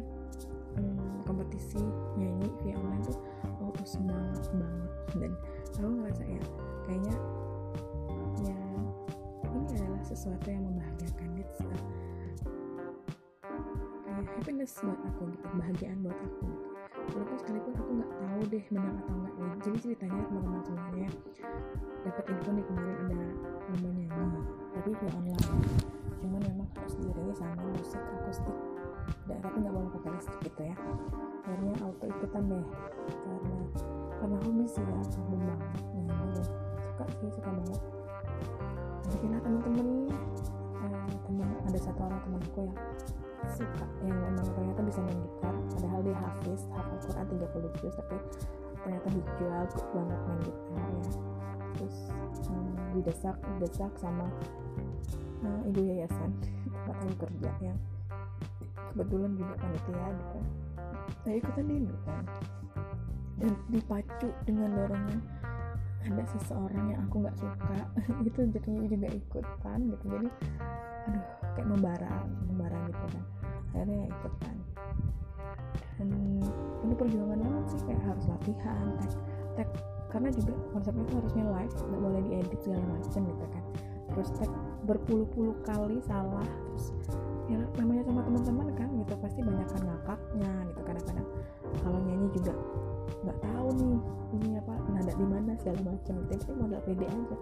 hmm, 0.79 1.27
kompetisi 1.27 1.83
nyanyi 2.15 2.47
via 2.63 2.79
online 2.79 3.03
tuh 3.09 3.19
oh 3.65 3.73
tuh 3.75 3.89
semangat 3.89 4.47
banget. 4.55 4.93
Dan 5.17 5.33
aku 5.81 5.89
ngerasa 5.99 6.25
ya 6.29 6.43
kayaknya 6.87 7.17
ya 8.47 8.59
ini 9.51 9.67
adalah 9.75 10.03
sesuatu 10.07 10.47
yang 10.47 10.63
membahagiakan 10.63 11.29
kayak 11.35 11.51
happiness 14.39 14.79
buat 14.87 15.01
aku 15.03 15.35
gitu 15.35 15.47
kebahagiaan 15.51 15.99
buat 16.07 16.15
aku 16.15 16.47
gitu. 16.47 16.67
Walaupun 17.11 17.37
sekalipun 17.43 17.73
aku 17.75 17.91
nggak 17.99 18.13
tahu 18.23 18.43
deh 18.55 18.65
menang 18.71 18.97
atau 19.03 19.15
enggak 19.19 19.35
ya 19.35 19.49
jadi 19.59 19.77
ceritanya 19.83 20.23
teman-teman 20.31 20.63
semuanya 20.63 21.09
dapat 22.07 22.25
info 22.31 22.51
nih 22.55 22.65
kemarin 22.71 22.97
ada 23.03 23.19
lomba 23.67 23.91
nyanyi 23.91 24.41
tapi 24.79 24.91
via 24.95 25.11
online. 25.19 25.63
Cuman 26.23 26.41
memang 26.47 26.69
harus 26.79 26.95
diiringi 27.03 27.35
sama 27.35 27.63
musik 27.67 27.99
akustik. 27.99 28.57
Dan 29.27 29.39
tapi 29.43 29.57
nggak 29.59 29.75
boleh 29.75 29.91
pakai 29.99 30.11
listrik 30.15 30.41
gitu 30.47 30.63
ya. 30.71 30.77
Akhirnya 31.43 31.75
auto 31.83 32.05
ikutan 32.07 32.43
deh. 32.47 32.67
Karena 33.11 33.59
karena 34.23 34.37
hobi 34.47 34.65
sih 34.71 34.83
ya 34.87 34.95
hobi 34.95 35.37
banget 35.43 35.83
nyanyi 35.99 36.43
suka 36.47 37.05
sih 37.11 37.31
suka 37.35 37.51
banget. 37.51 37.81
Akhirnya 39.11 39.39
teman-teman. 39.43 39.89
Eh, 40.79 41.15
teman 41.27 41.49
ada 41.67 41.79
satu 41.83 42.01
orang 42.07 42.23
teman 42.23 42.41
aku 42.47 42.71
yang 42.71 42.79
suka 43.47 43.87
yang 44.03 44.19
memang 44.19 44.47
ternyata 44.55 44.81
bisa 44.83 45.01
main 45.05 45.21
gitar 45.23 45.55
padahal 45.75 46.01
dia 46.03 46.17
hafiz 46.19 46.61
hafal 46.75 46.99
Quran 47.07 47.27
30 47.39 47.79
juz 47.79 47.95
tapi 47.95 48.17
ternyata 48.83 49.09
jago 49.39 49.83
banget 49.95 50.21
main 50.27 50.41
gitar 50.43 50.89
ya. 50.91 51.13
Terus 51.79 51.97
hmm, 52.51 52.73
didesak 52.99 53.37
didesak 53.57 53.93
sama 54.01 54.27
uh, 55.47 55.61
ibu 55.71 55.81
yayasan. 55.87 56.31
Tempat 56.89 56.97
aku 57.05 57.15
kerja 57.29 57.51
yang 57.61 57.79
kebetulan 58.97 59.31
juga 59.37 59.55
panitia 59.61 60.09
gitu 60.17 60.41
saya 61.25 61.45
ikutan 61.45 61.67
dulu 61.67 61.97
kan. 62.07 62.25
Dan 63.39 63.53
dipacu 63.71 64.29
dengan 64.43 64.75
dorongan 64.75 65.21
ada 66.09 66.25
seseorang 66.25 66.85
yang 66.97 67.01
aku 67.05 67.15
nggak 67.21 67.37
suka 67.37 67.79
itu 68.29 68.41
jadinya 68.49 68.85
juga 68.89 69.09
ikutan 69.13 69.79
gitu. 69.93 70.05
Jadi 70.09 70.29
aduh 71.09 71.25
kayak 71.57 71.69
membara 71.69 72.15
membara 72.49 72.79
gitu 72.89 73.07
kan. 73.13 73.25
Akhirnya 73.77 74.05
ikutan. 74.09 74.57
Dan 75.99 76.09
ini 76.87 76.95
perjuangan 76.95 77.39
banget 77.43 77.65
sih 77.75 77.81
kayak 77.85 78.03
harus 78.07 78.25
latihan 78.31 78.87
tag 79.03 79.13
tag 79.59 79.69
karena 80.09 80.29
juga 80.33 80.53
konsepnya 80.73 81.05
itu 81.05 81.15
harusnya 81.21 81.45
live 81.45 81.75
nggak 81.77 82.01
boleh 82.01 82.21
diedit 82.25 82.61
segala 82.65 82.85
macam 82.89 83.21
gitu 83.29 83.47
kan. 83.53 83.65
Terus 84.09 84.29
tag 84.41 84.51
berpuluh-puluh 84.89 85.57
kali 85.69 86.01
salah 86.09 86.49
terus 86.73 86.97
ya 87.49 87.61
namanya 87.81 88.05
sama 88.05 88.21
teman-teman 88.25 88.69
kan 88.77 88.89
gitu 88.93 89.15
pasti 89.21 89.41
banyak 89.41 89.69
kan 89.69 89.83
ngakaknya 89.85 90.53
gitu 90.73 90.81
kadang-kadang. 90.85 91.29
Kalau 91.85 91.99
nyanyi 92.01 92.29
juga 92.33 92.53
nggak 93.25 93.39
tahu 93.41 93.67
nih 93.77 93.99
ini 94.37 94.61
apa 94.61 94.75
nada 94.93 95.13
di 95.13 95.27
mana 95.27 95.53
segala 95.57 95.81
macam. 95.89 96.17
Tapi 96.29 96.53
modal 96.53 96.81
pede 96.85 97.07
aja. 97.09 97.37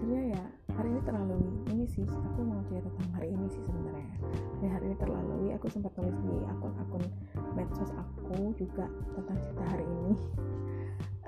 Akhirnya 0.00 0.22
ya 0.36 0.42
hari 0.76 0.88
ini 0.96 1.00
terlalu 1.04 1.36
ini 1.72 1.84
sih 1.88 2.04
aku 2.08 2.40
mau 2.44 2.60
cerita 2.68 2.88
tentang 2.88 3.12
hari 3.16 3.28
ini 3.32 3.46
sih 3.52 3.62
sebenarnya. 3.64 4.12
Ya 4.60 4.68
hari 4.72 4.84
ini 4.92 4.96
terlalu 5.00 5.36
aku 5.56 5.66
sempat 5.68 5.92
tulis 5.96 6.16
di 6.24 6.34
akun-akun 6.48 7.04
medsos 7.52 7.90
aku 7.96 8.52
juga 8.56 8.88
tentang 9.16 9.36
cerita 9.44 9.64
hari 9.68 9.84
ini. 9.84 10.12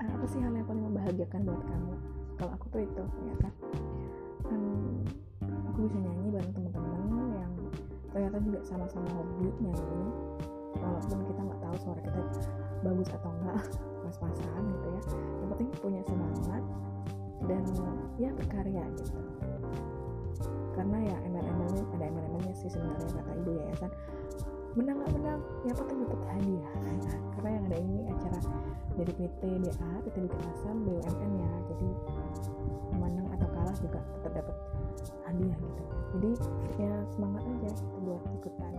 Uh, 0.01 0.09
apa 0.17 0.25
sih 0.25 0.39
hal 0.41 0.53
yang 0.53 0.65
paling 0.65 0.83
membahagiakan 0.89 1.39
buat 1.45 1.63
kamu? 1.69 1.93
Kalau 2.41 2.51
aku 2.57 2.65
tuh 2.73 2.81
itu 2.81 3.03
ya 3.29 3.35
kan? 3.41 3.53
Um, 4.49 5.05
aku 5.69 5.77
bisa 5.85 5.97
nyanyi 6.01 6.29
bareng 6.33 6.53
teman-teman 6.53 7.25
yang 7.37 7.53
ternyata 8.13 8.37
juga 8.41 8.59
sama-sama 8.65 9.09
hobi 9.13 9.49
nyanyi. 9.61 10.05
Walaupun 10.73 11.19
kita 11.29 11.41
nggak 11.45 11.61
tahu 11.61 11.75
suara 11.77 12.01
kita 12.01 12.21
bagus 12.83 13.09
atau 13.15 13.31
enggak 13.39 13.57
pas-pasan 14.03 14.63
gitu 14.67 14.87
ya. 14.91 15.01
Yang 15.41 15.49
penting 15.55 15.69
punya 15.79 16.01
semangat 16.03 16.63
dan 17.47 17.63
ya 18.19 18.29
berkarya 18.35 18.83
gitu. 18.99 19.19
Karena 20.73 20.97
ya 21.05 21.15
ML-ML 21.29 21.75
ada 21.95 22.05
ML-MLnya 22.09 22.53
sih 22.57 22.69
sebenarnya 22.69 23.09
kata 23.13 23.31
ibu 23.39 23.51
yayasan. 23.55 23.91
Menang 24.73 25.05
nggak 25.05 25.11
menang 25.21 25.39
yang 25.69 25.77
penting 25.77 25.97
dapat 26.01 26.21
hadiah. 26.33 26.71
Karena 27.37 27.49
yang 27.49 27.63
ada 27.69 27.77
ini 27.77 27.97
acara 28.09 28.39
dari 28.97 29.11
PT 29.13 29.41
BA 29.61 29.89
PT 30.09 30.15
Bikin 30.17 30.41
Asam 30.49 30.77
BUMN 30.81 31.31
ya. 31.37 31.51
Jadi 31.71 31.89
menang 32.97 33.27
atau 33.37 33.47
kalah 33.53 33.75
juga 33.79 34.01
tetap 34.17 34.33
dapat 34.43 34.57
hadiah 35.29 35.57
gitu. 35.57 35.83
Jadi 36.13 36.31
ya 36.81 36.93
semangat 37.13 37.43
aja 37.45 37.71
buat 38.01 38.21
ikutan 38.41 38.73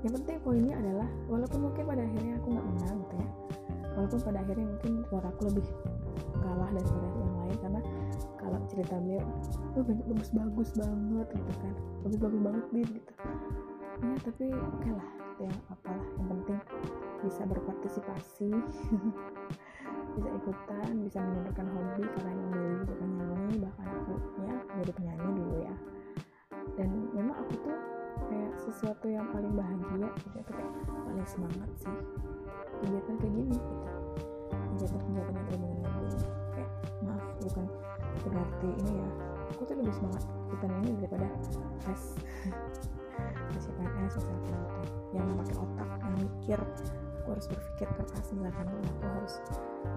yang 0.00 0.12
penting 0.16 0.36
poinnya 0.40 0.74
adalah 0.80 1.08
walaupun 1.28 1.60
mungkin 1.68 1.84
pada 1.84 2.02
akhirnya 2.04 2.34
aku 2.40 2.46
nggak 2.56 2.66
menang 2.72 2.96
gitu 3.04 3.14
ya 3.20 3.30
walaupun 3.96 4.20
pada 4.24 4.38
akhirnya 4.40 4.66
mungkin 4.70 4.92
suara 5.12 5.28
aku 5.28 5.42
lebih 5.52 5.66
kalah 6.40 6.70
daripada 6.72 7.08
yang 7.20 7.34
lain 7.36 7.56
karena 7.60 7.80
kalau 8.40 8.58
cerita 8.72 8.94
beliau 8.96 9.26
oh 9.76 9.82
banyak 9.84 10.06
bagus-bagus 10.08 10.68
banget 10.74 11.26
gitu 11.36 11.52
kan. 11.60 11.74
Bagus-bagus 12.02 12.40
banget 12.40 12.66
nih 12.72 12.86
gitu. 12.88 13.12
Ya 14.00 14.16
tapi 14.24 14.46
oke 14.48 14.76
okay 14.80 14.92
lah 14.96 15.08
ya 15.40 15.52
apalah 15.72 16.06
yang 16.20 16.28
penting 16.36 16.58
bisa 17.24 17.42
berpartisipasi 17.48 18.52
bisa 20.16 20.28
ikutan 20.36 20.92
bisa 21.04 21.18
menyalurkan 21.20 21.66
hobi 21.68 22.04
karena 22.16 22.32
yang 22.32 22.48
dulu 22.52 22.72
juga 22.84 22.94
nyanyi 23.08 23.56
bahkan 23.64 23.86
aku 23.88 24.12
ya 24.44 24.54
jadi 24.80 24.92
penyanyi 24.92 25.30
dulu 25.32 25.56
ya 25.64 25.74
sesuatu 28.70 29.06
yang 29.10 29.26
paling 29.34 29.52
bahagia 29.52 30.08
gitu 30.22 30.36
itu 30.38 30.52
kayak 30.54 30.72
paling 30.86 31.26
semangat 31.26 31.70
sih. 31.82 31.96
Kegiatan 32.80 33.14
kayak 33.18 33.32
gini 33.34 33.56
gitu 33.58 33.90
kegiatan-kegiatan 34.80 35.34
yang 35.34 35.44
berhubungan 35.44 35.82
dengan 35.84 35.94
ini 36.00 36.28
kayak 36.54 36.70
maaf 37.04 37.24
bukan 37.42 37.66
berarti 38.24 38.68
ini 38.80 38.92
ya. 38.96 39.08
Aku 39.50 39.62
tuh 39.66 39.74
lebih 39.76 39.94
semangat 39.98 40.22
ikutan 40.48 40.70
ini 40.80 40.90
daripada 41.02 41.26
tes. 41.84 42.02
Tes 43.50 43.66
CPNS 43.66 44.14
misalkan 44.14 44.38
gitu 44.46 44.54
yang 45.12 45.26
pakai 45.42 45.56
otak 45.58 45.88
yang 46.00 46.14
mikir. 46.16 46.60
Aku 47.20 47.28
harus 47.36 47.46
berpikir 47.50 47.88
keras 47.98 48.26
misalkan 48.32 48.66
aku 48.70 49.06
harus 49.10 49.34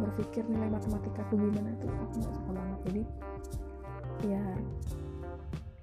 berpikir 0.02 0.44
nilai 0.50 0.70
matematika 0.74 1.22
aku 1.24 1.34
gimana 1.40 1.72
tuh 1.80 1.88
aku 1.88 2.14
nggak 2.20 2.34
suka 2.36 2.52
banget. 2.52 2.80
Jadi 2.90 3.04
ya 4.28 4.44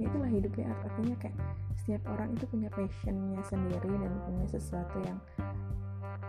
itulah 0.01 0.31
hidupnya 0.33 0.73
artinya 0.85 1.17
kayak 1.21 1.37
setiap 1.81 2.03
orang 2.13 2.37
itu 2.37 2.45
punya 2.47 2.69
passionnya 2.71 3.43
sendiri 3.49 3.91
dan 3.91 4.13
punya 4.29 4.47
sesuatu 4.53 4.97
yang 5.03 5.19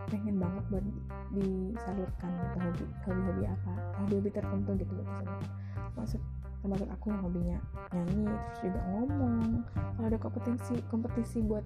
pengen 0.08 0.36
banget 0.40 0.64
buat 0.72 0.86
disalurkan 1.32 2.32
gitu 2.36 2.58
hobi 2.60 2.84
hobi-hobi 3.08 3.44
apa 3.48 3.74
hobi-hobi 4.02 4.30
tertentu 4.32 4.72
gitu 4.80 4.94
disalurkan 4.96 5.48
maksud 5.96 6.22
termasuk 6.62 6.88
aku 6.94 7.06
yang 7.10 7.22
hobinya 7.26 7.58
nyanyi 7.92 8.28
terus 8.28 8.60
juga 8.70 8.82
ngomong 8.92 9.66
kalau 9.98 10.08
ada 10.08 10.20
kompetisi 10.20 10.76
kompetisi 10.90 11.38
buat 11.42 11.66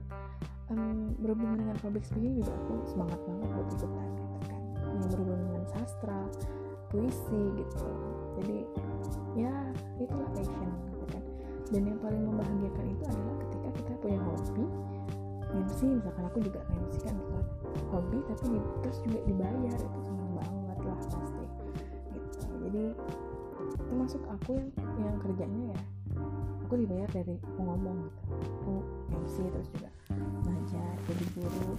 um, 0.72 1.14
berhubungan 1.22 1.58
dengan 1.62 1.76
public 1.82 2.04
speaking 2.06 2.42
juga 2.42 2.54
aku 2.66 2.74
semangat 2.90 3.20
banget 3.26 3.50
buat 3.54 3.68
ikutan 3.76 4.08
gitu 4.16 4.38
kan. 4.50 4.62
Yang 4.96 5.08
berhubungan 5.14 5.42
dengan 5.46 5.66
sastra 5.70 6.20
puisi 6.90 7.44
gitu. 7.60 7.88
Jadi 8.40 8.58
ya 9.36 9.54
itulah 10.00 10.30
passion 10.34 10.70
gitu 10.90 11.06
kan. 11.12 11.24
Dan 11.74 11.82
yang 11.90 12.00
paling 12.00 12.24
membahagiakan 12.24 12.86
itu 12.94 13.04
adalah 13.10 13.36
kita 13.76 13.92
punya 14.00 14.20
hobi 14.24 14.66
MC 15.56 15.80
misalkan 15.88 16.24
aku 16.28 16.40
juga 16.44 16.60
MC 16.68 16.96
kan 17.04 17.16
gitu 17.16 17.40
hobi 17.92 18.18
tapi 18.28 18.46
di, 18.52 18.60
terus 18.84 18.98
juga 19.08 19.20
dibayar 19.24 19.78
itu 19.80 20.00
senang 20.04 20.32
banget 20.36 20.78
lah 20.84 20.98
pasti 21.00 21.18
gitu. 21.40 21.64
Jadi 22.66 22.84
termasuk 23.88 24.22
aku 24.28 24.54
yang 24.58 24.72
yang 25.00 25.16
kerjanya 25.22 25.62
ya 25.72 25.80
aku 26.66 26.74
dibayar 26.82 27.10
dari 27.14 27.36
ngomong 27.62 27.98
gitu. 28.10 28.22
Aku 28.44 28.74
MC 29.16 29.36
terus 29.54 29.70
juga 29.72 29.90
ngajar 30.44 30.96
jadi 31.08 31.26
guru 31.38 31.74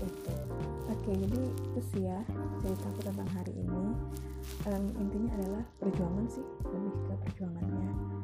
itu 0.00 0.32
oke 0.88 1.10
jadi 1.12 1.40
itu 1.44 1.80
sih 1.92 2.08
ya 2.08 2.18
cerita 2.64 2.88
aku 2.88 3.00
tentang 3.04 3.30
hari 3.36 3.52
ini. 3.52 3.92
Um, 4.68 4.92
intinya 5.00 5.30
adalah 5.40 5.64
perjuangan 5.80 6.26
sih 6.28 6.44
lebih 6.68 6.92
ke 7.08 7.14
perjuangannya 7.28 8.19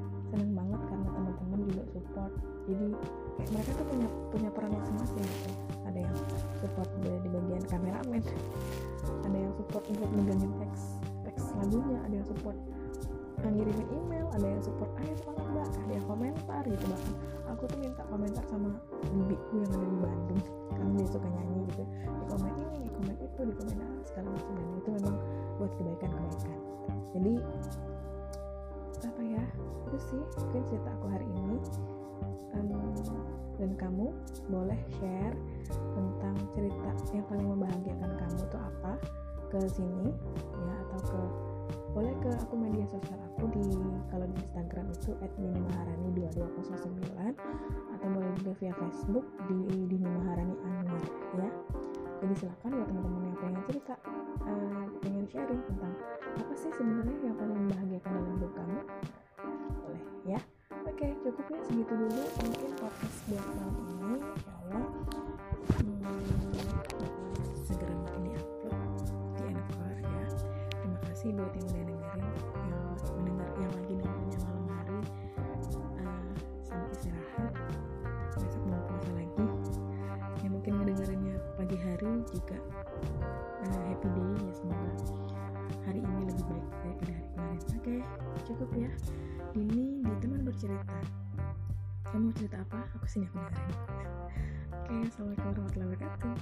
juga 1.77 1.85
support. 1.93 2.33
Jadi 2.65 2.87
mereka 3.53 3.71
tuh 3.77 3.87
punya 3.87 4.09
punya 4.33 4.49
peran 4.49 4.73
masing-masing 4.73 5.21
gitu. 5.21 5.51
Ada 5.85 5.99
yang 6.01 6.17
support 6.65 6.89
di, 7.05 7.11
di 7.21 7.29
bagian 7.29 7.65
kameramen 7.69 8.23
ada 9.23 9.37
yang 9.39 9.53
support 9.55 9.85
untuk 9.87 10.11
mengganti 10.11 10.51
teks 10.59 10.83
teks 11.23 11.45
lagunya 11.55 11.99
ada 12.03 12.15
yang 12.19 12.27
support 12.27 12.59
ngirimin 13.47 13.87
email 13.95 14.27
ada 14.35 14.43
yang 14.43 14.59
support 14.59 14.91
ayo 14.99 15.15
semangat 15.23 15.47
mbak 15.55 15.69
ada 15.71 15.93
yang 15.95 16.07
komentar 16.11 16.63
gitu. 16.67 16.85
Bahkan 16.91 17.13
aku 17.55 17.63
tuh 17.71 17.79
minta 17.79 18.03
komentar 18.11 18.45
sama 18.51 18.71
bibiku 19.07 19.55
yang 19.63 19.71
ada 19.71 19.87
di 19.87 19.99
Bandung. 20.03 20.43
Karena 20.75 20.91
dia 20.99 21.07
suka 21.07 21.29
nyanyi 21.31 21.61
gitu. 21.71 21.85
Di 21.87 22.25
komen 22.27 22.53
ini 22.59 22.77
di 22.83 22.91
komen 22.91 23.15
itu 23.23 23.41
di 23.47 23.55
komen 23.55 23.77
segala 24.03 24.29
macam. 24.35 24.53
Dan 24.57 24.69
itu 24.75 24.89
memang 24.99 25.15
buat 25.61 25.73
kebaikan 25.79 26.11
kebaikan 26.11 26.67
jadi 27.17 27.33
ya 29.37 29.45
itu 29.87 29.97
sih 30.03 30.23
mungkin 30.43 30.63
cerita 30.73 30.89
aku 30.97 31.07
hari 31.13 31.27
ini. 31.31 31.57
Um, 32.57 32.73
dan 33.57 33.73
kamu 33.81 34.13
boleh 34.53 34.81
share 35.01 35.37
tentang 35.97 36.37
cerita 36.53 36.91
yang 37.17 37.25
paling 37.29 37.49
membahagiakan 37.57 38.11
kamu 38.21 38.41
tuh 38.53 38.61
apa 38.61 38.93
ke 39.49 39.61
sini 39.73 40.13
ya 40.61 40.75
atau 40.89 41.01
ke 41.01 41.21
boleh 41.97 42.13
ke 42.21 42.29
akun 42.29 42.69
media 42.69 42.85
sosial 42.93 43.17
aku 43.33 43.49
di 43.57 43.65
kalau 44.13 44.29
di 44.29 44.37
Instagram 44.45 44.87
itu 44.93 45.11
@minimaharani2209 45.17 47.09
atau 47.97 48.07
boleh 48.13 48.31
juga 48.37 48.53
via 48.61 48.73
Facebook 48.77 49.25
di 49.49 49.57
Dini 49.89 50.05
Maharani 50.05 50.57
Anwar 50.61 51.03
ya. 51.41 51.49
Jadi 52.21 52.35
silahkan 52.37 52.71
buat 52.73 52.89
teman-teman 52.89 53.23
yang 53.29 53.39
pengen 53.41 53.63
cerita 53.69 53.95
uh, 54.45 54.85
pengen 55.01 55.25
sharing 55.29 55.63
tentang 55.65 55.95
apa 56.37 56.53
sih 56.53 56.71
sebenarnya 56.77 57.17
yang 57.33 57.37
paling 57.41 57.57
membahagiakan 57.65 58.11
dalam 58.13 58.31
hidup 58.37 58.53
kamu 58.53 58.81
ya. 60.27 60.41
Oke 60.87 61.07
cukup 61.23 61.47
ya 61.55 61.61
segitu 61.71 61.93
dulu 61.95 62.23
mungkin 62.43 62.71
podcast 62.83 63.17
buat 63.31 63.47
malam 63.47 63.75
ini. 63.79 64.15
Ya 64.19 64.53
Allah. 64.59 64.87
Hmm, 65.79 66.19
segera 67.55 67.95
mungkin 67.95 68.21
diupload 68.27 68.81
di 69.39 69.43
Anchor 69.55 69.95
ya. 70.03 70.25
Terima 70.83 70.99
kasih 71.07 71.29
buat 71.31 71.53
yang 71.55 71.67
udah 71.71 71.87
dengerin 71.87 72.31
yang 72.67 72.83
mendengar 73.23 73.49
yang 73.55 73.71
lagi 73.71 73.95
dengarnya 73.95 74.39
malam 74.43 74.67
hari. 74.75 74.99
Uh, 76.03 76.31
selamat 76.67 76.91
istirahat. 76.91 77.53
Besok 78.35 78.63
mau 78.67 78.83
puasa 78.91 79.11
lagi. 79.15 79.47
Yang 80.43 80.53
mungkin 80.59 80.73
ngedengerinnya 80.83 81.35
pagi 81.55 81.79
hari 81.79 82.13
juga 82.35 82.59
uh, 83.63 83.81
happy 83.95 84.09
day 84.11 84.31
ya 84.43 84.53
semoga 84.59 84.91
hari 85.87 86.01
ini 86.03 86.23
lebih 86.27 86.45
baik 86.51 86.67
cukup 88.47 88.71
ya. 88.79 88.91
Ini 89.57 89.96
bercerita 90.57 90.97
kamu 92.09 92.33
mau 92.33 92.33
cerita 92.33 92.57
apa? 92.65 92.81
Aku 92.97 93.05
sini 93.05 93.29
aku 93.29 93.45
dengerin. 93.45 93.77
Oke 94.73 94.95
assalamualaikum 95.05 95.53
warahmatullahi 95.53 95.93
wabarakatuh 95.93 96.33